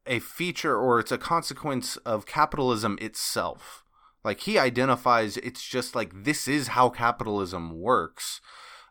a 0.06 0.20
feature 0.20 0.78
or 0.78 1.00
it's 1.00 1.12
a 1.12 1.18
consequence 1.18 1.98
of 1.98 2.26
capitalism 2.26 2.98
itself. 3.02 3.84
Like 4.24 4.42
he 4.42 4.58
identifies 4.58 5.38
it's 5.38 5.64
just 5.68 5.96
like 5.96 6.24
this 6.24 6.48
is 6.48 6.70
how 6.70 6.90
capitalism 6.90 7.80
works. 7.80 8.42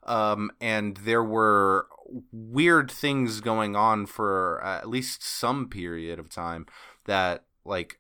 Um, 0.04 0.50
and 0.60 0.96
there 0.98 1.24
were 1.24 1.86
weird 2.30 2.90
things 2.90 3.40
going 3.40 3.74
on 3.74 4.06
for 4.06 4.62
at 4.62 4.88
least 4.88 5.24
some 5.24 5.68
period 5.68 6.18
of 6.18 6.28
time 6.28 6.66
that 7.06 7.44
like 7.64 7.98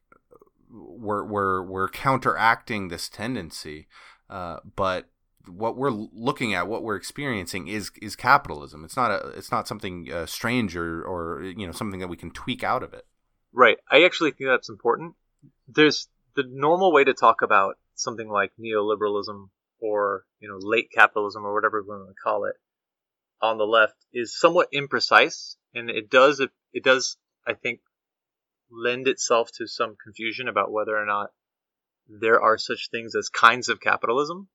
were 0.70 1.24
were 1.24 1.62
were 1.62 1.88
counteracting 1.88 2.88
this 2.88 3.08
tendency. 3.08 3.86
Uh, 4.28 4.58
but 4.76 5.08
what 5.48 5.76
we're 5.76 5.90
looking 5.90 6.54
at, 6.54 6.68
what 6.68 6.82
we're 6.82 6.96
experiencing 6.96 7.68
is 7.68 7.90
is 8.00 8.16
capitalism. 8.16 8.84
It's 8.84 8.96
not 8.96 9.10
a 9.10 9.28
it's 9.28 9.50
not 9.50 9.68
something 9.68 10.10
uh, 10.12 10.26
strange 10.26 10.76
or 10.76 11.02
or 11.02 11.42
you 11.42 11.66
know 11.66 11.72
something 11.72 12.00
that 12.00 12.08
we 12.08 12.16
can 12.16 12.30
tweak 12.30 12.62
out 12.62 12.82
of 12.82 12.94
it. 12.94 13.06
Right. 13.52 13.78
I 13.90 14.04
actually 14.04 14.32
think 14.32 14.50
that's 14.50 14.68
important. 14.68 15.14
There's 15.68 16.08
the 16.34 16.44
normal 16.46 16.92
way 16.92 17.04
to 17.04 17.14
talk 17.14 17.42
about 17.42 17.76
something 17.94 18.28
like 18.28 18.52
neoliberalism 18.60 19.48
or 19.80 20.24
you 20.40 20.48
know 20.48 20.58
late 20.60 20.90
capitalism 20.92 21.44
or 21.44 21.54
whatever 21.54 21.82
we 21.82 21.88
want 21.88 22.08
to 22.08 22.14
call 22.22 22.44
it 22.44 22.56
on 23.40 23.58
the 23.58 23.66
left 23.66 23.96
is 24.12 24.38
somewhat 24.38 24.72
imprecise, 24.72 25.56
and 25.74 25.90
it 25.90 26.10
does 26.10 26.40
it 26.40 26.84
does 26.84 27.16
I 27.46 27.54
think 27.54 27.80
lend 28.70 29.06
itself 29.06 29.50
to 29.58 29.66
some 29.66 29.96
confusion 30.02 30.48
about 30.48 30.72
whether 30.72 30.96
or 30.96 31.04
not 31.04 31.30
there 32.08 32.40
are 32.40 32.58
such 32.58 32.88
things 32.90 33.14
as 33.14 33.28
kinds 33.28 33.68
of 33.68 33.80
capitalism. 33.80 34.48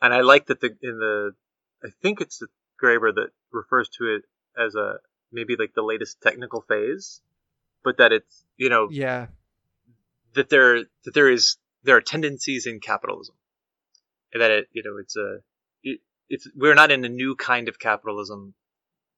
And 0.00 0.12
I 0.12 0.20
like 0.20 0.46
that 0.46 0.60
the 0.60 0.76
in 0.82 0.98
the 0.98 1.32
I 1.84 1.88
think 2.02 2.20
it's 2.20 2.38
the 2.38 2.48
Graeber 2.82 3.14
that 3.14 3.30
refers 3.52 3.88
to 3.98 4.16
it 4.16 4.22
as 4.58 4.74
a 4.74 4.98
maybe 5.32 5.56
like 5.56 5.74
the 5.74 5.82
latest 5.82 6.20
technical 6.20 6.62
phase, 6.62 7.20
but 7.82 7.98
that 7.98 8.12
it's 8.12 8.44
you 8.56 8.68
know 8.68 8.88
yeah 8.90 9.26
that 10.34 10.48
there 10.48 10.84
that 11.04 11.14
there 11.14 11.30
is 11.30 11.56
there 11.82 11.96
are 11.96 12.02
tendencies 12.02 12.66
in 12.66 12.80
capitalism, 12.80 13.34
and 14.32 14.42
that 14.42 14.50
it 14.50 14.68
you 14.72 14.82
know 14.82 14.98
it's 14.98 15.16
a 15.16 15.38
it, 15.82 16.00
it's 16.28 16.48
we're 16.54 16.74
not 16.74 16.90
in 16.90 17.04
a 17.04 17.08
new 17.08 17.34
kind 17.34 17.68
of 17.68 17.78
capitalism, 17.78 18.54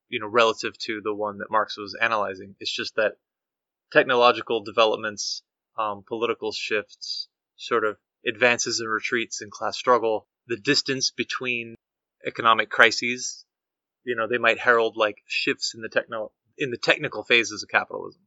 you 0.09 0.20
know, 0.20 0.29
relative 0.29 0.79
to 0.79 1.01
the 1.03 1.14
one 1.14 1.39
that 1.39 1.51
Marx 1.51 1.76
was 1.76 1.97
analyzing. 2.01 2.55
It's 2.61 2.74
just 2.74 2.97
that 2.97 3.16
technological 3.93 4.62
developments, 4.62 5.43
um, 5.79 6.05
political 6.07 6.53
shifts, 6.53 7.29
sort 7.57 7.85
of 7.85 7.97
advances 8.26 8.81
and 8.81 8.91
retreats 8.91 9.43
in 9.43 9.51
class 9.51 9.76
struggle, 9.76 10.26
the 10.49 10.57
distance 10.57 11.11
between 11.11 11.77
economic 12.27 12.71
crises, 12.71 13.45
you 14.05 14.17
know, 14.17 14.27
they 14.27 14.39
might 14.39 14.59
herald 14.59 14.97
like 14.97 15.19
shifts 15.27 15.75
in 15.75 15.83
the 15.83 15.89
techno 15.89 16.33
in 16.57 16.71
the 16.71 16.77
technical 16.77 17.23
phases 17.23 17.63
of 17.63 17.69
capitalism. 17.69 18.23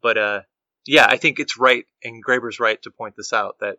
But 0.00 0.16
uh, 0.16 0.40
yeah, 0.86 1.06
I 1.08 1.16
think 1.16 1.38
it's 1.38 1.58
right, 1.58 1.84
and 2.02 2.24
Graeber's 2.24 2.60
right 2.60 2.80
to 2.82 2.90
point 2.90 3.14
this 3.16 3.32
out 3.32 3.56
that 3.60 3.78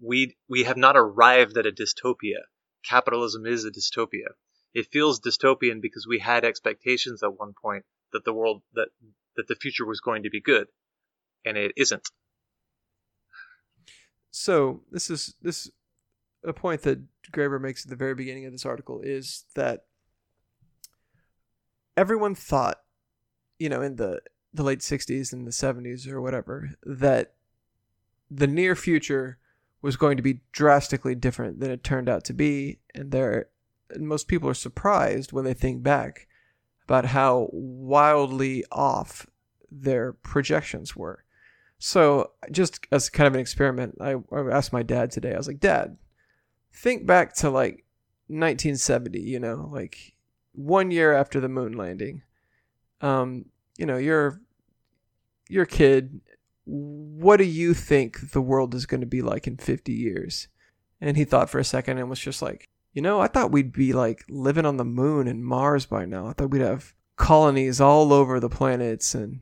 we 0.00 0.36
we 0.48 0.64
have 0.64 0.76
not 0.76 0.96
arrived 0.96 1.58
at 1.58 1.66
a 1.66 1.72
dystopia. 1.72 2.40
Capitalism 2.88 3.46
is 3.46 3.64
a 3.64 3.70
dystopia. 3.70 4.28
It 4.72 4.92
feels 4.92 5.20
dystopian 5.20 5.80
because 5.80 6.06
we 6.06 6.18
had 6.18 6.44
expectations 6.44 7.22
at 7.22 7.38
one 7.38 7.54
point 7.60 7.84
that 8.12 8.24
the 8.24 8.32
world 8.32 8.62
that 8.74 8.88
that 9.36 9.48
the 9.48 9.56
future 9.56 9.86
was 9.86 10.00
going 10.00 10.22
to 10.22 10.30
be 10.30 10.40
good, 10.40 10.68
and 11.44 11.56
it 11.56 11.72
isn't. 11.76 12.08
So 14.30 14.82
this 14.92 15.10
is 15.10 15.34
this 15.40 15.70
a 16.44 16.52
point 16.52 16.82
that 16.82 17.00
Graeber 17.32 17.60
makes 17.60 17.84
at 17.84 17.90
the 17.90 17.96
very 17.96 18.14
beginning 18.14 18.46
of 18.46 18.52
this 18.52 18.66
article 18.66 19.00
is 19.02 19.44
that 19.54 19.84
everyone 21.96 22.34
thought, 22.34 22.80
you 23.58 23.68
know, 23.68 23.82
in 23.82 23.96
the 23.96 24.20
the 24.52 24.62
late 24.62 24.80
'60s 24.80 25.32
and 25.32 25.46
the 25.46 25.50
'70s 25.50 26.08
or 26.08 26.20
whatever, 26.20 26.70
that 26.84 27.34
the 28.30 28.46
near 28.46 28.74
future 28.74 29.38
was 29.82 29.96
going 29.96 30.16
to 30.16 30.22
be 30.22 30.40
drastically 30.52 31.14
different 31.14 31.60
than 31.60 31.70
it 31.70 31.84
turned 31.84 32.08
out 32.08 32.24
to 32.24 32.32
be, 32.32 32.80
and 32.94 33.12
there, 33.12 33.48
and 33.90 34.08
most 34.08 34.28
people 34.28 34.48
are 34.48 34.54
surprised 34.54 35.32
when 35.32 35.44
they 35.44 35.54
think 35.54 35.82
back 35.82 36.26
about 36.84 37.06
how 37.06 37.48
wildly 37.52 38.64
off 38.72 39.26
their 39.70 40.12
projections 40.12 40.96
were. 40.96 41.24
So, 41.78 42.32
just 42.50 42.86
as 42.90 43.10
kind 43.10 43.26
of 43.26 43.34
an 43.34 43.40
experiment, 43.40 43.96
I, 44.00 44.14
I 44.32 44.40
asked 44.50 44.72
my 44.72 44.82
dad 44.82 45.10
today. 45.10 45.34
I 45.34 45.36
was 45.36 45.46
like, 45.46 45.60
"Dad, 45.60 45.98
think 46.76 47.06
back 47.06 47.34
to 47.36 47.50
like 47.50 47.84
1970. 48.28 49.20
You 49.20 49.40
know, 49.40 49.68
like 49.72 50.14
one 50.52 50.90
year 50.90 51.12
after 51.12 51.40
the 51.40 51.48
moon 51.48 51.72
landing. 51.72 52.22
Um, 53.00 53.46
you 53.76 53.86
know, 53.86 53.96
you're 53.96 54.40
a 55.58 55.66
kid. 55.66 56.20
What 56.64 57.36
do 57.36 57.44
you 57.44 57.74
think 57.74 58.32
the 58.32 58.40
world 58.40 58.74
is 58.74 58.86
going 58.86 59.00
to 59.00 59.06
be 59.06 59.22
like 59.22 59.46
in 59.46 59.56
50 59.56 59.92
years?" 59.92 60.48
And 61.00 61.16
he 61.16 61.24
thought 61.24 61.50
for 61.50 61.58
a 61.58 61.64
second 61.64 61.98
and 61.98 62.08
was 62.08 62.20
just 62.20 62.42
like, 62.42 62.68
"You 62.92 63.02
know, 63.02 63.20
I 63.20 63.28
thought 63.28 63.52
we'd 63.52 63.72
be 63.72 63.92
like 63.92 64.24
living 64.28 64.66
on 64.66 64.76
the 64.76 64.84
moon 64.84 65.28
and 65.28 65.44
Mars 65.44 65.86
by 65.86 66.04
now. 66.04 66.26
I 66.28 66.32
thought 66.32 66.50
we'd 66.50 66.62
have 66.62 66.94
colonies 67.16 67.80
all 67.80 68.12
over 68.12 68.40
the 68.40 68.48
planets 68.48 69.14
and." 69.14 69.40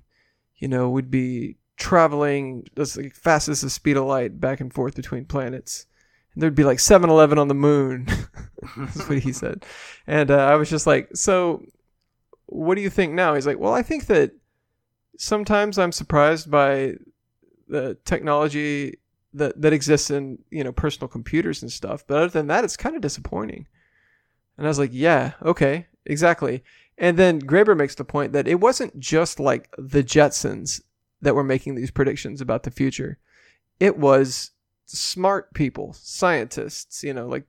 You 0.57 0.68
know, 0.68 0.89
we'd 0.89 1.11
be 1.11 1.57
traveling 1.76 2.66
as 2.76 2.99
fast 3.12 3.49
as 3.49 3.61
the 3.61 3.70
speed 3.70 3.97
of 3.97 4.07
light 4.07 4.41
back 4.41 4.61
and 4.61 4.72
forth 4.72 4.95
between 4.95 5.24
planets. 5.24 5.87
And 6.35 6.43
there'd 6.43 6.55
be 6.55 6.64
like 6.64 6.80
7 6.80 7.09
Eleven 7.09 7.39
on 7.39 7.49
the 7.49 7.55
moon. 7.55 8.07
That's 8.76 9.09
what 9.09 9.18
he 9.18 9.32
said. 9.32 9.64
And 10.07 10.30
uh, 10.30 10.39
I 10.39 10.57
was 10.57 10.70
just 10.70 10.87
like, 10.87 11.11
so 11.14 11.64
what 12.47 12.74
do 12.74 12.80
you 12.80 12.91
think 12.91 13.12
now? 13.12 13.35
He's 13.35 13.47
like, 13.47 13.59
well, 13.59 13.72
I 13.72 13.82
think 13.82 14.07
that 14.07 14.32
sometimes 15.18 15.78
I'm 15.78 15.93
surprised 15.93 16.51
by 16.51 16.95
the 17.68 17.97
technology 18.05 18.99
that, 19.32 19.61
that 19.61 19.72
exists 19.72 20.11
in, 20.11 20.39
you 20.51 20.64
know, 20.64 20.72
personal 20.72 21.09
computers 21.09 21.62
and 21.62 21.70
stuff. 21.70 22.07
But 22.07 22.18
other 22.18 22.28
than 22.28 22.47
that, 22.49 22.64
it's 22.64 22.76
kind 22.76 22.97
of 22.97 23.03
disappointing. 23.03 23.66
And 24.57 24.66
I 24.66 24.68
was 24.68 24.78
like, 24.78 24.91
yeah, 24.93 25.32
okay, 25.43 25.87
exactly. 26.07 26.62
And 26.97 27.16
then 27.16 27.41
Graeber 27.41 27.76
makes 27.76 27.97
the 27.97 28.05
point 28.05 28.32
that 28.32 28.47
it 28.47 28.61
wasn't 28.61 28.99
just 28.99 29.41
like 29.41 29.68
the 29.76 30.05
Jetsons 30.05 30.80
that 31.20 31.35
were 31.35 31.45
making 31.45 31.74
these 31.74 31.91
predictions 31.91 32.41
about 32.41 32.62
the 32.62 32.70
future. 32.70 33.18
It 33.80 33.99
was 33.99 34.53
smart 34.87 35.53
people, 35.55 35.95
scientists, 35.95 37.03
you 37.03 37.14
know, 37.14 37.26
like 37.26 37.45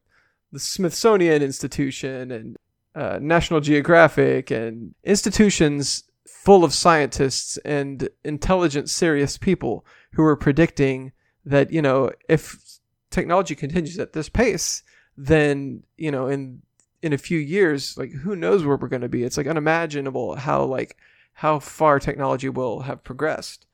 the 0.51 0.59
Smithsonian 0.59 1.41
Institution 1.41 2.31
and 2.31 2.57
uh, 2.95 3.19
National 3.21 3.59
Geographic 3.59 4.51
and 4.51 4.95
institutions 5.03 6.03
full 6.27 6.63
of 6.63 6.73
scientists 6.73 7.57
and 7.65 8.07
intelligent, 8.23 8.89
serious 8.89 9.37
people 9.37 9.85
who 10.13 10.23
are 10.23 10.35
predicting 10.35 11.11
that, 11.43 11.71
you 11.71 11.81
know, 11.81 12.11
if 12.29 12.79
technology 13.09 13.55
continues 13.55 13.99
at 13.99 14.13
this 14.13 14.29
pace, 14.29 14.83
then, 15.17 15.83
you 15.97 16.11
know, 16.11 16.27
in 16.27 16.61
in 17.01 17.13
a 17.13 17.17
few 17.17 17.37
years, 17.37 17.97
like 17.97 18.11
who 18.11 18.35
knows 18.35 18.63
where 18.63 18.77
we're 18.77 18.87
going 18.87 19.01
to 19.01 19.09
be? 19.09 19.23
It's 19.23 19.37
like 19.37 19.47
unimaginable 19.47 20.35
how 20.35 20.63
like 20.63 20.97
how 21.33 21.59
far 21.59 21.99
technology 21.99 22.49
will 22.49 22.81
have 22.81 23.03
progressed. 23.03 23.65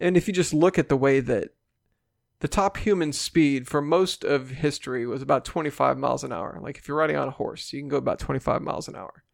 And 0.00 0.16
if 0.16 0.28
you 0.28 0.34
just 0.34 0.54
look 0.54 0.78
at 0.78 0.88
the 0.88 0.96
way 0.96 1.20
that 1.20 1.50
the 2.40 2.48
top 2.48 2.76
human 2.76 3.12
speed 3.12 3.66
for 3.66 3.82
most 3.82 4.24
of 4.24 4.50
history 4.50 5.06
was 5.06 5.22
about 5.22 5.44
25 5.44 5.98
miles 5.98 6.22
an 6.22 6.32
hour. 6.32 6.58
Like 6.62 6.78
if 6.78 6.86
you're 6.86 6.96
riding 6.96 7.16
on 7.16 7.28
a 7.28 7.32
horse, 7.32 7.72
you 7.72 7.80
can 7.80 7.88
go 7.88 7.96
about 7.96 8.18
25 8.18 8.62
miles 8.62 8.86
an 8.86 8.94
hour. 8.94 9.24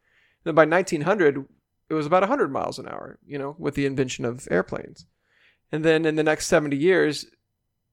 And 0.44 0.50
then 0.50 0.55
by 0.55 0.64
1900, 0.64 1.44
it 1.90 1.94
was 1.94 2.07
about 2.07 2.22
100 2.22 2.50
miles 2.50 2.78
an 2.78 2.88
hour, 2.88 3.18
you 3.26 3.38
know, 3.38 3.57
with 3.59 3.74
the 3.74 3.86
invention 3.86 4.24
of 4.24 4.48
airplanes. 4.50 5.07
And 5.70 5.84
then 5.84 6.07
in 6.07 6.16
the 6.16 6.22
next 6.22 6.46
70 6.46 6.76
years, 6.76 7.26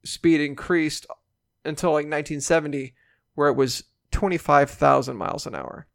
speed 0.05 0.39
increased 0.39 1.05
until 1.65 1.91
like 1.91 2.05
1970, 2.05 2.93
where 3.35 3.49
it 3.49 3.55
was 3.55 3.83
25,000 4.11 5.17
miles 5.17 5.45
an 5.45 5.55
hour. 5.55 5.87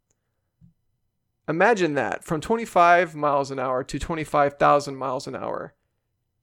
Imagine 1.47 1.93
that 1.93 2.23
from 2.23 2.41
25 2.41 3.15
miles 3.15 3.51
an 3.51 3.59
hour 3.59 3.83
to 3.83 3.97
25,000 3.97 4.95
miles 4.95 5.27
an 5.27 5.35
hour 5.35 5.73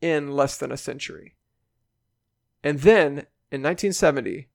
in 0.01 0.33
less 0.33 0.57
than 0.57 0.73
a 0.73 0.77
century. 0.77 1.35
And 2.65 2.81
then 2.81 3.11
in 3.53 3.63
1970, 3.63 4.49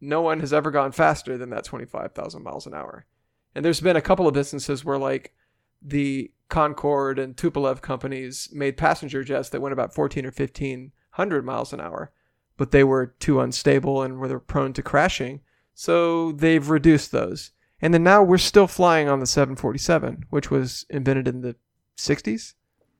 no 0.00 0.22
one 0.22 0.40
has 0.40 0.52
ever 0.52 0.70
gone 0.70 0.90
faster 0.90 1.38
than 1.38 1.50
that 1.50 1.64
25,000 1.64 2.42
miles 2.42 2.66
an 2.66 2.74
hour. 2.74 3.06
And 3.54 3.64
there's 3.64 3.80
been 3.80 3.96
a 3.96 4.02
couple 4.02 4.26
of 4.26 4.36
instances 4.36 4.84
where, 4.84 4.98
like, 4.98 5.34
the 5.80 6.32
Concorde 6.48 7.18
and 7.18 7.36
Tupolev 7.36 7.82
companies 7.82 8.48
made 8.52 8.76
passenger 8.76 9.22
jets 9.22 9.50
that 9.50 9.60
went 9.60 9.72
about 9.72 9.94
14 9.94 10.24
or 10.24 10.30
1500 10.30 11.44
miles 11.44 11.72
an 11.72 11.80
hour, 11.80 12.10
but 12.56 12.70
they 12.70 12.84
were 12.84 13.14
too 13.18 13.40
unstable 13.40 14.02
and 14.02 14.18
were 14.18 14.40
prone 14.40 14.72
to 14.72 14.82
crashing. 14.82 15.40
So 15.74 16.32
they've 16.32 16.68
reduced 16.68 17.12
those. 17.12 17.52
And 17.80 17.92
then 17.92 18.02
now 18.02 18.22
we're 18.22 18.38
still 18.38 18.66
flying 18.66 19.08
on 19.08 19.20
the 19.20 19.26
747, 19.26 20.24
which 20.30 20.50
was 20.50 20.86
invented 20.88 21.28
in 21.28 21.42
the 21.42 21.56
60s. 21.98 22.54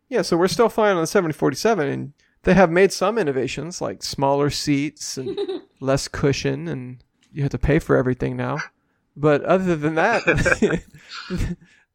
Yeah, 0.09 0.23
so 0.23 0.37
we're 0.37 0.49
still 0.49 0.69
flying 0.69 0.97
on 0.97 1.03
the 1.03 1.07
747, 1.07 1.89
and 1.89 2.13
they 2.47 2.55
have 2.55 2.71
made 2.71 2.93
some 2.93 3.19
innovations 3.19 3.81
like 3.81 4.05
smaller 4.05 4.51
seats 4.51 5.19
and 5.19 5.37
less 5.81 6.07
cushion, 6.07 6.69
and 6.69 7.03
you 7.33 7.43
have 7.43 7.51
to 7.51 7.59
pay 7.59 7.81
for 7.81 7.97
everything 7.97 8.37
now. 8.37 8.59
But 9.17 9.43
other 9.43 9.75
than 9.75 9.97
that, 9.97 10.25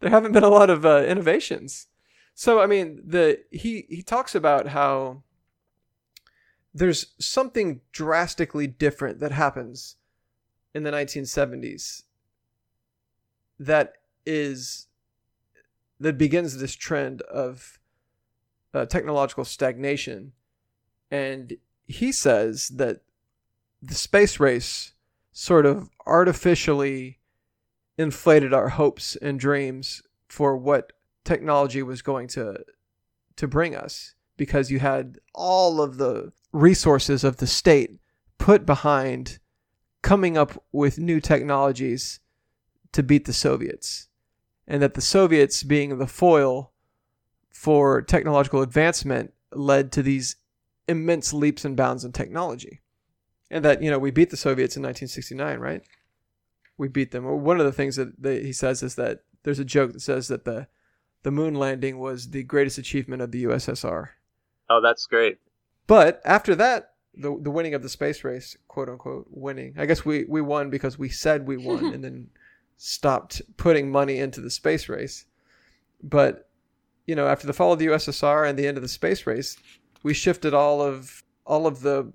there 0.01 0.09
haven't 0.09 0.33
been 0.33 0.43
a 0.43 0.49
lot 0.49 0.69
of 0.69 0.85
uh, 0.85 1.05
innovations. 1.07 1.87
So 2.35 2.59
I 2.59 2.67
mean, 2.67 3.01
the 3.01 3.39
he 3.49 3.85
he 3.87 4.01
talks 4.01 4.35
about 4.35 4.67
how 4.67 5.23
there's 6.73 7.13
something 7.17 7.79
drastically 7.93 8.67
different 8.67 9.21
that 9.21 9.31
happens 9.31 9.95
in 10.75 10.83
the 10.83 10.91
1970s 10.91 12.03
that 13.57 13.93
is 14.25 14.87
that 15.97 16.17
begins 16.17 16.57
this 16.57 16.75
trend 16.75 17.21
of 17.21 17.79
uh, 18.73 18.85
technological 18.85 19.45
stagnation 19.45 20.33
and 21.11 21.57
he 21.85 22.11
says 22.11 22.69
that 22.69 23.01
the 23.81 23.93
space 23.93 24.39
race 24.39 24.93
sort 25.31 25.65
of 25.65 25.89
artificially 26.05 27.19
inflated 27.97 28.53
our 28.53 28.69
hopes 28.69 29.15
and 29.17 29.39
dreams 29.39 30.01
for 30.27 30.55
what 30.57 30.93
technology 31.23 31.83
was 31.83 32.01
going 32.01 32.27
to 32.27 32.63
to 33.35 33.47
bring 33.47 33.75
us 33.75 34.15
because 34.37 34.71
you 34.71 34.79
had 34.79 35.19
all 35.35 35.81
of 35.81 35.97
the 35.97 36.31
resources 36.51 37.23
of 37.23 37.37
the 37.37 37.47
state 37.47 37.99
put 38.37 38.65
behind 38.65 39.39
coming 40.01 40.37
up 40.37 40.63
with 40.71 40.97
new 40.97 41.19
technologies 41.19 42.19
to 42.91 43.03
beat 43.03 43.25
the 43.25 43.33
Soviets. 43.33 44.07
And 44.67 44.81
that 44.81 44.93
the 44.93 45.01
Soviets 45.01 45.63
being 45.63 45.97
the 45.97 46.07
foil 46.07 46.71
for 47.49 48.01
technological 48.01 48.61
advancement 48.61 49.33
led 49.53 49.91
to 49.91 50.01
these 50.01 50.37
immense 50.87 51.33
leaps 51.33 51.65
and 51.65 51.77
bounds 51.77 52.03
in 52.03 52.11
technology 52.11 52.81
and 53.49 53.63
that 53.63 53.81
you 53.81 53.89
know 53.89 53.99
we 53.99 54.11
beat 54.11 54.29
the 54.29 54.37
Soviets 54.37 54.75
in 54.75 54.83
1969 54.83 55.59
right 55.59 55.83
we 56.81 56.87
beat 56.87 57.11
them. 57.11 57.25
One 57.25 57.59
of 57.59 57.65
the 57.67 57.71
things 57.71 57.95
that 57.97 58.19
they, 58.19 58.41
he 58.41 58.51
says 58.51 58.81
is 58.81 58.95
that 58.95 59.19
there's 59.43 59.59
a 59.59 59.65
joke 59.65 59.93
that 59.93 60.01
says 60.01 60.27
that 60.29 60.45
the 60.45 60.67
the 61.21 61.29
moon 61.29 61.53
landing 61.53 61.99
was 61.99 62.31
the 62.31 62.41
greatest 62.41 62.79
achievement 62.79 63.21
of 63.21 63.31
the 63.31 63.43
USSR. 63.43 64.07
Oh, 64.67 64.81
that's 64.81 65.05
great. 65.05 65.37
But 65.85 66.19
after 66.25 66.55
that, 66.55 66.93
the 67.13 67.37
the 67.39 67.51
winning 67.51 67.75
of 67.75 67.83
the 67.83 67.89
space 67.89 68.23
race, 68.23 68.57
quote 68.67 68.89
unquote, 68.89 69.27
winning. 69.29 69.75
I 69.77 69.85
guess 69.85 70.03
we 70.03 70.25
we 70.27 70.41
won 70.41 70.71
because 70.71 70.97
we 70.97 71.07
said 71.07 71.47
we 71.47 71.55
won 71.55 71.85
and 71.93 72.03
then 72.03 72.29
stopped 72.77 73.43
putting 73.57 73.91
money 73.91 74.17
into 74.17 74.41
the 74.41 74.49
space 74.49 74.89
race. 74.89 75.25
But 76.01 76.49
you 77.05 77.13
know, 77.13 77.27
after 77.27 77.45
the 77.45 77.53
fall 77.53 77.73
of 77.73 77.79
the 77.79 77.87
USSR 77.87 78.49
and 78.49 78.57
the 78.57 78.67
end 78.67 78.77
of 78.77 78.81
the 78.83 78.89
space 78.89 79.27
race, 79.27 79.55
we 80.03 80.13
shifted 80.13 80.53
all 80.53 80.81
of 80.81 81.23
all 81.45 81.67
of 81.67 81.81
the 81.81 82.11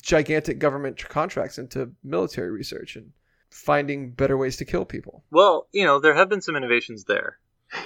gigantic 0.00 0.58
government 0.58 1.08
contracts 1.08 1.58
into 1.58 1.92
military 2.02 2.50
research 2.50 2.96
and 2.96 3.12
finding 3.50 4.10
better 4.10 4.36
ways 4.36 4.56
to 4.56 4.64
kill 4.64 4.84
people. 4.84 5.24
Well, 5.30 5.68
you 5.72 5.84
know, 5.84 6.00
there 6.00 6.14
have 6.14 6.28
been 6.28 6.40
some 6.40 6.56
innovations 6.56 7.04
there. 7.04 7.38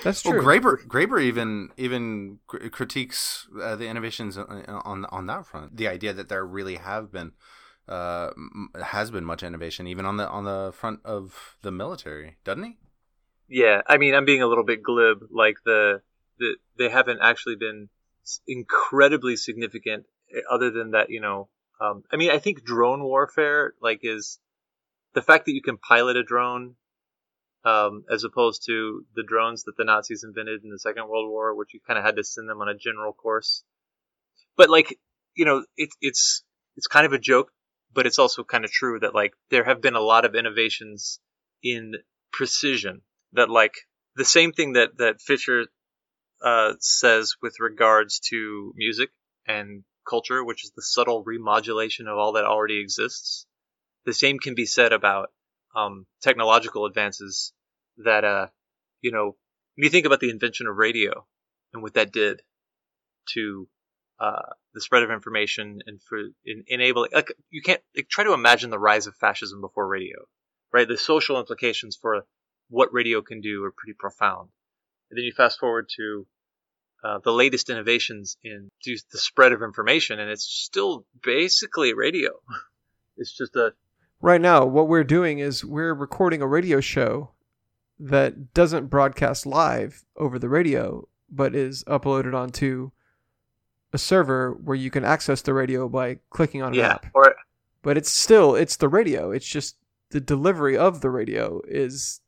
That's 0.03 0.23
true. 0.23 0.33
Well, 0.33 0.43
Graeber, 0.43 0.87
Graeber 0.87 1.23
even 1.23 1.71
even 1.77 2.39
critiques 2.47 3.49
uh, 3.61 3.77
the 3.77 3.87
innovations 3.89 4.37
on 4.37 5.05
on 5.07 5.27
that 5.27 5.47
front. 5.47 5.77
The 5.77 5.89
idea 5.89 6.13
that 6.13 6.29
there 6.29 6.45
really 6.45 6.77
have 6.77 7.11
been 7.11 7.33
uh, 7.89 8.31
has 8.83 9.11
been 9.11 9.25
much 9.25 9.43
innovation, 9.43 9.87
even 9.87 10.05
on 10.05 10.17
the 10.17 10.29
on 10.29 10.45
the 10.45 10.73
front 10.75 11.01
of 11.05 11.57
the 11.63 11.71
military, 11.71 12.37
doesn't 12.45 12.65
he? 12.65 12.77
Yeah, 13.49 13.81
I 13.87 13.97
mean, 13.97 14.15
I'm 14.15 14.27
being 14.27 14.43
a 14.43 14.47
little 14.47 14.65
bit 14.65 14.83
glib. 14.83 15.25
Like 15.31 15.57
the, 15.65 16.03
the 16.39 16.57
they 16.77 16.91
haven't 16.91 17.21
actually 17.23 17.57
been 17.57 17.89
incredibly 18.47 19.37
significant, 19.37 20.07
eh, 20.35 20.41
other 20.51 20.71
than 20.71 20.93
that, 20.93 21.11
you 21.11 21.21
know. 21.21 21.49
Um, 21.81 22.03
I 22.13 22.17
mean, 22.17 22.31
I 22.31 22.39
think 22.39 22.65
drone 22.65 23.03
warfare 23.03 23.75
like 23.81 24.01
is 24.03 24.39
the 25.15 25.23
fact 25.23 25.47
that 25.47 25.53
you 25.53 25.63
can 25.63 25.79
pilot 25.79 26.17
a 26.17 26.25
drone 26.25 26.75
um, 27.65 28.05
as 28.11 28.25
opposed 28.25 28.65
to 28.67 29.05
the 29.15 29.23
drones 29.23 29.65
that 29.65 29.77
the 29.77 29.85
Nazis 29.85 30.25
invented 30.25 30.65
in 30.65 30.71
the 30.71 30.79
Second 30.79 31.09
World 31.09 31.29
War, 31.29 31.55
which 31.55 31.75
you 31.75 31.81
kind 31.87 31.99
of 31.99 32.05
had 32.05 32.17
to 32.17 32.25
send 32.25 32.49
them 32.49 32.61
on 32.61 32.69
a 32.69 32.75
general 32.75 33.13
course. 33.13 33.63
But 34.57 34.71
like, 34.71 34.99
you 35.35 35.45
know, 35.45 35.65
it's 35.77 35.97
it's 36.01 36.45
it's 36.77 36.87
kind 36.87 37.07
of 37.07 37.13
a 37.13 37.19
joke, 37.19 37.51
but 37.93 38.07
it's 38.07 38.19
also 38.19 38.45
kind 38.45 38.65
of 38.65 38.71
true 38.71 39.01
that 39.01 39.15
like 39.15 39.33
there 39.51 39.65
have 39.65 39.81
been 39.81 39.97
a 39.97 40.01
lot 40.01 40.25
of 40.25 40.35
innovations 40.35 41.21
in 41.63 41.95
precision 42.33 43.03
that 43.33 43.51
like 43.51 43.75
the 44.17 44.25
same 44.25 44.53
thing 44.53 44.75
that 44.75 44.99
that 44.99 45.21
Fisher 45.21 45.67
uh, 46.43 46.75
says 46.81 47.35
with 47.43 47.55
regards 47.61 48.21
to 48.31 48.73
music 48.77 49.11
and 49.47 49.85
culture, 50.09 50.45
which 50.45 50.65
is 50.65 50.73
the 50.75 50.83
subtle 50.83 51.25
remodulation 51.25 52.07
of 52.09 52.19
all 52.19 52.33
that 52.33 52.45
already 52.45 52.81
exists 52.81 53.47
the 54.09 54.15
same 54.15 54.39
can 54.39 54.55
be 54.55 54.65
said 54.65 54.93
about 54.95 55.31
um, 55.77 56.07
technological 56.23 56.87
advances 56.87 57.53
that, 57.99 58.25
uh, 58.25 58.47
you 59.03 59.13
know, 59.13 59.37
when 59.77 59.85
you 59.85 59.91
think 59.91 60.07
about 60.07 60.21
the 60.21 60.31
invention 60.31 60.67
of 60.67 60.77
radio 60.77 61.27
and 61.75 61.83
what 61.83 61.93
that 61.95 62.11
did 62.11 62.41
to 63.35 63.69
uh, 64.19 64.55
the 64.73 64.81
spread 64.81 65.03
of 65.03 65.11
information 65.11 65.81
and 65.87 66.01
for 66.03 66.19
in, 66.45 66.65
enabling, 66.69 67.11
like, 67.13 67.33
you 67.51 67.61
can't 67.61 67.83
like, 67.95 68.09
try 68.09 68.25
to 68.25 68.33
imagine 68.33 68.71
the 68.71 68.79
rise 68.79 69.07
of 69.07 69.15
fascism 69.17 69.61
before 69.61 69.87
radio, 69.87 70.17
right? 70.73 70.89
The 70.89 70.97
social 70.97 71.39
implications 71.39 71.99
for 72.01 72.25
what 72.71 72.93
radio 72.93 73.21
can 73.21 73.43
do 73.43 73.63
are 73.65 73.75
pretty 73.77 73.97
profound. 73.99 74.49
And 75.11 75.19
then 75.19 75.25
you 75.25 75.33
fast 75.33 75.59
forward 75.59 75.89
to 75.97 76.27
uh, 77.03 77.19
the 77.23 77.33
latest 77.33 77.71
innovations 77.71 78.37
in 78.43 78.71
the 78.85 79.19
spread 79.19 79.53
of 79.53 79.63
information, 79.63 80.19
and 80.19 80.31
it's 80.31 80.45
still 80.45 81.05
basically 81.23 81.95
radio. 81.95 82.31
It's 83.21 83.37
just 83.37 83.57
a 83.57 83.73
right 84.21 84.41
now, 84.41 84.65
what 84.65 84.87
we're 84.87 85.03
doing 85.03 85.41
is 85.41 85.65
we're 85.65 85.93
recording 85.93 86.41
a 86.41 86.47
radio 86.47 86.81
show 86.81 87.33
that 87.99 88.55
doesn't 88.55 88.87
broadcast 88.87 89.45
live 89.45 90.05
over 90.17 90.39
the 90.39 90.49
radio, 90.49 91.09
but 91.29 91.55
is 91.55 91.83
uploaded 91.85 92.35
onto 92.35 92.93
a 93.93 93.99
server 93.99 94.53
where 94.53 94.77
you 94.77 94.91
can 94.91 95.05
access 95.05 95.43
the 95.43 95.55
radio 95.55 95.89
by 95.89 96.19
clicking 96.31 96.63
on 96.63 96.73
an 96.73 96.79
yeah, 96.79 96.93
app. 96.93 97.07
Or 97.15 97.35
but 97.83 97.97
it's 97.97 98.13
still 98.13 98.55
it's 98.55 98.77
the 98.77 98.89
radio. 98.89 99.31
It's 99.31 99.47
just 99.47 99.77
the 100.11 100.21
delivery 100.21 100.77
of 100.77 101.01
the 101.01 101.11
radio 101.11 101.61
is 101.67 102.21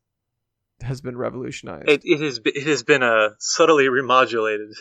has 0.83 1.01
been 1.01 1.17
revolutionized. 1.17 1.89
It, 1.89 2.03
it 2.05 2.21
has 2.21 2.41
it 2.45 2.67
has 2.67 2.83
been 2.83 3.03
a 3.03 3.13
uh, 3.13 3.29
subtly 3.39 3.85
remodulated. 3.85 4.73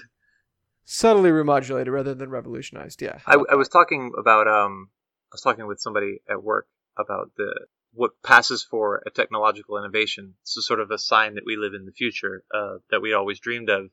Subtly 0.85 1.29
remodulated 1.29 1.91
rather 1.91 2.15
than 2.15 2.29
revolutionized. 2.29 3.01
Yeah. 3.01 3.19
I, 3.25 3.37
I 3.51 3.55
was 3.55 3.69
talking 3.69 4.11
about 4.17 4.47
um 4.47 4.89
I 5.31 5.35
was 5.35 5.41
talking 5.41 5.67
with 5.67 5.79
somebody 5.79 6.21
at 6.29 6.43
work 6.43 6.67
about 6.97 7.31
the 7.37 7.67
what 7.93 8.11
passes 8.23 8.63
for 8.63 9.01
a 9.05 9.09
technological 9.09 9.77
innovation. 9.77 10.35
So 10.43 10.61
sort 10.61 10.79
of 10.79 10.91
a 10.91 10.97
sign 10.97 11.35
that 11.35 11.45
we 11.45 11.57
live 11.57 11.73
in 11.73 11.85
the 11.85 11.91
future 11.91 12.43
uh, 12.53 12.77
that 12.91 13.01
we 13.01 13.13
always 13.13 13.39
dreamed 13.39 13.69
of 13.69 13.89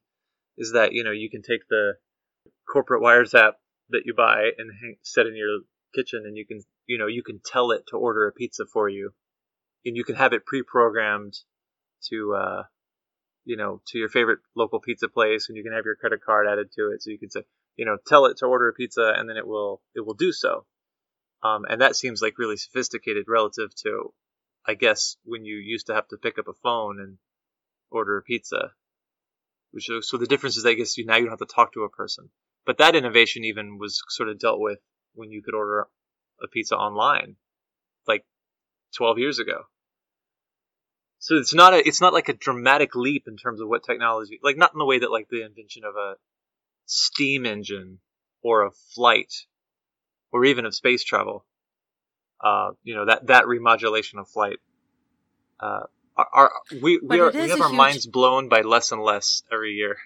is 0.57 0.73
that 0.73 0.93
you 0.93 1.05
know 1.05 1.13
you 1.13 1.31
can 1.31 1.43
take 1.43 1.69
the 1.69 1.95
corporate 2.71 3.03
wiretap 3.03 3.53
that 3.91 4.03
you 4.05 4.15
buy 4.15 4.51
and 4.59 4.71
hang, 4.81 4.97
set 5.03 5.27
in 5.27 5.37
your 5.37 5.61
kitchen, 5.95 6.25
and 6.27 6.37
you 6.37 6.47
can 6.47 6.61
you 6.87 6.99
know 6.99 7.07
you 7.07 7.23
can 7.23 7.41
tell 7.45 7.71
it 7.71 7.85
to 7.89 7.97
order 7.97 8.27
a 8.27 8.33
pizza 8.33 8.65
for 8.73 8.89
you, 8.89 9.13
and 9.85 9.97
you 9.97 10.05
can 10.05 10.17
have 10.17 10.33
it 10.33 10.47
pre-programmed 10.47 11.35
to 12.11 12.35
uh, 12.35 12.63
you 13.45 13.57
know 13.57 13.81
to 13.89 13.99
your 13.99 14.09
favorite 14.09 14.41
local 14.55 14.81
pizza 14.81 15.09
place, 15.09 15.49
and 15.49 15.57
you 15.57 15.63
can 15.63 15.73
have 15.73 15.85
your 15.85 15.97
credit 15.97 16.21
card 16.25 16.47
added 16.47 16.71
to 16.73 16.93
it, 16.93 17.03
so 17.03 17.11
you 17.11 17.19
can 17.19 17.31
say 17.31 17.43
you 17.77 17.85
know 17.85 17.97
tell 18.07 18.27
it 18.27 18.39
to 18.39 18.47
order 18.47 18.69
a 18.69 18.73
pizza, 18.73 19.13
and 19.17 19.29
then 19.29 19.37
it 19.37 19.47
will 19.47 19.81
it 19.95 20.05
will 20.05 20.15
do 20.15 20.33
so. 20.33 20.67
Um, 21.43 21.65
and 21.69 21.81
that 21.81 21.97
seems 21.97 22.23
like 22.23 22.39
really 22.39 22.57
sophisticated 22.57 23.27
relative 23.29 23.75
to, 23.83 24.13
I 24.67 24.75
guess, 24.75 25.17
when 25.25 25.45
you 25.45 25.57
used 25.57 25.87
to 25.87 25.95
have 25.95 26.09
to 26.09 26.17
pick 26.17 26.39
up 26.39 26.49
a 26.49 26.55
phone 26.55 26.99
and 26.99 27.19
order 27.91 28.17
a 28.17 28.23
pizza. 28.23 28.73
Which 29.71 29.91
so 30.01 30.17
the 30.17 30.27
difference 30.27 30.57
is, 30.57 30.65
I 30.65 30.75
guess, 30.75 30.97
you 30.97 31.05
now 31.05 31.17
you 31.17 31.25
don't 31.25 31.39
have 31.39 31.47
to 31.47 31.55
talk 31.55 31.75
to 31.75 31.83
a 31.83 31.91
person. 31.91 32.31
But 32.65 32.79
that 32.79 32.97
innovation 32.97 33.45
even 33.45 33.79
was 33.79 34.03
sort 34.09 34.29
of 34.29 34.39
dealt 34.39 34.59
with 34.59 34.79
when 35.15 35.31
you 35.31 35.43
could 35.43 35.55
order 35.55 35.87
a 36.43 36.49
pizza 36.49 36.75
online, 36.77 37.37
like 38.09 38.25
12 38.97 39.19
years 39.19 39.39
ago. 39.39 39.67
So 41.27 41.35
it's 41.35 41.53
not 41.53 41.75
a 41.75 41.85
it's 41.85 42.01
not 42.01 42.13
like 42.13 42.29
a 42.29 42.35
dramatic 42.35 42.95
leap 42.95 43.25
in 43.27 43.37
terms 43.37 43.61
of 43.61 43.67
what 43.67 43.83
technology 43.83 44.39
like 44.45 44.57
not 44.57 44.73
in 44.73 44.79
the 44.79 44.85
way 44.85 45.01
that 45.01 45.11
like 45.11 45.29
the 45.29 45.45
invention 45.45 45.83
of 45.83 45.97
a 45.97 46.15
steam 46.85 47.45
engine 47.45 47.99
or 48.45 48.63
a 48.63 48.71
flight 48.95 49.35
or 50.31 50.45
even 50.45 50.67
of 50.67 50.73
space 50.73 51.03
travel. 51.03 51.45
Uh, 52.41 52.71
you 52.85 52.95
know 52.95 53.07
that 53.07 53.27
that 53.27 53.47
remodulation 53.47 54.21
of 54.21 54.29
flight. 54.29 54.59
Uh, 55.59 55.87
our, 56.17 56.29
our 56.33 56.53
we 56.81 57.01
we, 57.03 57.19
are, 57.19 57.33
we 57.33 57.51
have 57.51 57.61
our 57.61 57.71
huge... 57.71 57.77
minds 57.77 58.07
blown 58.07 58.49
by 58.49 58.61
less 58.61 58.93
and 58.93 59.03
less 59.03 59.43
every 59.53 59.73
year. 59.73 59.97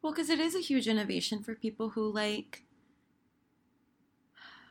Well, 0.00 0.12
because 0.12 0.30
it 0.30 0.38
is 0.38 0.54
a 0.54 0.60
huge 0.60 0.86
innovation 0.86 1.42
for 1.42 1.56
people 1.56 1.88
who 1.88 2.08
like. 2.08 2.62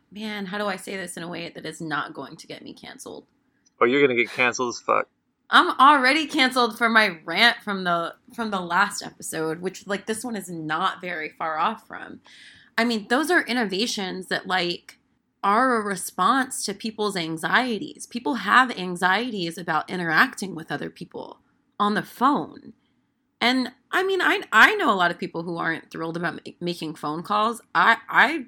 Man, 0.09 0.45
how 0.45 0.57
do 0.57 0.67
I 0.67 0.77
say 0.77 0.95
this 0.95 1.17
in 1.17 1.23
a 1.23 1.27
way 1.27 1.51
that 1.53 1.65
is 1.65 1.81
not 1.81 2.13
going 2.13 2.37
to 2.37 2.47
get 2.47 2.63
me 2.63 2.73
canceled? 2.73 3.27
Oh, 3.81 3.85
you're 3.85 3.99
gonna 3.99 4.15
get 4.15 4.31
canceled 4.31 4.69
as 4.69 4.79
fuck. 4.79 5.09
I'm 5.49 5.71
already 5.79 6.27
canceled 6.27 6.77
for 6.77 6.89
my 6.89 7.17
rant 7.25 7.57
from 7.63 7.83
the 7.83 8.15
from 8.35 8.51
the 8.51 8.59
last 8.59 9.01
episode, 9.01 9.61
which 9.61 9.87
like 9.87 10.05
this 10.05 10.23
one 10.23 10.35
is 10.35 10.49
not 10.49 11.01
very 11.01 11.29
far 11.29 11.57
off 11.57 11.87
from. 11.87 12.21
I 12.77 12.85
mean, 12.85 13.07
those 13.09 13.31
are 13.31 13.41
innovations 13.41 14.27
that 14.27 14.47
like 14.47 14.99
are 15.43 15.77
a 15.77 15.81
response 15.81 16.65
to 16.65 16.73
people's 16.73 17.15
anxieties. 17.15 18.05
People 18.05 18.35
have 18.35 18.77
anxieties 18.77 19.57
about 19.57 19.89
interacting 19.89 20.53
with 20.53 20.71
other 20.71 20.89
people 20.89 21.39
on 21.79 21.93
the 21.93 22.03
phone. 22.03 22.73
And 23.41 23.71
I 23.91 24.03
mean, 24.03 24.21
I 24.21 24.41
I 24.51 24.75
know 24.75 24.91
a 24.91 24.95
lot 24.95 25.11
of 25.11 25.17
people 25.17 25.43
who 25.43 25.57
aren't 25.57 25.89
thrilled 25.89 26.17
about 26.17 26.47
making 26.59 26.95
phone 26.95 27.23
calls. 27.23 27.61
I 27.73 27.97
I 28.07 28.45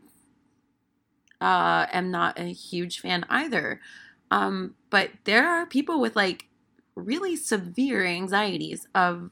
uh, 1.42 1.88
am 1.92 2.12
not 2.12 2.40
a 2.40 2.54
huge 2.54 3.00
fan 3.00 3.26
either. 3.28 3.82
Um, 4.30 4.76
but 4.90 5.10
there 5.24 5.48
are 5.48 5.66
people 5.66 6.00
with 6.00 6.16
like 6.16 6.46
really 6.96 7.36
severe 7.36 8.06
anxieties 8.06 8.88
of 8.94 9.32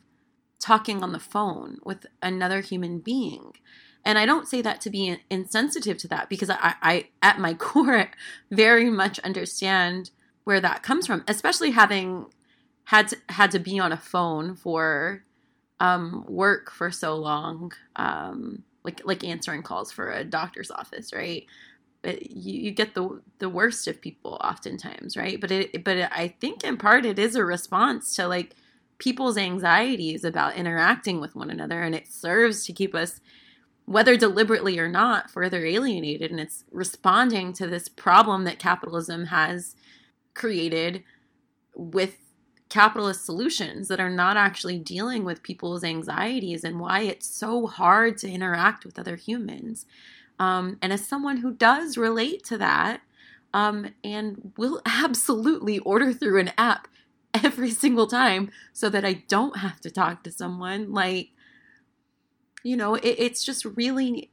talking 0.59 1.03
on 1.03 1.11
the 1.11 1.19
phone 1.19 1.77
with 1.83 2.05
another 2.21 2.61
human 2.61 2.99
being. 2.99 3.53
and 4.05 4.17
I 4.17 4.25
don't 4.25 4.47
say 4.47 4.61
that 4.61 4.79
to 4.81 4.89
be 4.89 5.17
insensitive 5.29 5.97
to 5.99 6.07
that 6.07 6.29
because 6.29 6.49
I, 6.49 6.75
I 6.81 7.09
at 7.21 7.39
my 7.39 7.53
core, 7.65 8.11
very 8.49 8.89
much 8.89 9.19
understand 9.19 10.11
where 10.45 10.61
that 10.61 10.83
comes 10.83 11.05
from, 11.05 11.23
especially 11.27 11.71
having 11.71 12.27
had 12.85 13.09
to, 13.09 13.17
had 13.29 13.51
to 13.51 13.59
be 13.59 13.77
on 13.79 13.91
a 13.91 13.97
phone 13.97 14.55
for 14.55 15.23
um, 15.79 16.25
work 16.27 16.71
for 16.71 16.91
so 16.91 17.15
long, 17.15 17.71
um, 17.95 18.63
like 18.83 19.01
like 19.05 19.23
answering 19.23 19.63
calls 19.63 19.91
for 19.91 20.11
a 20.11 20.23
doctor's 20.23 20.71
office, 20.71 21.13
right? 21.13 21.45
But 22.01 22.31
you, 22.31 22.61
you 22.61 22.71
get 22.71 22.93
the 22.95 23.21
the 23.39 23.49
worst 23.49 23.87
of 23.87 24.01
people 24.01 24.39
oftentimes, 24.43 25.17
right? 25.17 25.39
But 25.39 25.51
it 25.51 25.83
but 25.83 25.97
it, 25.97 26.09
I 26.11 26.29
think 26.39 26.63
in 26.63 26.77
part 26.77 27.05
it 27.05 27.19
is 27.19 27.35
a 27.35 27.45
response 27.45 28.15
to 28.15 28.27
like 28.27 28.55
people's 28.99 29.37
anxieties 29.37 30.23
about 30.23 30.55
interacting 30.55 31.19
with 31.21 31.35
one 31.35 31.49
another, 31.49 31.81
and 31.81 31.95
it 31.95 32.07
serves 32.11 32.65
to 32.65 32.73
keep 32.73 32.95
us 32.95 33.19
whether 33.85 34.15
deliberately 34.15 34.77
or 34.77 34.87
not, 34.87 35.31
further 35.31 35.65
alienated. 35.65 36.29
And 36.31 36.39
it's 36.39 36.63
responding 36.71 37.53
to 37.53 37.65
this 37.67 37.89
problem 37.89 38.43
that 38.43 38.59
capitalism 38.59 39.25
has 39.25 39.75
created 40.35 41.03
with 41.75 42.17
capitalist 42.69 43.25
solutions 43.25 43.87
that 43.87 43.99
are 43.99 44.11
not 44.11 44.37
actually 44.37 44.77
dealing 44.77 45.25
with 45.25 45.41
people's 45.43 45.83
anxieties 45.83 46.63
and 46.63 46.79
why 46.79 47.01
it's 47.01 47.27
so 47.27 47.65
hard 47.65 48.17
to 48.19 48.29
interact 48.29 48.85
with 48.85 48.99
other 48.99 49.15
humans. 49.15 49.87
Um, 50.39 50.77
and 50.81 50.93
as 50.93 51.05
someone 51.05 51.37
who 51.37 51.53
does 51.53 51.97
relate 51.97 52.43
to 52.45 52.57
that, 52.57 53.01
um, 53.53 53.93
and 54.03 54.53
will 54.57 54.81
absolutely 54.85 55.79
order 55.79 56.13
through 56.13 56.39
an 56.39 56.51
app 56.57 56.87
every 57.43 57.71
single 57.71 58.07
time 58.07 58.51
so 58.73 58.89
that 58.89 59.05
I 59.05 59.23
don't 59.27 59.57
have 59.57 59.79
to 59.81 59.91
talk 59.91 60.23
to 60.23 60.31
someone, 60.31 60.91
like, 60.93 61.29
you 62.63 62.77
know, 62.77 62.95
it, 62.95 63.15
it's 63.17 63.43
just 63.43 63.65
really, 63.65 64.31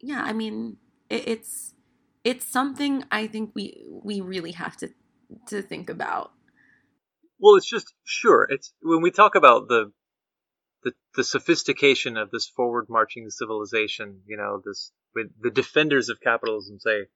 yeah. 0.00 0.22
I 0.22 0.32
mean, 0.32 0.76
it, 1.10 1.28
it's 1.28 1.74
it's 2.24 2.44
something 2.44 3.04
I 3.10 3.26
think 3.26 3.52
we 3.54 3.84
we 3.88 4.20
really 4.20 4.52
have 4.52 4.76
to 4.78 4.90
to 5.46 5.62
think 5.62 5.88
about. 5.88 6.32
Well, 7.38 7.56
it's 7.56 7.68
just 7.68 7.94
sure. 8.04 8.46
It's 8.50 8.72
when 8.82 9.02
we 9.02 9.10
talk 9.10 9.34
about 9.34 9.68
the 9.68 9.92
the, 10.84 10.92
the 11.16 11.24
sophistication 11.24 12.16
of 12.16 12.30
this 12.30 12.46
forward 12.46 12.86
marching 12.88 13.28
civilization. 13.30 14.20
You 14.26 14.36
know, 14.36 14.62
this 14.64 14.92
the 15.14 15.50
defenders 15.50 16.08
of 16.08 16.20
capitalism 16.20 16.78
say 16.78 17.06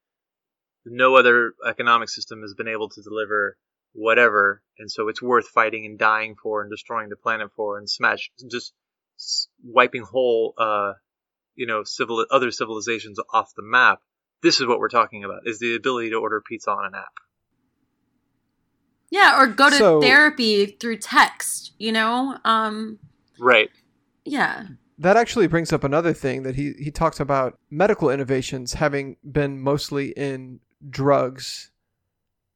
no 0.84 1.16
other 1.16 1.52
economic 1.66 2.08
system 2.08 2.42
has 2.42 2.54
been 2.54 2.68
able 2.68 2.88
to 2.88 3.02
deliver 3.02 3.56
whatever, 3.92 4.62
and 4.78 4.90
so 4.90 5.08
it's 5.08 5.22
worth 5.22 5.48
fighting 5.48 5.86
and 5.86 5.98
dying 5.98 6.34
for 6.42 6.62
and 6.62 6.70
destroying 6.70 7.08
the 7.08 7.16
planet 7.16 7.50
for 7.54 7.78
and 7.78 7.88
smash 7.88 8.30
just 8.50 8.72
wiping 9.62 10.02
whole, 10.02 10.54
uh, 10.58 10.92
you 11.54 11.66
know, 11.66 11.84
civil 11.84 12.24
other 12.30 12.50
civilizations 12.50 13.18
off 13.32 13.52
the 13.56 13.62
map. 13.62 14.00
This 14.42 14.60
is 14.60 14.66
what 14.66 14.80
we're 14.80 14.88
talking 14.88 15.24
about: 15.24 15.46
is 15.46 15.58
the 15.58 15.76
ability 15.76 16.10
to 16.10 16.16
order 16.16 16.40
pizza 16.40 16.70
on 16.70 16.86
an 16.86 16.94
app. 16.94 17.12
Yeah, 19.10 19.38
or 19.38 19.46
go 19.46 19.68
to 19.68 19.76
so, 19.76 20.00
therapy 20.00 20.66
through 20.66 20.96
text. 20.96 21.74
You 21.78 21.92
know, 21.92 22.38
um, 22.44 22.98
right? 23.42 23.70
Yeah. 24.24 24.64
That 24.98 25.16
actually 25.16 25.48
brings 25.48 25.72
up 25.72 25.84
another 25.84 26.12
thing 26.12 26.44
that 26.44 26.54
he 26.54 26.74
he 26.78 26.90
talks 26.90 27.18
about 27.18 27.58
medical 27.70 28.08
innovations 28.08 28.74
having 28.74 29.16
been 29.30 29.60
mostly 29.60 30.10
in 30.10 30.60
drugs 30.88 31.70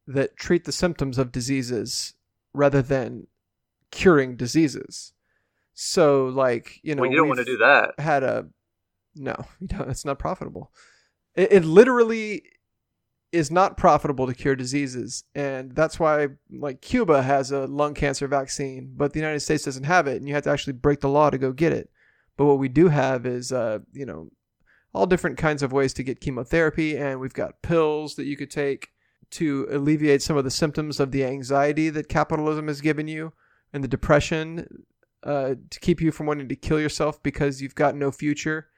that 0.06 0.36
treat 0.36 0.64
the 0.64 0.72
symptoms 0.72 1.18
of 1.18 1.32
diseases 1.32 2.14
rather 2.52 2.82
than 2.82 3.26
curing 3.90 4.36
diseases. 4.36 5.12
So 5.74 6.26
like 6.26 6.78
you 6.82 6.94
know, 6.94 7.02
well, 7.02 7.10
you 7.10 7.16
don't 7.16 7.28
want 7.28 7.38
to 7.38 7.44
do 7.44 7.58
that. 7.58 7.98
Had 7.98 8.22
a 8.22 8.46
no, 9.16 9.34
you 9.60 9.66
don't. 9.66 9.90
It's 9.90 10.04
not 10.04 10.18
profitable. 10.18 10.70
It, 11.34 11.52
it 11.52 11.64
literally 11.64 12.44
is 13.32 13.50
not 13.50 13.76
profitable 13.76 14.26
to 14.26 14.34
cure 14.34 14.56
diseases, 14.56 15.24
and 15.34 15.74
that's 15.74 15.98
why 15.98 16.28
like 16.50 16.80
Cuba 16.80 17.22
has 17.22 17.50
a 17.50 17.66
lung 17.66 17.94
cancer 17.94 18.28
vaccine, 18.28 18.92
but 18.96 19.12
the 19.12 19.18
United 19.18 19.40
States 19.40 19.64
doesn't 19.64 19.84
have 19.84 20.06
it, 20.06 20.16
and 20.16 20.28
you 20.28 20.34
have 20.34 20.44
to 20.44 20.50
actually 20.50 20.72
break 20.74 21.00
the 21.00 21.08
law 21.08 21.30
to 21.30 21.38
go 21.38 21.52
get 21.52 21.72
it. 21.72 21.90
But 22.36 22.46
what 22.46 22.58
we 22.58 22.68
do 22.68 22.88
have 22.88 23.26
is 23.26 23.52
uh, 23.52 23.80
you 23.92 24.06
know 24.06 24.30
all 24.94 25.06
different 25.06 25.38
kinds 25.38 25.62
of 25.62 25.72
ways 25.72 25.92
to 25.94 26.02
get 26.02 26.20
chemotherapy, 26.20 26.96
and 26.96 27.20
we've 27.20 27.34
got 27.34 27.62
pills 27.62 28.14
that 28.14 28.26
you 28.26 28.36
could 28.36 28.50
take 28.50 28.88
to 29.30 29.66
alleviate 29.70 30.22
some 30.22 30.36
of 30.36 30.44
the 30.44 30.50
symptoms 30.50 31.00
of 31.00 31.10
the 31.10 31.24
anxiety 31.24 31.90
that 31.90 32.08
capitalism 32.08 32.68
has 32.68 32.80
given 32.80 33.08
you 33.08 33.32
and 33.72 33.82
the 33.82 33.88
depression 33.88 34.84
uh, 35.24 35.54
to 35.70 35.80
keep 35.80 36.00
you 36.00 36.12
from 36.12 36.26
wanting 36.26 36.48
to 36.48 36.56
kill 36.56 36.80
yourself 36.80 37.22
because 37.22 37.60
you've 37.60 37.74
got 37.74 37.96
no 37.96 38.10
future 38.10 38.68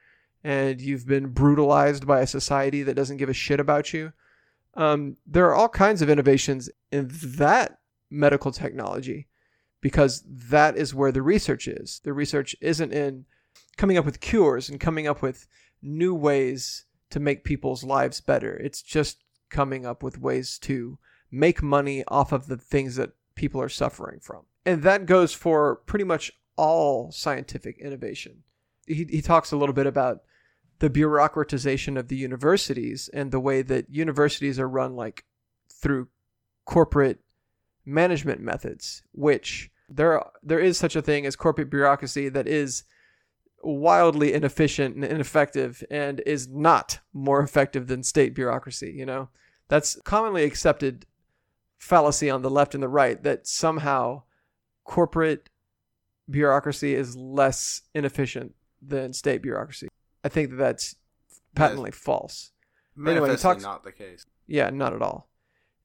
and 0.43 0.81
you've 0.81 1.05
been 1.05 1.27
brutalized 1.27 2.07
by 2.07 2.21
a 2.21 2.27
society 2.27 2.81
that 2.83 2.95
doesn't 2.95 3.17
give 3.17 3.29
a 3.29 3.33
shit 3.33 3.59
about 3.59 3.93
you. 3.93 4.11
Um, 4.79 5.17
there 5.27 5.45
are 5.45 5.55
all 5.55 5.67
kinds 5.67 6.01
of 6.01 6.09
innovations 6.09 6.69
in 6.89 7.09
that 7.11 7.79
medical 8.09 8.53
technology 8.53 9.27
because 9.81 10.23
that 10.25 10.77
is 10.77 10.95
where 10.95 11.11
the 11.11 11.21
research 11.21 11.67
is. 11.67 11.99
The 12.05 12.13
research 12.13 12.55
isn't 12.61 12.93
in 12.93 13.25
coming 13.75 13.97
up 13.97 14.05
with 14.05 14.21
cures 14.21 14.69
and 14.69 14.79
coming 14.79 15.05
up 15.05 15.21
with 15.21 15.47
new 15.81 16.15
ways 16.15 16.85
to 17.09 17.19
make 17.19 17.43
people's 17.43 17.83
lives 17.83 18.21
better. 18.21 18.55
It's 18.55 18.81
just 18.81 19.25
coming 19.49 19.85
up 19.85 20.01
with 20.01 20.17
ways 20.17 20.57
to 20.59 20.97
make 21.29 21.61
money 21.61 22.05
off 22.07 22.31
of 22.31 22.47
the 22.47 22.55
things 22.55 22.95
that 22.95 23.11
people 23.35 23.61
are 23.61 23.67
suffering 23.67 24.21
from. 24.21 24.43
And 24.65 24.81
that 24.83 25.05
goes 25.05 25.33
for 25.33 25.75
pretty 25.87 26.05
much 26.05 26.31
all 26.55 27.11
scientific 27.11 27.77
innovation. 27.79 28.43
He, 28.87 29.05
he 29.09 29.21
talks 29.21 29.51
a 29.51 29.57
little 29.57 29.75
bit 29.75 29.87
about 29.87 30.21
the 30.79 30.89
bureaucratization 30.89 31.97
of 31.97 32.07
the 32.07 32.15
universities 32.15 33.09
and 33.13 33.31
the 33.31 33.39
way 33.39 33.61
that 33.61 33.89
universities 33.89 34.59
are 34.59 34.67
run 34.67 34.95
like 34.95 35.25
through 35.71 36.07
corporate 36.65 37.19
management 37.85 38.41
methods, 38.41 39.03
which 39.11 39.69
there 39.89 40.23
there 40.43 40.59
is 40.59 40.77
such 40.77 40.95
a 40.95 41.01
thing 41.01 41.25
as 41.25 41.35
corporate 41.35 41.69
bureaucracy 41.69 42.29
that 42.29 42.47
is 42.47 42.83
wildly 43.61 44.33
inefficient 44.33 44.95
and 44.95 45.03
ineffective 45.03 45.83
and 45.91 46.21
is 46.25 46.47
not 46.47 46.99
more 47.13 47.41
effective 47.41 47.87
than 47.87 48.03
state 48.03 48.33
bureaucracy, 48.33 48.93
you 48.95 49.05
know. 49.05 49.29
That's 49.67 49.99
commonly 50.03 50.43
accepted 50.43 51.05
fallacy 51.77 52.29
on 52.29 52.41
the 52.41 52.49
left 52.49 52.73
and 52.73 52.83
the 52.83 52.87
right 52.87 53.21
that 53.23 53.47
somehow 53.47 54.23
corporate 54.83 55.49
bureaucracy 56.29 56.95
is 56.95 57.15
less 57.15 57.81
inefficient 57.93 58.53
than 58.81 59.13
state 59.13 59.41
bureaucracy. 59.41 59.89
I 60.23 60.29
think 60.29 60.51
that 60.51 60.57
that's 60.57 60.95
patently 61.55 61.91
false. 61.91 62.51
Anyway, 62.97 63.31
he 63.31 63.37
talks 63.37 63.63
not 63.63 63.83
the 63.83 63.91
case. 63.91 64.25
Yeah, 64.47 64.69
not 64.69 64.93
at 64.93 65.01
all. 65.01 65.29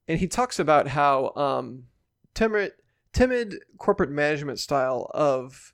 And 0.09 0.18
he 0.18 0.26
talks 0.26 0.59
about 0.59 0.89
how 0.89 1.32
um, 1.37 1.85
timid, 2.35 2.72
timid 3.12 3.57
corporate 3.78 4.11
management 4.11 4.59
style 4.59 5.11
of 5.14 5.72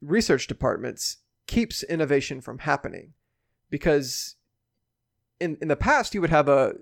research 0.00 0.46
departments 0.46 1.18
keeps 1.46 1.82
innovation 1.82 2.40
from 2.40 2.60
happening, 2.60 3.12
because 3.70 4.36
in 5.40 5.56
in 5.60 5.68
the 5.68 5.76
past 5.76 6.14
you 6.14 6.20
would 6.20 6.30
have 6.30 6.48
a 6.48 6.74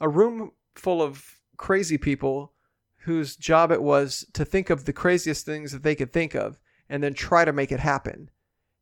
a 0.00 0.08
room 0.08 0.52
full 0.74 1.00
of 1.00 1.38
crazy 1.56 1.96
people 1.96 2.52
whose 2.98 3.36
job 3.36 3.70
it 3.70 3.82
was 3.82 4.26
to 4.32 4.44
think 4.44 4.68
of 4.68 4.84
the 4.84 4.92
craziest 4.92 5.46
things 5.46 5.72
that 5.72 5.82
they 5.82 5.94
could 5.94 6.12
think 6.12 6.34
of 6.34 6.58
and 6.88 7.02
then 7.02 7.14
try 7.14 7.44
to 7.44 7.52
make 7.52 7.70
it 7.70 7.80
happen. 7.80 8.30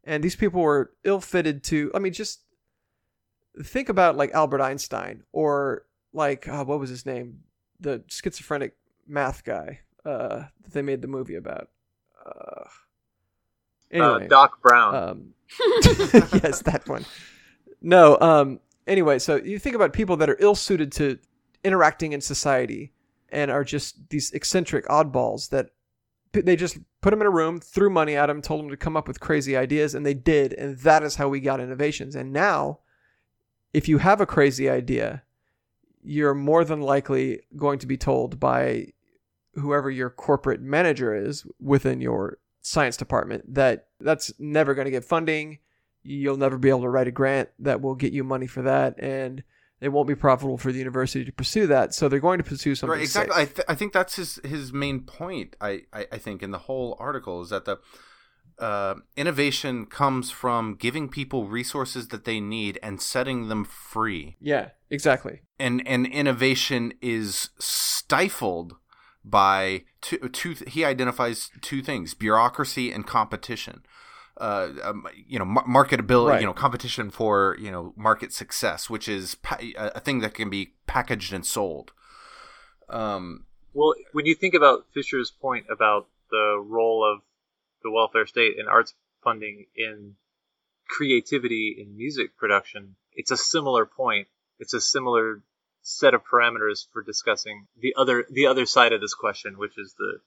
And 0.04 0.22
these 0.22 0.36
people 0.36 0.60
were 0.60 0.92
ill 1.04 1.20
fitted 1.20 1.64
to, 1.64 1.90
I 1.94 1.98
mean, 1.98 2.12
just 2.12 2.40
think 3.62 3.88
about 3.88 4.16
like 4.16 4.32
Albert 4.32 4.60
Einstein 4.60 5.22
or 5.32 5.86
like, 6.12 6.46
uh, 6.46 6.64
what 6.64 6.78
was 6.78 6.90
his 6.90 7.06
name? 7.06 7.40
The 7.80 8.02
schizophrenic 8.08 8.76
math 9.06 9.44
guy 9.44 9.80
uh, 10.04 10.44
that 10.62 10.72
they 10.72 10.82
made 10.82 11.02
the 11.02 11.08
movie 11.08 11.36
about. 11.36 11.68
Uh, 12.24 12.64
anyway, 13.90 14.24
uh, 14.26 14.28
Doc 14.28 14.60
Brown. 14.62 14.94
Um, 14.94 15.34
yes, 16.42 16.62
that 16.62 16.82
one. 16.86 17.04
No, 17.80 18.18
um, 18.20 18.60
anyway, 18.86 19.18
so 19.18 19.36
you 19.36 19.58
think 19.58 19.76
about 19.76 19.92
people 19.92 20.16
that 20.18 20.30
are 20.30 20.36
ill 20.40 20.54
suited 20.54 20.92
to 20.92 21.18
interacting 21.62 22.12
in 22.12 22.20
society 22.20 22.92
and 23.30 23.50
are 23.50 23.64
just 23.64 24.08
these 24.10 24.30
eccentric 24.32 24.86
oddballs 24.86 25.50
that 25.50 25.70
they 26.34 26.56
just 26.56 26.78
put 27.00 27.12
him 27.12 27.20
in 27.20 27.26
a 27.26 27.30
room, 27.30 27.60
threw 27.60 27.90
money 27.90 28.16
at 28.16 28.30
him, 28.30 28.42
told 28.42 28.64
him 28.64 28.70
to 28.70 28.76
come 28.76 28.96
up 28.96 29.08
with 29.08 29.20
crazy 29.20 29.56
ideas, 29.56 29.94
and 29.94 30.04
they 30.04 30.14
did. 30.14 30.52
And 30.54 30.78
that 30.78 31.02
is 31.02 31.16
how 31.16 31.28
we 31.28 31.40
got 31.40 31.60
innovations. 31.60 32.14
And 32.14 32.32
now, 32.32 32.80
if 33.72 33.88
you 33.88 33.98
have 33.98 34.20
a 34.20 34.26
crazy 34.26 34.68
idea, 34.68 35.22
you're 36.02 36.34
more 36.34 36.64
than 36.64 36.80
likely 36.80 37.40
going 37.56 37.78
to 37.78 37.86
be 37.86 37.96
told 37.96 38.38
by 38.38 38.88
whoever 39.54 39.90
your 39.90 40.10
corporate 40.10 40.60
manager 40.60 41.14
is 41.14 41.46
within 41.60 42.00
your 42.00 42.38
science 42.60 42.96
department 42.96 43.54
that 43.54 43.88
that's 44.00 44.32
never 44.38 44.74
going 44.74 44.86
to 44.86 44.90
get 44.90 45.04
funding. 45.04 45.58
You'll 46.02 46.36
never 46.36 46.58
be 46.58 46.68
able 46.68 46.82
to 46.82 46.88
write 46.88 47.08
a 47.08 47.12
grant 47.12 47.48
that 47.60 47.80
will 47.80 47.94
get 47.94 48.12
you 48.12 48.24
money 48.24 48.46
for 48.46 48.62
that. 48.62 48.98
And 48.98 49.42
it 49.80 49.88
won't 49.88 50.08
be 50.08 50.14
profitable 50.14 50.58
for 50.58 50.72
the 50.72 50.78
university 50.78 51.24
to 51.24 51.32
pursue 51.32 51.66
that. 51.66 51.94
So 51.94 52.08
they're 52.08 52.20
going 52.20 52.38
to 52.38 52.44
pursue 52.44 52.74
something. 52.74 52.94
Right, 52.94 53.02
exactly. 53.02 53.36
I, 53.36 53.44
th- 53.44 53.66
I 53.68 53.74
think 53.74 53.92
that's 53.92 54.16
his 54.16 54.40
his 54.44 54.72
main 54.72 55.00
point. 55.00 55.56
I, 55.60 55.82
I, 55.92 56.06
I 56.12 56.18
think 56.18 56.42
in 56.42 56.50
the 56.50 56.58
whole 56.58 56.96
article 56.98 57.42
is 57.42 57.50
that 57.50 57.64
the 57.64 57.78
uh, 58.58 58.94
innovation 59.16 59.86
comes 59.86 60.30
from 60.30 60.76
giving 60.76 61.08
people 61.08 61.48
resources 61.48 62.08
that 62.08 62.24
they 62.24 62.40
need 62.40 62.78
and 62.82 63.00
setting 63.00 63.48
them 63.48 63.64
free. 63.64 64.36
Yeah, 64.40 64.70
exactly. 64.90 65.42
And 65.58 65.86
and 65.86 66.06
innovation 66.06 66.94
is 67.02 67.50
stifled 67.58 68.76
by 69.24 69.84
two, 70.00 70.18
two 70.28 70.54
he 70.66 70.84
identifies 70.84 71.50
two 71.60 71.82
things: 71.82 72.14
bureaucracy 72.14 72.92
and 72.92 73.06
competition. 73.06 73.84
Uh, 74.36 74.70
um, 74.82 75.06
you 75.28 75.38
know, 75.38 75.44
mar- 75.44 75.64
marketability, 75.64 76.30
Right. 76.30 76.40
you 76.40 76.46
know, 76.46 76.52
competition 76.52 77.10
for 77.10 77.56
you 77.60 77.70
know 77.70 77.92
market 77.96 78.32
success, 78.32 78.90
which 78.90 79.08
is 79.08 79.36
pa- 79.36 79.58
a 79.60 79.92
a 79.94 80.00
thing 80.00 80.18
that 80.20 80.34
can 80.34 80.50
be 80.50 80.74
packaged 80.86 81.32
and 81.32 81.46
sold. 81.46 81.92
Um, 82.88 83.46
Well, 83.72 83.94
when 84.12 84.26
you 84.26 84.34
think 84.34 84.54
about 84.54 84.86
Fisher's 84.92 85.30
point 85.30 85.66
about 85.70 86.08
the 86.30 86.60
role 86.64 87.04
of 87.04 87.22
the 87.84 87.90
welfare 87.92 88.26
state 88.26 88.58
and 88.58 88.68
arts 88.68 88.94
funding 89.22 89.66
in 89.76 90.16
creativity 90.88 91.76
in 91.78 91.96
music 91.96 92.36
production, 92.36 92.96
it's 93.12 93.30
a 93.30 93.36
similar 93.36 93.86
point. 93.86 94.28
It's 94.58 94.74
a 94.74 94.80
similar 94.80 95.42
set 95.82 96.14
of 96.14 96.24
parameters 96.24 96.86
for 96.92 97.02
discussing 97.02 97.66
the 97.78 97.94
other 97.96 98.26
the 98.30 98.46
other 98.46 98.66
side 98.66 98.92
of 98.92 99.00
this 99.00 99.14
question, 99.14 99.58
which 99.58 99.78
is 99.78 99.94
the 99.98 100.20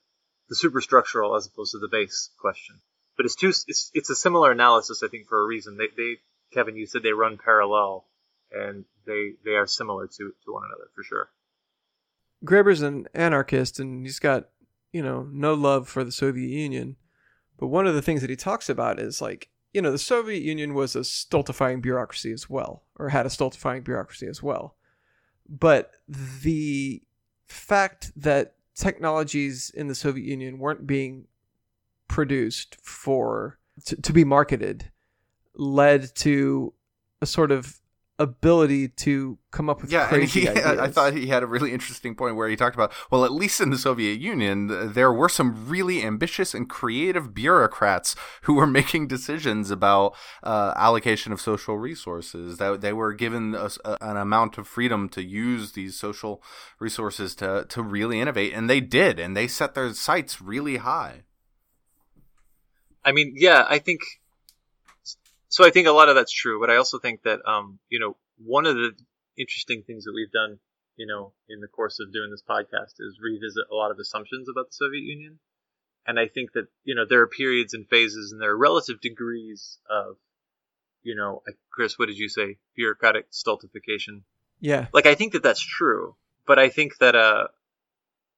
the 0.48 0.56
superstructural 0.56 1.36
as 1.36 1.46
opposed 1.46 1.72
to 1.72 1.78
the 1.78 1.88
base 1.88 2.30
question. 2.40 2.80
But 3.18 3.26
it's 3.26 3.34
too 3.34 3.48
it's 3.48 3.90
it's 3.92 4.08
a 4.08 4.16
similar 4.16 4.52
analysis, 4.52 5.02
I 5.04 5.08
think, 5.08 5.28
for 5.28 5.42
a 5.42 5.46
reason. 5.46 5.76
They 5.76 5.88
they 5.94 6.16
Kevin, 6.54 6.76
you 6.76 6.86
said 6.86 7.02
they 7.02 7.12
run 7.12 7.36
parallel, 7.36 8.06
and 8.50 8.86
they 9.06 9.32
they 9.44 9.56
are 9.56 9.66
similar 9.66 10.06
to 10.06 10.32
to 10.44 10.52
one 10.52 10.62
another 10.64 10.88
for 10.94 11.02
sure. 11.02 11.28
Graeber's 12.44 12.82
an 12.82 13.08
anarchist 13.14 13.80
and 13.80 14.06
he's 14.06 14.20
got, 14.20 14.48
you 14.92 15.02
know, 15.02 15.28
no 15.32 15.54
love 15.54 15.88
for 15.88 16.04
the 16.04 16.12
Soviet 16.12 16.48
Union. 16.48 16.96
But 17.58 17.66
one 17.66 17.88
of 17.88 17.94
the 17.94 18.02
things 18.02 18.20
that 18.20 18.30
he 18.30 18.36
talks 18.36 18.68
about 18.68 19.00
is 19.00 19.20
like, 19.20 19.48
you 19.72 19.82
know, 19.82 19.90
the 19.90 19.98
Soviet 19.98 20.42
Union 20.42 20.72
was 20.72 20.94
a 20.94 21.02
stultifying 21.02 21.80
bureaucracy 21.80 22.32
as 22.32 22.48
well, 22.48 22.84
or 22.96 23.08
had 23.08 23.26
a 23.26 23.30
stultifying 23.30 23.82
bureaucracy 23.82 24.28
as 24.28 24.40
well. 24.40 24.76
But 25.48 25.90
the 26.08 27.02
fact 27.46 28.12
that 28.14 28.54
technologies 28.76 29.70
in 29.74 29.88
the 29.88 29.94
Soviet 29.94 30.24
Union 30.24 30.58
weren't 30.58 30.86
being 30.86 31.26
produced 32.18 32.76
for 32.82 33.60
to, 33.84 33.94
to 33.94 34.12
be 34.12 34.24
marketed 34.24 34.90
led 35.54 36.12
to 36.16 36.74
a 37.22 37.26
sort 37.26 37.52
of 37.52 37.78
ability 38.18 38.88
to 38.88 39.38
come 39.52 39.70
up 39.70 39.80
with 39.80 39.92
yeah, 39.92 40.08
crazy 40.08 40.40
he, 40.40 40.48
ideas. 40.48 40.66
I 40.80 40.88
thought 40.88 41.12
he 41.12 41.28
had 41.28 41.44
a 41.44 41.46
really 41.46 41.72
interesting 41.72 42.16
point 42.16 42.34
where 42.34 42.48
he 42.48 42.56
talked 42.56 42.74
about, 42.74 42.92
well, 43.08 43.24
at 43.24 43.30
least 43.30 43.60
in 43.60 43.70
the 43.70 43.78
Soviet 43.78 44.18
Union, 44.18 44.92
there 44.92 45.12
were 45.12 45.28
some 45.28 45.68
really 45.68 46.02
ambitious 46.02 46.54
and 46.54 46.68
creative 46.68 47.32
bureaucrats 47.34 48.16
who 48.42 48.54
were 48.54 48.66
making 48.80 49.06
decisions 49.06 49.70
about 49.70 50.16
uh, 50.42 50.72
allocation 50.74 51.32
of 51.32 51.40
social 51.40 51.78
resources. 51.78 52.58
That 52.58 52.80
they 52.80 52.92
were 52.92 53.14
given 53.14 53.54
a 53.54 53.70
an 54.00 54.16
amount 54.16 54.58
of 54.58 54.66
freedom 54.66 55.08
to 55.10 55.22
use 55.22 55.70
these 55.70 55.96
social 55.96 56.42
resources 56.80 57.36
to 57.36 57.64
to 57.68 57.80
really 57.80 58.20
innovate, 58.20 58.54
and 58.54 58.68
they 58.68 58.80
did, 58.80 59.20
and 59.20 59.36
they 59.36 59.46
set 59.46 59.76
their 59.76 59.94
sights 59.94 60.42
really 60.42 60.78
high. 60.78 61.22
I 63.08 63.12
mean, 63.12 63.32
yeah, 63.36 63.64
I 63.66 63.78
think 63.78 64.00
so. 65.48 65.64
I 65.64 65.70
think 65.70 65.88
a 65.88 65.92
lot 65.92 66.10
of 66.10 66.14
that's 66.14 66.30
true, 66.30 66.60
but 66.60 66.68
I 66.68 66.76
also 66.76 66.98
think 66.98 67.22
that 67.22 67.40
um, 67.48 67.78
you 67.88 68.00
know, 68.00 68.18
one 68.44 68.66
of 68.66 68.74
the 68.74 68.92
interesting 69.38 69.82
things 69.86 70.04
that 70.04 70.12
we've 70.14 70.30
done, 70.30 70.58
you 70.96 71.06
know, 71.06 71.32
in 71.48 71.60
the 71.60 71.68
course 71.68 72.00
of 72.00 72.12
doing 72.12 72.30
this 72.30 72.42
podcast 72.46 73.00
is 73.00 73.18
revisit 73.18 73.64
a 73.72 73.74
lot 73.74 73.90
of 73.90 73.98
assumptions 73.98 74.50
about 74.50 74.66
the 74.66 74.74
Soviet 74.74 75.00
Union, 75.00 75.38
and 76.06 76.20
I 76.20 76.28
think 76.28 76.52
that 76.52 76.66
you 76.84 76.94
know 76.94 77.06
there 77.08 77.22
are 77.22 77.26
periods 77.26 77.72
and 77.72 77.88
phases, 77.88 78.32
and 78.32 78.42
there 78.42 78.50
are 78.50 78.58
relative 78.58 79.00
degrees 79.00 79.78
of, 79.88 80.16
you 81.02 81.14
know, 81.14 81.42
Chris, 81.70 81.98
what 81.98 82.08
did 82.08 82.18
you 82.18 82.28
say? 82.28 82.58
Bureaucratic 82.76 83.28
stultification. 83.30 84.24
yeah. 84.60 84.88
Like 84.92 85.06
I 85.06 85.14
think 85.14 85.32
that 85.32 85.42
that's 85.42 85.64
true, 85.64 86.14
but 86.46 86.58
I 86.58 86.68
think 86.68 86.98
that 86.98 87.16
uh, 87.16 87.46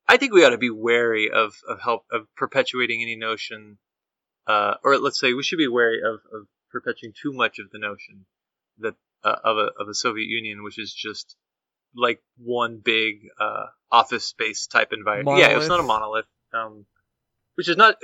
I 0.06 0.16
think 0.16 0.32
we 0.32 0.44
ought 0.44 0.50
to 0.50 0.58
be 0.58 0.70
wary 0.70 1.28
of 1.28 1.54
of 1.68 1.80
help 1.80 2.04
of 2.12 2.32
perpetuating 2.36 3.02
any 3.02 3.16
notion, 3.16 3.78
uh, 4.46 4.74
or 4.84 4.98
let's 4.98 5.18
say 5.20 5.32
we 5.32 5.42
should 5.42 5.58
be 5.58 5.68
wary 5.68 6.00
of, 6.04 6.20
of 6.32 6.46
perpetuating 6.70 7.12
too 7.20 7.32
much 7.32 7.58
of 7.58 7.70
the 7.70 7.78
notion 7.78 8.24
that 8.78 8.94
uh, 9.24 9.36
of 9.44 9.56
a 9.56 9.70
of 9.78 9.88
a 9.88 9.94
Soviet 9.94 10.26
Union, 10.26 10.62
which 10.62 10.78
is 10.78 10.92
just 10.92 11.36
like 11.94 12.22
one 12.38 12.80
big 12.82 13.22
uh, 13.38 13.66
office 13.90 14.24
space 14.24 14.66
type 14.66 14.92
environment. 14.92 15.38
Yeah, 15.38 15.56
it's 15.58 15.68
not 15.68 15.80
a 15.80 15.84
monolith. 15.84 16.26
Um, 16.52 16.86
which 17.56 17.68
is 17.68 17.76
not. 17.76 17.96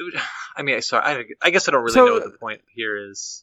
I 0.56 0.62
mean, 0.62 0.76
I 0.76 0.80
sorry. 0.80 1.04
I, 1.04 1.24
I 1.46 1.50
guess 1.50 1.68
I 1.68 1.72
don't 1.72 1.82
really 1.82 1.94
So- 1.94 2.06
know 2.06 2.12
what 2.14 2.24
the 2.24 2.38
point 2.38 2.60
here 2.74 2.96
is. 3.10 3.42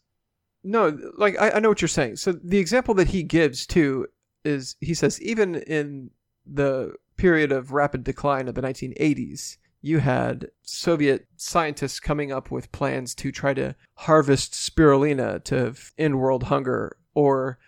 No, 0.65 0.97
like 1.17 1.37
I, 1.41 1.51
I 1.51 1.59
know 1.59 1.67
what 1.69 1.81
you're 1.81 1.89
saying. 1.89 2.15
So 2.15 2.31
the 2.31 2.57
example 2.59 2.93
that 2.95 3.09
he 3.09 3.21
gives 3.23 3.65
too 3.65 4.07
is 4.45 4.75
he 4.79 4.93
says 4.93 5.21
even 5.21 5.55
in 5.55 6.11
the 6.45 6.93
period 7.17 7.51
of 7.51 7.71
rapid 7.73 8.03
decline 8.05 8.47
of 8.47 8.55
the 8.55 8.61
1980s, 8.61 9.57
you 9.83 9.99
had 9.99 10.49
Soviet 10.63 11.27
scientists 11.35 11.99
coming 11.99 12.31
up 12.31 12.49
with 12.49 12.71
plans 12.71 13.13
to 13.15 13.33
try 13.33 13.53
to 13.53 13.75
harvest 13.95 14.53
spirulina 14.53 15.43
to 15.43 15.75
end 15.97 16.19
world 16.19 16.43
hunger 16.43 16.95
or 17.13 17.59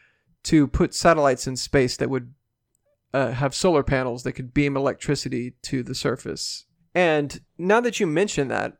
to 0.44 0.66
put 0.66 0.96
satellites 0.96 1.46
in 1.46 1.58
space 1.58 1.98
that 1.98 2.10
would 2.10 2.34
uh, 3.14 3.32
have 3.32 3.54
solar 3.54 3.84
panels 3.84 4.24
that 4.24 4.32
could 4.32 4.54
beam 4.54 4.78
electricity 4.78 5.56
to 5.64 5.84
the 5.84 5.94
surface. 5.94 6.66
And 6.96 7.42
now 7.58 7.82
that 7.82 8.00
you 8.00 8.08
mention 8.08 8.48
that, 8.48 8.78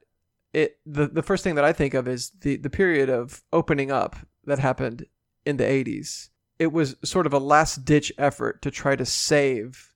it 0.54 0.78
the, 0.86 1.08
the 1.08 1.24
first 1.24 1.44
thing 1.44 1.56
that 1.56 1.66
I 1.66 1.74
think 1.74 1.94
of 1.94 2.08
is 2.08 2.32
the, 2.40 2.56
the 2.56 2.70
period 2.70 3.10
of 3.10 3.44
opening 3.52 3.92
up 3.92 4.16
that 4.46 4.60
happened 4.60 5.08
in 5.46 5.58
the 5.58 5.66
80s. 5.66 6.30
It 6.58 6.72
was 6.72 6.96
sort 7.04 7.26
of 7.26 7.34
a 7.34 7.40
last 7.40 7.84
ditch 7.84 8.14
effort 8.18 8.62
to 8.62 8.72
try 8.72 8.96
to 8.96 9.06
save 9.06 9.94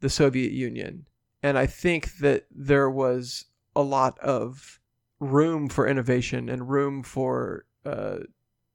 the 0.00 0.10
Soviet 0.10 0.50
Union. 0.50 1.06
And 1.46 1.56
I 1.56 1.66
think 1.66 2.18
that 2.18 2.46
there 2.50 2.90
was 2.90 3.44
a 3.76 3.80
lot 3.80 4.18
of 4.18 4.80
room 5.20 5.68
for 5.68 5.86
innovation 5.86 6.48
and 6.48 6.68
room 6.68 7.04
for 7.04 7.66
uh, 7.84 8.18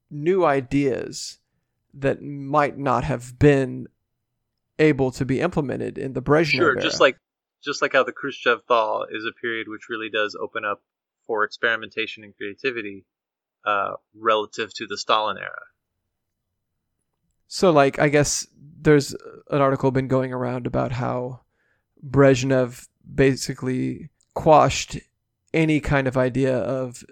new 0.09 0.45
ideas 0.45 1.39
that 1.93 2.22
might 2.22 2.78
not 2.78 3.03
have 3.03 3.38
been 3.38 3.88
able 4.80 5.11
to 5.11 5.26
be 5.26 5.41
implemented 5.41 5.97
in 5.97 6.13
the 6.13 6.22
Brezhnev 6.22 6.45
Sure, 6.51 6.72
era. 6.72 6.82
just 6.82 7.01
like 7.01 7.17
just 7.61 7.82
like 7.82 7.91
how 7.91 8.03
the 8.03 8.13
Khrushchev 8.13 8.63
thaw 8.69 9.03
is 9.11 9.26
a 9.26 9.34
period 9.34 9.67
which 9.67 9.89
really 9.89 10.09
does 10.09 10.38
open 10.41 10.63
up 10.63 10.82
for 11.28 11.43
experimentation 11.43 12.24
and 12.24 12.34
creativity 12.38 13.03
uh, 13.65 13.95
relative 14.15 14.74
to 14.76 14.88
the 14.88 14.97
Stalin 14.97 15.38
era. 15.38 15.63
So, 17.49 17.69
like, 17.72 17.99
I 17.99 18.07
guess 18.07 18.47
there's 18.82 19.13
an 19.49 19.59
article 19.59 19.91
been 19.91 20.07
going 20.07 20.32
around 20.32 20.65
about 20.67 20.93
how 20.93 21.41
Brezhnev 22.05 22.87
basically 23.13 24.09
quashed 24.33 24.99
any 25.53 25.79
kind 25.79 26.07
of 26.07 26.17
idea 26.17 26.57
of 26.57 27.03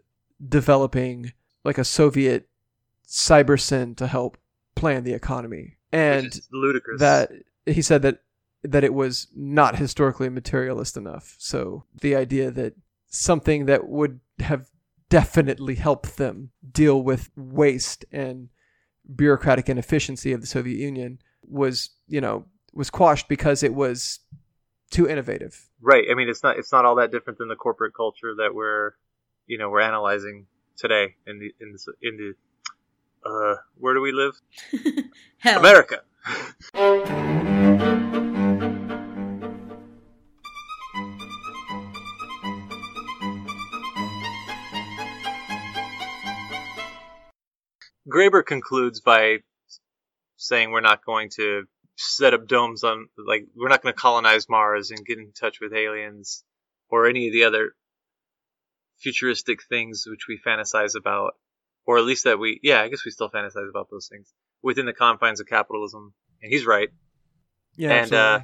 developing 0.48 1.34
like 1.64 1.78
a 1.78 1.84
Soviet 1.84 2.48
Cybersyn 3.08 3.96
to 3.98 4.08
help 4.08 4.38
plan 4.76 5.04
the 5.04 5.14
economy, 5.14 5.78
and 5.92 6.40
ludicrous. 6.52 7.00
that 7.00 7.32
he 7.66 7.82
said 7.82 8.02
that 8.04 8.22
that 8.64 8.84
it 8.84 8.94
was 8.94 9.28
not 9.36 9.78
historically 9.78 10.30
materialist 10.30 10.98
enough. 10.98 11.36
So 11.38 11.86
the 12.02 12.16
idea 12.16 12.52
that 12.52 12.76
something 13.08 13.66
that 13.66 13.88
would 13.88 14.20
have 14.40 14.70
definitely 15.10 15.76
helped 15.76 16.18
them 16.18 16.52
deal 16.72 17.02
with 17.02 17.30
waste 17.36 18.06
and 18.12 18.50
bureaucratic 19.16 19.70
inefficiency 19.70 20.32
of 20.34 20.42
the 20.42 20.48
Soviet 20.48 20.78
Union 20.78 21.20
was, 21.48 21.90
you 22.08 22.22
know, 22.22 22.46
was 22.74 22.90
quashed 22.90 23.28
because 23.28 23.64
it 23.64 23.74
was 23.74 24.20
too 24.90 25.08
innovative. 25.08 25.70
right. 25.82 26.06
I 26.10 26.16
mean, 26.16 26.30
it's 26.30 26.44
not 26.44 26.58
it's 26.58 26.72
not 26.72 26.86
all 26.86 26.96
that 26.96 27.12
different 27.12 27.40
than 27.40 27.48
the 27.48 27.56
corporate 27.56 27.94
culture 27.94 28.36
that 28.38 28.54
we're 28.54 28.92
you 29.48 29.58
know 29.58 29.70
we're 29.70 29.82
analyzing 29.82 30.48
today 30.78 31.16
in 31.28 31.40
the 31.40 31.54
in 31.60 31.74
the 31.74 31.94
in 32.02 32.18
the 32.18 33.30
uh, 33.30 33.56
where 33.78 33.94
do 33.94 34.02
we 34.02 34.12
live? 34.12 34.40
Hell. 35.40 35.60
America. 35.60 36.02
Graeber 48.10 48.44
concludes 48.44 49.02
by 49.02 49.38
saying 50.38 50.72
we're 50.72 50.82
not 50.82 51.06
going 51.06 51.30
to 51.36 51.66
set 52.00 52.34
up 52.34 52.48
domes 52.48 52.84
on, 52.84 53.10
like, 53.18 53.46
we're 53.56 53.68
not 53.68 53.82
going 53.82 53.94
to 53.94 54.00
colonize 54.00 54.48
Mars 54.48 54.92
and 54.92 55.06
get 55.06 55.18
in 55.18 55.32
touch 55.32 55.58
with 55.62 55.74
aliens 55.74 56.44
or 56.90 57.08
any 57.08 57.28
of 57.28 57.34
the 57.34 57.44
other 57.44 57.74
futuristic 59.00 59.60
things 59.64 60.06
which 60.08 60.26
we 60.28 60.40
fantasize 60.46 60.96
about, 60.98 61.34
or 61.86 61.98
at 61.98 62.06
least 62.06 62.24
that 62.24 62.40
we, 62.40 62.60
yeah, 62.64 62.82
I 62.82 62.90
guess 62.90 63.06
we 63.06 63.12
still 63.12 63.30
fantasize 63.30 63.70
about 63.70 63.90
those 63.92 64.08
things 64.08 64.32
within 64.62 64.86
the 64.86 64.94
confines 64.94 65.40
of 65.40 65.48
capitalism. 65.48 66.14
And 66.42 66.52
he's 66.52 66.66
right. 66.66 66.90
Yeah, 67.76 67.92
And, 67.92 68.14
uh, 68.14 68.40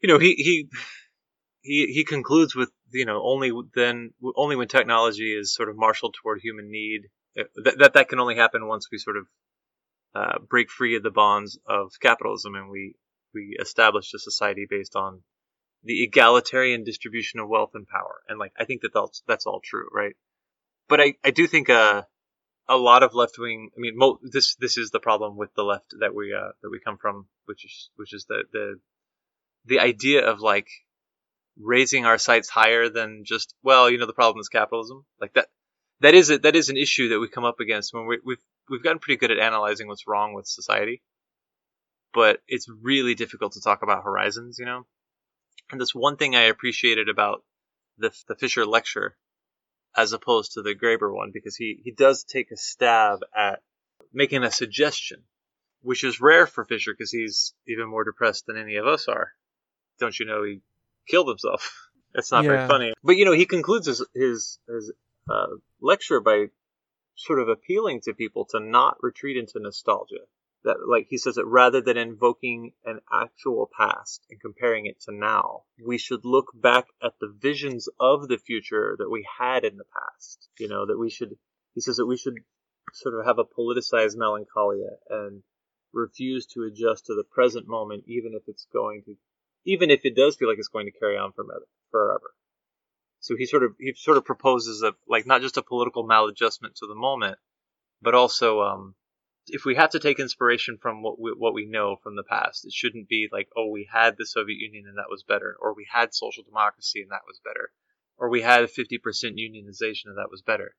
you 0.00 0.08
know, 0.08 0.18
he 0.18 0.34
he 0.34 0.68
he 1.62 1.86
he 1.92 2.04
concludes 2.04 2.54
with 2.54 2.70
you 2.92 3.04
know 3.04 3.20
only 3.22 3.50
then 3.74 4.12
only 4.36 4.56
when 4.56 4.68
technology 4.68 5.34
is 5.34 5.54
sort 5.54 5.68
of 5.68 5.76
marshaled 5.76 6.14
toward 6.22 6.40
human 6.40 6.70
need 6.70 7.02
uh, 7.38 7.44
that 7.64 7.78
that, 7.78 7.94
that 7.94 8.08
can 8.08 8.20
only 8.20 8.36
happen 8.36 8.68
once 8.68 8.88
we 8.90 8.98
sort 8.98 9.16
of 9.16 9.26
uh, 10.16 10.38
break 10.38 10.70
free 10.70 10.96
of 10.96 11.02
the 11.02 11.10
bonds 11.10 11.58
of 11.66 11.92
capitalism 12.00 12.54
and 12.54 12.70
we 12.70 12.94
we 13.34 13.56
establish 13.60 14.14
a 14.14 14.18
society 14.18 14.66
based 14.68 14.96
on 14.96 15.22
the 15.84 16.02
egalitarian 16.02 16.84
distribution 16.84 17.40
of 17.40 17.48
wealth 17.48 17.72
and 17.74 17.86
power 17.86 18.16
and 18.28 18.38
like 18.38 18.52
i 18.58 18.64
think 18.64 18.82
that 18.82 18.94
that's 18.94 19.22
that's 19.28 19.46
all 19.46 19.60
true 19.62 19.88
right 19.92 20.16
but 20.88 21.00
i 21.00 21.14
i 21.24 21.30
do 21.30 21.46
think 21.46 21.68
uh 21.68 22.02
a 22.68 22.76
lot 22.76 23.02
of 23.02 23.14
left 23.14 23.36
wing 23.38 23.70
i 23.76 23.80
mean 23.80 23.96
mo- 23.96 24.20
this 24.22 24.56
this 24.56 24.76
is 24.76 24.90
the 24.90 25.00
problem 25.08 25.36
with 25.36 25.52
the 25.54 25.62
left 25.72 25.94
that 26.00 26.14
we 26.14 26.32
uh 26.32 26.52
that 26.62 26.70
we 26.70 26.80
come 26.80 26.98
from 26.98 27.26
which 27.44 27.64
is 27.64 27.90
which 27.96 28.12
is 28.14 28.24
the 28.28 28.42
the 28.52 28.80
the 29.66 29.80
idea 29.80 30.24
of 30.26 30.40
like 30.40 30.68
raising 31.58 32.04
our 32.04 32.18
sights 32.18 32.48
higher 32.48 32.88
than 32.88 33.24
just 33.24 33.54
well, 33.62 33.90
you 33.90 33.98
know, 33.98 34.06
the 34.06 34.12
problem 34.12 34.40
is 34.40 34.48
capitalism. 34.48 35.04
Like 35.20 35.34
that 35.34 35.48
that 36.00 36.14
is 36.14 36.30
a, 36.30 36.38
that 36.38 36.56
is 36.56 36.68
an 36.68 36.76
issue 36.76 37.08
that 37.10 37.20
we 37.20 37.28
come 37.28 37.44
up 37.44 37.60
against 37.60 37.94
when 37.94 38.06
we, 38.06 38.18
we've 38.24 38.42
we've 38.70 38.82
gotten 38.82 38.98
pretty 38.98 39.18
good 39.18 39.30
at 39.30 39.38
analyzing 39.38 39.88
what's 39.88 40.06
wrong 40.06 40.34
with 40.34 40.46
society, 40.46 41.02
but 42.12 42.40
it's 42.48 42.68
really 42.68 43.14
difficult 43.14 43.52
to 43.52 43.60
talk 43.60 43.82
about 43.82 44.04
horizons, 44.04 44.58
you 44.58 44.64
know. 44.64 44.86
And 45.70 45.80
this 45.80 45.94
one 45.94 46.16
thing 46.16 46.34
I 46.34 46.42
appreciated 46.42 47.08
about 47.08 47.44
the 47.98 48.10
the 48.28 48.36
Fisher 48.36 48.64
lecture, 48.64 49.16
as 49.96 50.12
opposed 50.12 50.52
to 50.52 50.62
the 50.62 50.74
Graeber 50.74 51.12
one, 51.12 51.30
because 51.32 51.56
he 51.56 51.80
he 51.82 51.90
does 51.92 52.24
take 52.24 52.50
a 52.50 52.56
stab 52.56 53.20
at 53.36 53.60
making 54.12 54.44
a 54.44 54.50
suggestion, 54.50 55.22
which 55.82 56.04
is 56.04 56.20
rare 56.20 56.46
for 56.46 56.64
Fisher 56.64 56.92
because 56.92 57.10
he's 57.10 57.54
even 57.66 57.88
more 57.88 58.04
depressed 58.04 58.46
than 58.46 58.56
any 58.56 58.76
of 58.76 58.86
us 58.86 59.08
are. 59.08 59.32
Don't 59.98 60.18
you 60.18 60.26
know 60.26 60.44
he 60.44 60.60
killed 61.06 61.28
himself. 61.28 61.90
That's 62.14 62.32
not 62.32 62.44
very 62.44 62.66
funny. 62.66 62.94
But 63.04 63.16
you 63.16 63.26
know, 63.26 63.32
he 63.32 63.44
concludes 63.44 63.86
his 63.86 64.02
his, 64.14 64.58
his 64.68 64.92
uh, 65.30 65.46
lecture 65.80 66.20
by 66.20 66.46
sort 67.16 67.40
of 67.40 67.48
appealing 67.48 68.00
to 68.02 68.14
people 68.14 68.44
to 68.50 68.60
not 68.60 69.02
retreat 69.02 69.36
into 69.36 69.58
nostalgia. 69.58 70.26
That, 70.64 70.76
like 70.88 71.06
he 71.08 71.18
says, 71.18 71.36
that 71.36 71.46
rather 71.46 71.80
than 71.80 71.96
invoking 71.96 72.72
an 72.84 73.00
actual 73.12 73.70
past 73.76 74.26
and 74.30 74.40
comparing 74.40 74.86
it 74.86 75.00
to 75.02 75.14
now, 75.14 75.62
we 75.84 75.96
should 75.96 76.24
look 76.24 76.50
back 76.54 76.86
at 77.02 77.12
the 77.20 77.32
visions 77.38 77.88
of 78.00 78.26
the 78.26 78.38
future 78.38 78.96
that 78.98 79.10
we 79.10 79.24
had 79.38 79.64
in 79.64 79.76
the 79.76 79.84
past. 79.84 80.48
You 80.58 80.68
know, 80.68 80.86
that 80.86 80.98
we 80.98 81.08
should. 81.08 81.36
He 81.74 81.80
says 81.80 81.96
that 81.96 82.06
we 82.06 82.16
should 82.16 82.34
sort 82.92 83.18
of 83.18 83.26
have 83.26 83.38
a 83.38 83.44
politicized 83.44 84.16
melancholia 84.16 84.96
and 85.08 85.42
refuse 85.92 86.46
to 86.46 86.64
adjust 86.64 87.06
to 87.06 87.14
the 87.14 87.24
present 87.24 87.68
moment, 87.68 88.04
even 88.06 88.34
if 88.34 88.42
it's 88.48 88.66
going 88.72 89.02
to 89.06 89.16
even 89.66 89.90
if 89.90 90.04
it 90.04 90.16
does 90.16 90.36
feel 90.36 90.48
like 90.48 90.58
it's 90.58 90.68
going 90.68 90.86
to 90.86 90.98
carry 90.98 91.18
on 91.18 91.32
forever. 91.32 92.35
So 93.20 93.36
he 93.36 93.46
sort 93.46 93.62
of 93.64 93.74
he 93.78 93.92
sort 93.94 94.16
of 94.16 94.24
proposes 94.24 94.82
a 94.82 94.94
like 95.08 95.26
not 95.26 95.40
just 95.40 95.56
a 95.56 95.62
political 95.62 96.06
maladjustment 96.06 96.76
to 96.76 96.86
the 96.86 96.94
moment, 96.94 97.38
but 98.02 98.14
also 98.14 98.60
um, 98.60 98.94
if 99.48 99.64
we 99.64 99.74
have 99.76 99.90
to 99.90 100.00
take 100.00 100.18
inspiration 100.18 100.78
from 100.80 101.02
what 101.02 101.18
we, 101.18 101.32
what 101.32 101.54
we 101.54 101.66
know 101.66 101.96
from 101.96 102.16
the 102.16 102.22
past, 102.22 102.64
it 102.64 102.72
shouldn't 102.72 103.08
be 103.08 103.28
like 103.32 103.48
oh 103.56 103.68
we 103.68 103.88
had 103.90 104.16
the 104.16 104.26
Soviet 104.26 104.58
Union 104.58 104.86
and 104.86 104.98
that 104.98 105.10
was 105.10 105.22
better, 105.22 105.56
or 105.60 105.74
we 105.74 105.86
had 105.90 106.14
social 106.14 106.42
democracy 106.42 107.02
and 107.02 107.10
that 107.10 107.26
was 107.26 107.40
better, 107.44 107.72
or 108.18 108.28
we 108.28 108.42
had 108.42 108.64
50% 108.64 109.00
unionization 109.00 110.06
and 110.06 110.18
that 110.18 110.30
was 110.30 110.42
better. 110.42 110.76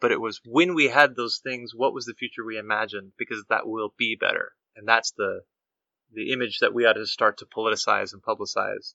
But 0.00 0.12
it 0.12 0.20
was 0.20 0.40
when 0.44 0.74
we 0.74 0.88
had 0.88 1.16
those 1.16 1.38
things, 1.38 1.74
what 1.74 1.94
was 1.94 2.04
the 2.04 2.14
future 2.14 2.44
we 2.44 2.58
imagined? 2.58 3.12
Because 3.16 3.44
that 3.48 3.66
will 3.66 3.94
be 3.96 4.14
better, 4.14 4.52
and 4.74 4.86
that's 4.86 5.12
the 5.12 5.42
the 6.12 6.32
image 6.32 6.58
that 6.60 6.74
we 6.74 6.84
ought 6.86 6.94
to 6.94 7.06
start 7.06 7.38
to 7.38 7.46
politicize 7.46 8.12
and 8.12 8.22
publicize. 8.22 8.94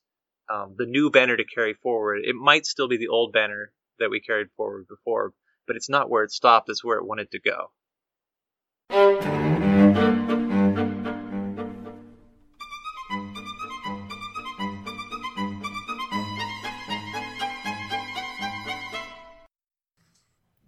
Um, 0.52 0.76
the 0.78 0.86
new 0.86 1.10
banner 1.10 1.38
to 1.38 1.46
carry 1.46 1.74
forward. 1.74 2.24
It 2.26 2.36
might 2.36 2.66
still 2.66 2.90
be 2.90 2.98
the 2.98 3.08
old 3.08 3.32
banner 3.32 3.72
that 4.00 4.10
we 4.10 4.20
carried 4.20 4.50
forward 4.58 4.86
before, 4.90 5.34
but 5.66 5.78
it's 5.78 5.88
not 5.88 6.10
where 6.10 6.26
it 6.26 6.32
stopped. 6.32 6.68
It's 6.68 6.84
where 6.84 6.98
it 6.98 7.06
wanted 7.06 7.32
to 7.32 7.40
go. 7.40 7.72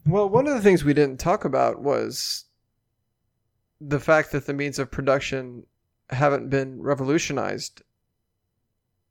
Well, 0.05 0.29
one 0.29 0.47
of 0.47 0.53
the 0.53 0.61
things 0.61 0.85
we 0.85 0.93
didn't 0.93 1.19
talk 1.19 1.43
about 1.43 1.81
was 1.81 2.45
the 3.81 3.99
fact 3.99 4.31
that 4.31 4.45
the 4.45 4.53
means 4.53 4.79
of 4.79 4.91
production 4.91 5.65
haven't 6.09 6.49
been 6.49 6.81
revolutionized 6.81 7.81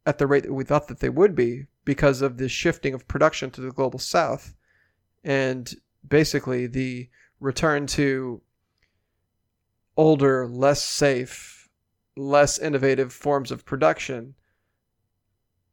at 0.06 0.18
the 0.18 0.26
rate 0.26 0.44
that 0.44 0.52
we 0.52 0.64
thought 0.64 0.88
that 0.88 1.00
they 1.00 1.08
would 1.08 1.34
be 1.34 1.66
because 1.84 2.22
of 2.22 2.36
the 2.36 2.48
shifting 2.48 2.94
of 2.94 3.08
production 3.08 3.50
to 3.50 3.60
the 3.60 3.70
global 3.70 3.98
south 3.98 4.54
and 5.24 5.74
basically 6.06 6.66
the 6.66 7.08
return 7.40 7.86
to 7.86 8.40
older, 9.96 10.46
less 10.46 10.82
safe, 10.82 11.68
less 12.16 12.58
innovative 12.58 13.12
forms 13.12 13.50
of 13.50 13.64
production 13.64 14.34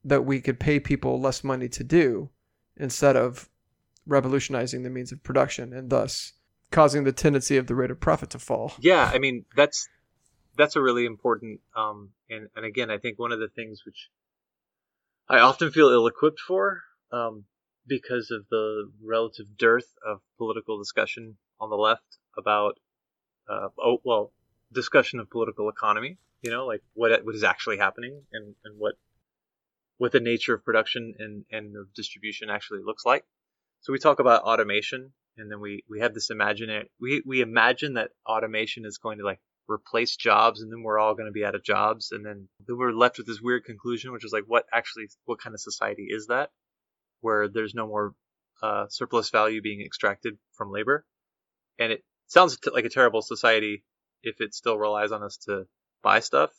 that 0.03 0.25
we 0.25 0.41
could 0.41 0.59
pay 0.59 0.80
people 0.80 1.19
less 1.19 1.43
money 1.43 1.67
to 1.67 1.84
do 1.84 2.30
instead 2.77 3.15
of 3.15 3.49
revolutionizing 4.07 4.84
the 4.84 4.89
means 4.89 5.11
of 5.11 5.21
production 5.23 5.73
and 5.73 5.89
thus 5.89 6.34
causing 6.71 7.03
the 7.03 7.11
tendency 7.11 7.57
of 7.57 7.67
the 7.67 7.75
rate 7.75 7.91
of 7.91 7.99
profit 7.99 8.30
to 8.30 8.39
fall. 8.39 8.73
Yeah, 8.80 9.09
I 9.13 9.19
mean 9.19 9.45
that's 9.55 9.88
that's 10.60 10.76
a 10.76 10.82
really 10.82 11.05
important 11.05 11.62
um, 11.76 12.10
and 12.30 12.49
and 12.55 12.66
again 12.66 12.91
I 12.91 12.97
think 12.97 13.18
one 13.18 13.32
of 13.32 13.39
the 13.39 13.47
things 13.47 13.82
which 13.86 14.10
I 15.28 15.39
often 15.39 15.72
feel 15.72 15.89
ill-equipped 15.89 16.39
for 16.39 16.82
um, 17.12 17.45
because 17.88 18.32
of 18.32 18.47
the 18.49 18.91
relative 19.03 19.57
dearth 19.57 19.93
of 20.05 20.22
political 20.38 20.78
discussion 20.78 21.38
on 21.60 21.70
the 21.70 21.76
left 21.78 22.18
about 22.38 22.80
uh, 23.49 23.70
oh 23.80 24.01
well 24.03 24.32
discussion 24.72 25.20
of 25.20 25.30
political 25.30 25.70
economy 25.70 26.18
you 26.41 26.51
know 26.51 26.66
like 26.68 26.84
what 26.93 27.26
what 27.26 27.36
is 27.36 27.43
actually 27.43 27.78
happening 27.78 28.22
and 28.34 28.53
and 28.64 28.78
what 28.78 28.95
what 29.97 30.12
the 30.12 30.20
nature 30.20 30.53
of 30.53 30.66
production 30.66 31.14
and 31.20 31.45
and 31.51 31.76
of 31.76 31.93
distribution 31.93 32.49
actually 32.49 32.82
looks 32.84 33.05
like. 33.05 33.26
So 33.82 33.93
we 33.93 33.99
talk 33.99 34.20
about 34.20 34.43
automation 34.43 35.12
and 35.38 35.51
then 35.51 35.60
we 35.60 35.84
we 35.89 35.99
have 35.99 36.14
this 36.14 36.30
imaginary 36.30 36.89
we 36.99 37.22
we 37.26 37.41
imagine 37.41 37.93
that 37.93 38.12
automation 38.26 38.86
is 38.86 38.97
going 38.97 39.20
to 39.20 39.26
like 39.26 39.39
replace 39.70 40.15
jobs 40.15 40.61
and 40.61 40.72
then 40.72 40.82
we're 40.82 40.99
all 40.99 41.13
going 41.13 41.28
to 41.28 41.32
be 41.32 41.45
out 41.45 41.55
of 41.55 41.63
jobs 41.63 42.11
and 42.11 42.26
then 42.26 42.47
then 42.67 42.78
we're 42.78 42.91
left 42.91 43.17
with 43.17 43.28
this 43.28 43.41
weird 43.41 43.63
conclusion 43.63 44.11
which 44.11 44.26
is 44.26 44.34
like 44.34 44.45
what 44.47 44.65
actually 44.74 45.07
what 45.26 45.39
kind 45.39 45.53
of 45.53 45.61
society 45.61 46.07
is 46.09 46.28
that 46.28 46.49
where 47.22 47.47
there's 47.47 47.76
no 47.76 47.88
more 47.88 48.13
uh, 48.63 48.86
surplus 48.89 49.30
value 49.30 49.61
being 49.61 49.82
extracted 49.82 50.38
from 50.53 50.72
labor 50.72 51.05
and 51.78 51.91
it 51.91 52.03
sounds 52.28 52.57
t- 52.57 52.72
like 52.74 52.86
a 52.86 52.89
terrible 52.89 53.22
society 53.22 53.84
if 54.24 54.41
it 54.41 54.53
still 54.53 54.78
relies 54.78 55.11
on 55.11 55.24
us 55.24 55.38
to 55.38 55.65
buy 56.01 56.20
stuff 56.20 56.51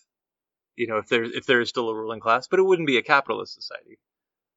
you 0.76 0.86
know 0.86 0.98
if 0.98 1.08
there 1.08 1.24
if 1.24 1.46
there 1.46 1.60
is 1.60 1.68
still 1.68 1.88
a 1.88 1.94
ruling 1.94 2.20
class 2.20 2.46
but 2.46 2.58
it 2.58 2.64
wouldn't 2.64 2.86
be 2.86 2.96
a 2.96 3.02
capitalist 3.02 3.54
society 3.54 3.98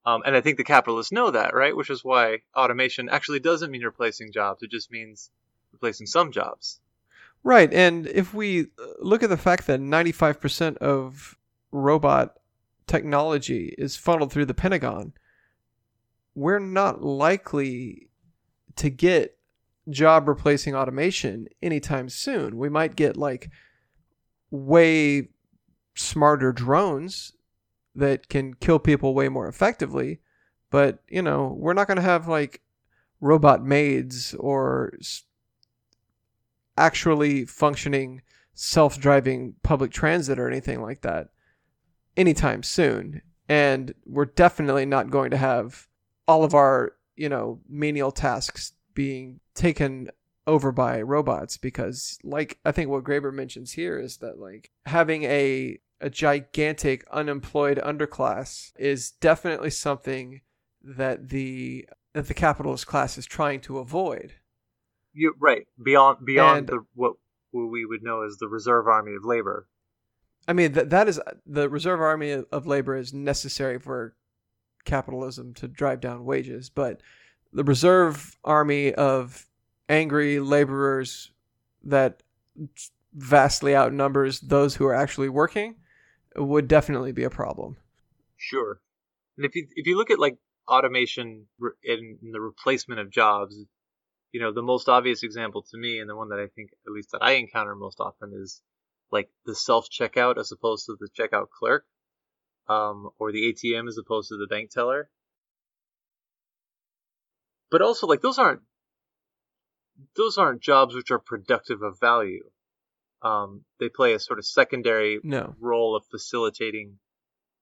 um, 0.06 0.22
and 0.26 0.36
I 0.36 0.42
think 0.42 0.58
the 0.58 0.66
capitalists 0.66 1.14
know 1.14 1.32
that, 1.32 1.54
right? 1.54 1.76
Which 1.76 1.90
is 1.90 2.04
why 2.04 2.40
automation 2.56 3.08
actually 3.08 3.40
doesn't 3.40 3.72
mean 3.72 3.84
replacing 3.84 4.34
jobs. 4.34 4.62
It 4.62 4.70
just 4.70 4.92
means 4.92 5.32
replacing 5.72 6.08
some 6.08 6.32
jobs. 6.34 6.82
Right, 7.44 7.74
and 7.74 8.08
if 8.08 8.34
we 8.34 8.62
uh, 8.62 8.86
look 9.00 9.22
at 9.22 9.30
the 9.30 9.38
fact 9.38 9.68
that 9.68 9.82
95% 9.82 10.78
of 10.78 11.38
robot 11.72 12.36
technology 12.88 13.76
is 13.78 13.98
funneled 13.98 14.32
through 14.32 14.46
the 14.46 14.54
Pentagon, 14.54 15.14
we're 16.36 16.60
not 16.60 17.04
likely 17.04 18.10
to 18.78 18.90
get 18.90 19.38
job 19.90 20.28
replacing 20.28 20.74
automation 20.74 21.48
anytime 21.62 22.08
soon. 22.08 22.58
We 22.58 22.70
might 22.70 22.96
get 22.96 23.18
like 23.18 23.50
way 24.50 25.30
smarter 25.96 26.54
drones 26.54 27.34
that 27.96 28.30
can 28.30 28.54
kill 28.54 28.80
people 28.80 29.14
way 29.14 29.30
more 29.30 29.48
effectively, 29.48 30.22
but 30.70 31.04
you 31.10 31.22
know, 31.22 31.56
we're 31.60 31.74
not 31.74 31.88
going 31.88 31.98
to 31.98 32.02
have 32.02 32.28
like 32.28 32.62
robot 33.20 33.64
maids 33.64 34.34
or 34.36 34.94
actually 36.78 37.46
functioning 37.46 38.22
self-driving 38.54 39.56
public 39.64 39.92
transit 39.92 40.40
or 40.40 40.48
anything 40.48 40.82
like 40.82 41.02
that 41.02 41.30
anytime 42.16 42.64
soon. 42.64 43.22
And 43.50 43.94
we're 44.06 44.26
definitely 44.26 44.86
not 44.86 45.10
going 45.10 45.32
to 45.32 45.38
have 45.38 45.88
all 46.28 46.44
of 46.44 46.54
our 46.54 46.94
you 47.16 47.30
know 47.30 47.60
menial 47.70 48.12
tasks 48.12 48.74
being 48.94 49.40
taken 49.56 50.10
over 50.46 50.72
by 50.72 51.02
robots 51.02 51.58
because 51.58 52.18
like 52.24 52.60
i 52.66 52.72
think 52.72 52.90
what 52.90 53.04
graeber 53.04 53.34
mentions 53.34 53.72
here 53.74 53.98
is 53.98 54.18
that 54.18 54.40
like 54.40 54.72
having 54.86 55.24
a 55.24 55.80
a 56.02 56.10
gigantic 56.10 57.06
unemployed 57.12 57.80
underclass 57.84 58.74
is 58.78 59.12
definitely 59.12 59.70
something 59.70 60.42
that 60.84 61.30
the 61.30 61.88
that 62.14 62.28
the 62.28 62.34
capitalist 62.34 62.86
class 62.86 63.18
is 63.18 63.26
trying 63.26 63.62
to 63.62 63.78
avoid 63.80 64.34
You 65.14 65.34
right 65.40 65.68
beyond 65.82 66.26
beyond 66.26 66.58
And- 66.60 66.68
the, 66.68 66.86
what 66.96 67.14
we 67.52 67.86
would 67.86 68.02
know 68.02 68.24
as 68.24 68.38
the 68.38 68.48
reserve 68.48 68.88
army 68.88 69.14
of 69.16 69.24
labor. 69.24 69.68
I 70.48 70.54
mean 70.54 70.74
that 70.74 70.90
that 70.90 71.08
is 71.08 71.22
the 71.46 71.70
reserve 71.70 72.02
army 72.02 72.32
of 72.32 72.68
labor 72.68 72.96
is 72.96 73.14
necessary 73.14 73.80
for 73.80 74.16
capitalism 74.86 75.54
to 75.56 75.68
drive 75.68 76.02
down 76.02 76.26
wages, 76.26 76.70
but 76.70 77.02
the 77.54 77.64
reserve 77.64 78.38
army 78.44 78.94
of 78.94 79.48
angry 79.88 80.40
laborers 80.40 81.32
that 81.84 82.24
vastly 83.14 83.76
outnumbers 83.76 84.40
those 84.42 84.76
who 84.76 84.86
are 84.86 84.96
actually 84.96 85.30
working 85.30 85.76
would 86.36 86.68
definitely 86.68 87.12
be 87.12 87.24
a 87.24 87.30
problem. 87.30 87.78
Sure. 88.38 88.82
And 89.38 89.46
if 89.46 89.56
you 89.56 89.68
if 89.76 89.88
you 89.88 89.98
look 89.98 90.10
at 90.10 90.20
like 90.20 90.38
automation 90.68 91.46
in 91.84 92.18
the 92.32 92.42
replacement 92.42 93.00
of 93.00 93.10
jobs, 93.12 93.56
you 94.34 94.42
know, 94.42 94.52
the 94.52 94.64
most 94.64 94.90
obvious 94.90 95.24
example 95.24 95.62
to 95.62 95.78
me 95.78 96.00
and 96.00 96.10
the 96.10 96.16
one 96.16 96.30
that 96.30 96.40
I 96.40 96.48
think 96.48 96.72
at 96.86 96.92
least 96.92 97.12
that 97.12 97.22
I 97.22 97.34
encounter 97.34 97.76
most 97.76 98.00
often 98.00 98.34
is 98.34 98.62
like 99.12 99.30
the 99.46 99.56
self 99.56 99.88
checkout 99.90 100.38
as 100.38 100.52
opposed 100.52 100.88
to 100.88 100.98
the 101.00 101.08
checkout 101.08 101.50
clerk. 101.50 101.86
Um, 102.68 103.10
or 103.20 103.34
the 103.34 103.54
ATM 103.54 103.90
as 103.90 103.98
opposed 103.98 104.30
to 104.30 104.38
the 104.38 104.48
bank 104.48 104.72
teller. 104.72 105.10
But 107.70 107.82
also 107.82 108.08
like 108.08 108.22
those 108.22 108.40
aren't 108.40 108.62
those 110.16 110.38
aren't 110.38 110.62
jobs 110.62 110.96
which 110.96 111.12
are 111.12 111.20
productive 111.20 111.82
of 111.82 112.00
value. 112.00 112.50
Um, 113.22 113.66
they 113.82 113.90
play 113.90 114.14
a 114.14 114.20
sort 114.20 114.40
of 114.40 114.46
secondary 114.46 115.20
no. 115.24 115.56
role 115.60 115.96
of 115.98 116.06
facilitating 116.10 117.00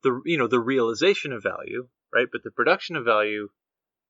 the 0.04 0.22
you 0.24 0.38
know 0.38 0.48
the 0.48 0.60
realization 0.60 1.34
of 1.34 1.42
value, 1.42 1.88
right? 2.14 2.28
But 2.32 2.44
the 2.44 2.52
production 2.52 2.96
of 2.96 3.04
value, 3.04 3.50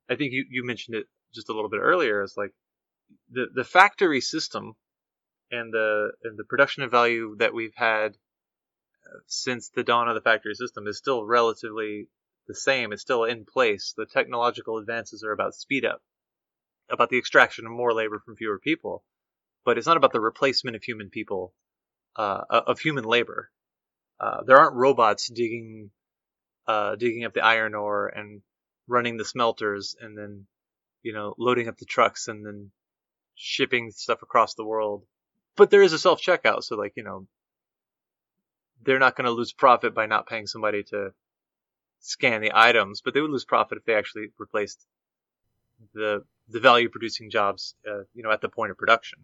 I 0.10 0.16
think 0.16 0.34
you, 0.34 0.46
you 0.50 0.66
mentioned 0.66 0.98
it 0.98 1.08
just 1.34 1.50
a 1.50 1.54
little 1.54 1.70
bit 1.70 1.80
earlier, 1.82 2.24
is 2.24 2.36
like 2.38 2.54
the 3.32 3.48
the 3.54 3.64
factory 3.64 4.22
system 4.22 4.76
and 5.52 5.74
the 5.74 6.12
and 6.24 6.38
the 6.38 6.44
production 6.44 6.84
of 6.84 6.92
value 6.92 7.36
that 7.40 7.54
we've 7.54 7.76
had 7.76 8.14
uh, 9.06 9.20
since 9.28 9.70
the 9.70 9.84
dawn 9.84 10.08
of 10.08 10.16
the 10.16 10.22
factory 10.22 10.56
system 10.56 10.88
is 10.88 10.98
still 10.98 11.26
relatively 11.26 12.08
the 12.48 12.56
same. 12.56 12.92
It's 12.92 13.02
still 13.02 13.24
in 13.24 13.46
place. 13.46 13.94
The 13.96 14.06
technological 14.06 14.78
advances 14.78 15.24
are 15.24 15.32
about 15.32 15.56
speed 15.56 15.86
up, 15.86 16.02
about 16.90 17.10
the 17.10 17.18
extraction 17.18 17.66
of 17.66 17.72
more 17.72 17.94
labor 17.94 18.20
from 18.20 18.36
fewer 18.36 18.60
people, 18.60 19.04
but 19.66 19.78
it's 19.78 19.88
not 19.88 19.98
about 19.98 20.14
the 20.14 20.20
replacement 20.20 20.76
of 20.76 20.84
human 20.84 21.10
people, 21.10 21.54
uh, 22.16 22.42
of 22.50 22.80
human 22.80 23.04
labor. 23.04 23.52
Uh, 24.20 24.44
there 24.44 24.58
aren't 24.58 24.76
robots 24.76 25.28
digging 25.28 25.92
uh, 26.68 26.96
digging 26.96 27.26
up 27.26 27.34
the 27.34 27.44
iron 27.44 27.74
ore 27.74 28.08
and 28.08 28.42
running 28.88 29.18
the 29.18 29.26
smelters 29.26 29.96
and 30.00 30.18
then 30.18 30.46
you 31.04 31.14
know 31.14 31.34
loading 31.38 31.68
up 31.68 31.78
the 31.78 31.86
trucks 31.86 32.28
and 32.28 32.46
then 32.46 32.72
shipping 33.36 33.92
stuff 33.92 34.22
across 34.22 34.54
the 34.54 34.66
world. 34.66 35.04
But 35.56 35.70
there 35.70 35.82
is 35.82 35.94
a 35.94 36.00
self 36.00 36.22
checkout, 36.22 36.64
so 36.64 36.76
like 36.76 36.94
you 36.96 37.04
know 37.04 37.28
they're 38.84 39.00
not 39.00 39.16
going 39.16 39.26
to 39.26 39.32
lose 39.32 39.54
profit 39.54 39.94
by 39.94 40.08
not 40.08 40.28
paying 40.28 40.48
somebody 40.48 40.84
to 40.84 41.14
scan 42.00 42.42
the 42.42 42.52
items, 42.54 43.02
but 43.02 43.14
they 43.14 43.22
would 43.22 43.30
lose 43.30 43.46
profit 43.46 43.78
if 43.78 43.86
they 43.86 43.94
actually 43.94 44.28
replaced 44.38 44.86
the 45.94 46.24
the 46.50 46.60
value 46.60 46.90
producing 46.90 47.30
jobs, 47.30 47.76
uh, 47.88 48.04
you 48.14 48.24
know, 48.24 48.32
at 48.32 48.42
the 48.42 48.50
point 48.50 48.72
of 48.72 48.78
production. 48.78 49.20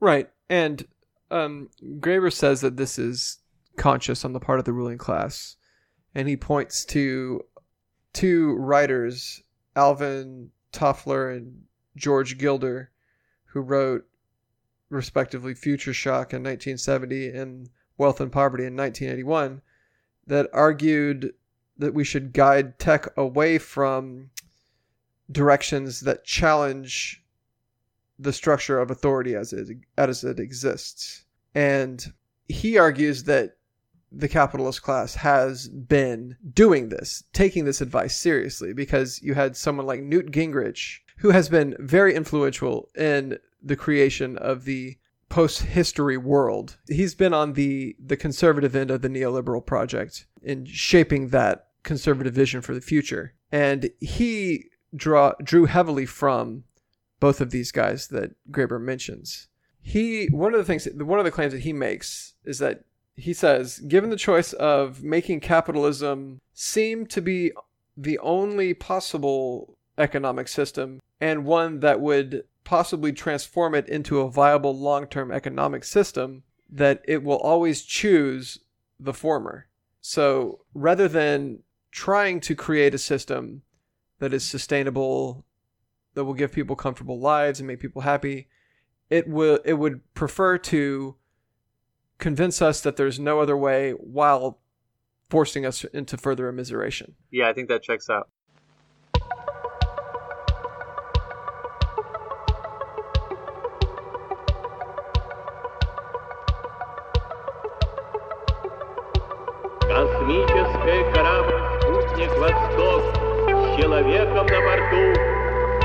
Right, 0.00 0.30
and 0.48 0.86
um, 1.30 1.70
Graeber 1.82 2.32
says 2.32 2.60
that 2.62 2.76
this 2.76 2.98
is 2.98 3.38
conscious 3.76 4.24
on 4.24 4.32
the 4.32 4.40
part 4.40 4.58
of 4.58 4.64
the 4.64 4.72
ruling 4.72 4.98
class. 4.98 5.56
And 6.14 6.28
he 6.28 6.36
points 6.36 6.84
to 6.86 7.42
two 8.12 8.54
writers, 8.56 9.42
Alvin 9.76 10.50
Toffler 10.72 11.34
and 11.36 11.64
George 11.96 12.38
Gilder, 12.38 12.90
who 13.46 13.60
wrote 13.60 14.06
respectively 14.88 15.54
Future 15.54 15.92
Shock 15.92 16.32
in 16.32 16.42
1970 16.42 17.28
and 17.30 17.70
Wealth 17.96 18.20
and 18.20 18.32
Poverty 18.32 18.64
in 18.64 18.76
1981, 18.76 19.62
that 20.26 20.48
argued 20.52 21.34
that 21.76 21.94
we 21.94 22.04
should 22.04 22.32
guide 22.32 22.78
tech 22.78 23.06
away 23.16 23.58
from 23.58 24.30
directions 25.30 26.00
that 26.00 26.24
challenge 26.24 27.24
the 28.18 28.32
structure 28.32 28.78
of 28.78 28.90
authority 28.90 29.34
as 29.34 29.52
it 29.52 29.68
as 29.96 30.24
it 30.24 30.38
exists. 30.38 31.24
And 31.54 32.12
he 32.48 32.78
argues 32.78 33.24
that 33.24 33.56
the 34.12 34.28
capitalist 34.28 34.82
class 34.82 35.14
has 35.16 35.68
been 35.68 36.36
doing 36.52 36.88
this, 36.88 37.24
taking 37.32 37.64
this 37.64 37.80
advice 37.80 38.16
seriously, 38.16 38.72
because 38.72 39.20
you 39.22 39.34
had 39.34 39.56
someone 39.56 39.86
like 39.86 40.02
Newt 40.02 40.30
Gingrich, 40.30 40.98
who 41.18 41.30
has 41.30 41.48
been 41.48 41.76
very 41.78 42.14
influential 42.14 42.88
in 42.96 43.38
the 43.62 43.76
creation 43.76 44.36
of 44.38 44.64
the 44.64 44.96
post-history 45.28 46.16
world. 46.16 46.76
He's 46.88 47.14
been 47.14 47.32
on 47.32 47.52
the 47.52 47.96
the 48.04 48.16
conservative 48.16 48.74
end 48.74 48.90
of 48.90 49.02
the 49.02 49.08
neoliberal 49.08 49.64
project 49.64 50.26
in 50.42 50.64
shaping 50.64 51.28
that 51.28 51.68
conservative 51.82 52.34
vision 52.34 52.60
for 52.60 52.74
the 52.74 52.80
future. 52.80 53.34
And 53.52 53.90
he 54.00 54.66
draw 54.94 55.32
drew 55.42 55.66
heavily 55.66 56.04
from 56.04 56.64
both 57.20 57.40
of 57.40 57.50
these 57.50 57.70
guys 57.70 58.08
that 58.08 58.32
Graeber 58.50 58.80
mentions. 58.80 59.48
He 59.80 60.26
one 60.32 60.52
of 60.52 60.58
the 60.58 60.64
things 60.64 60.88
one 60.96 61.18
of 61.18 61.24
the 61.24 61.30
claims 61.30 61.52
that 61.52 61.60
he 61.60 61.72
makes 61.72 62.34
is 62.44 62.58
that 62.58 62.84
he 63.20 63.32
says, 63.32 63.78
given 63.80 64.10
the 64.10 64.16
choice 64.16 64.52
of 64.54 65.02
making 65.02 65.40
capitalism 65.40 66.40
seem 66.52 67.06
to 67.06 67.20
be 67.20 67.52
the 67.96 68.18
only 68.20 68.74
possible 68.74 69.76
economic 69.98 70.48
system 70.48 71.00
and 71.20 71.44
one 71.44 71.80
that 71.80 72.00
would 72.00 72.44
possibly 72.64 73.12
transform 73.12 73.74
it 73.74 73.88
into 73.88 74.20
a 74.20 74.30
viable 74.30 74.76
long 74.76 75.06
term 75.06 75.30
economic 75.30 75.84
system, 75.84 76.42
that 76.70 77.02
it 77.06 77.22
will 77.22 77.38
always 77.38 77.82
choose 77.82 78.58
the 78.98 79.14
former. 79.14 79.66
So 80.00 80.60
rather 80.74 81.08
than 81.08 81.60
trying 81.90 82.40
to 82.40 82.54
create 82.54 82.94
a 82.94 82.98
system 82.98 83.62
that 84.18 84.32
is 84.32 84.44
sustainable, 84.44 85.44
that 86.14 86.24
will 86.24 86.34
give 86.34 86.52
people 86.52 86.76
comfortable 86.76 87.18
lives 87.18 87.60
and 87.60 87.66
make 87.66 87.80
people 87.80 88.02
happy, 88.02 88.48
it 89.08 89.28
will 89.28 89.58
it 89.64 89.74
would 89.74 90.00
prefer 90.14 90.56
to 90.58 91.16
convince 92.19 92.61
us 92.61 92.81
that 92.81 92.95
there's 92.95 93.19
no 93.19 93.39
other 93.39 93.57
way 93.57 93.91
while 93.91 94.59
forcing 95.29 95.65
us 95.65 95.83
into 95.85 96.17
further 96.17 96.51
immiseration. 96.51 97.13
Yeah, 97.31 97.49
I 97.49 97.53
think 97.53 97.67
that 97.69 97.81
checks 97.83 98.09
out. 98.09 98.29
Космический 109.81 111.13
корабль 111.13 111.61
«Спутник 111.81 112.31
Восток» 112.37 113.01
с 113.47 113.79
человеком 113.79 114.45
на 114.47 114.59
борту 114.59 115.35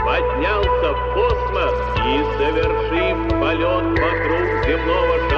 поднялся 0.04 0.92
в 0.92 1.14
космос 1.14 1.74
и, 2.06 2.24
совершив 2.38 3.16
полет 3.40 3.86
вокруг 4.00 4.46
земного 4.66 5.14
шара, 5.30 5.33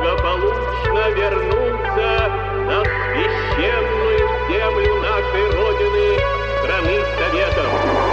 благополучно 0.00 1.10
вернуться 1.10 2.28
на 2.66 2.82
священную 2.84 4.18
землю 4.48 5.02
нашей 5.02 5.50
Родины, 5.50 6.18
страны 6.62 7.04
Советов. 7.18 8.09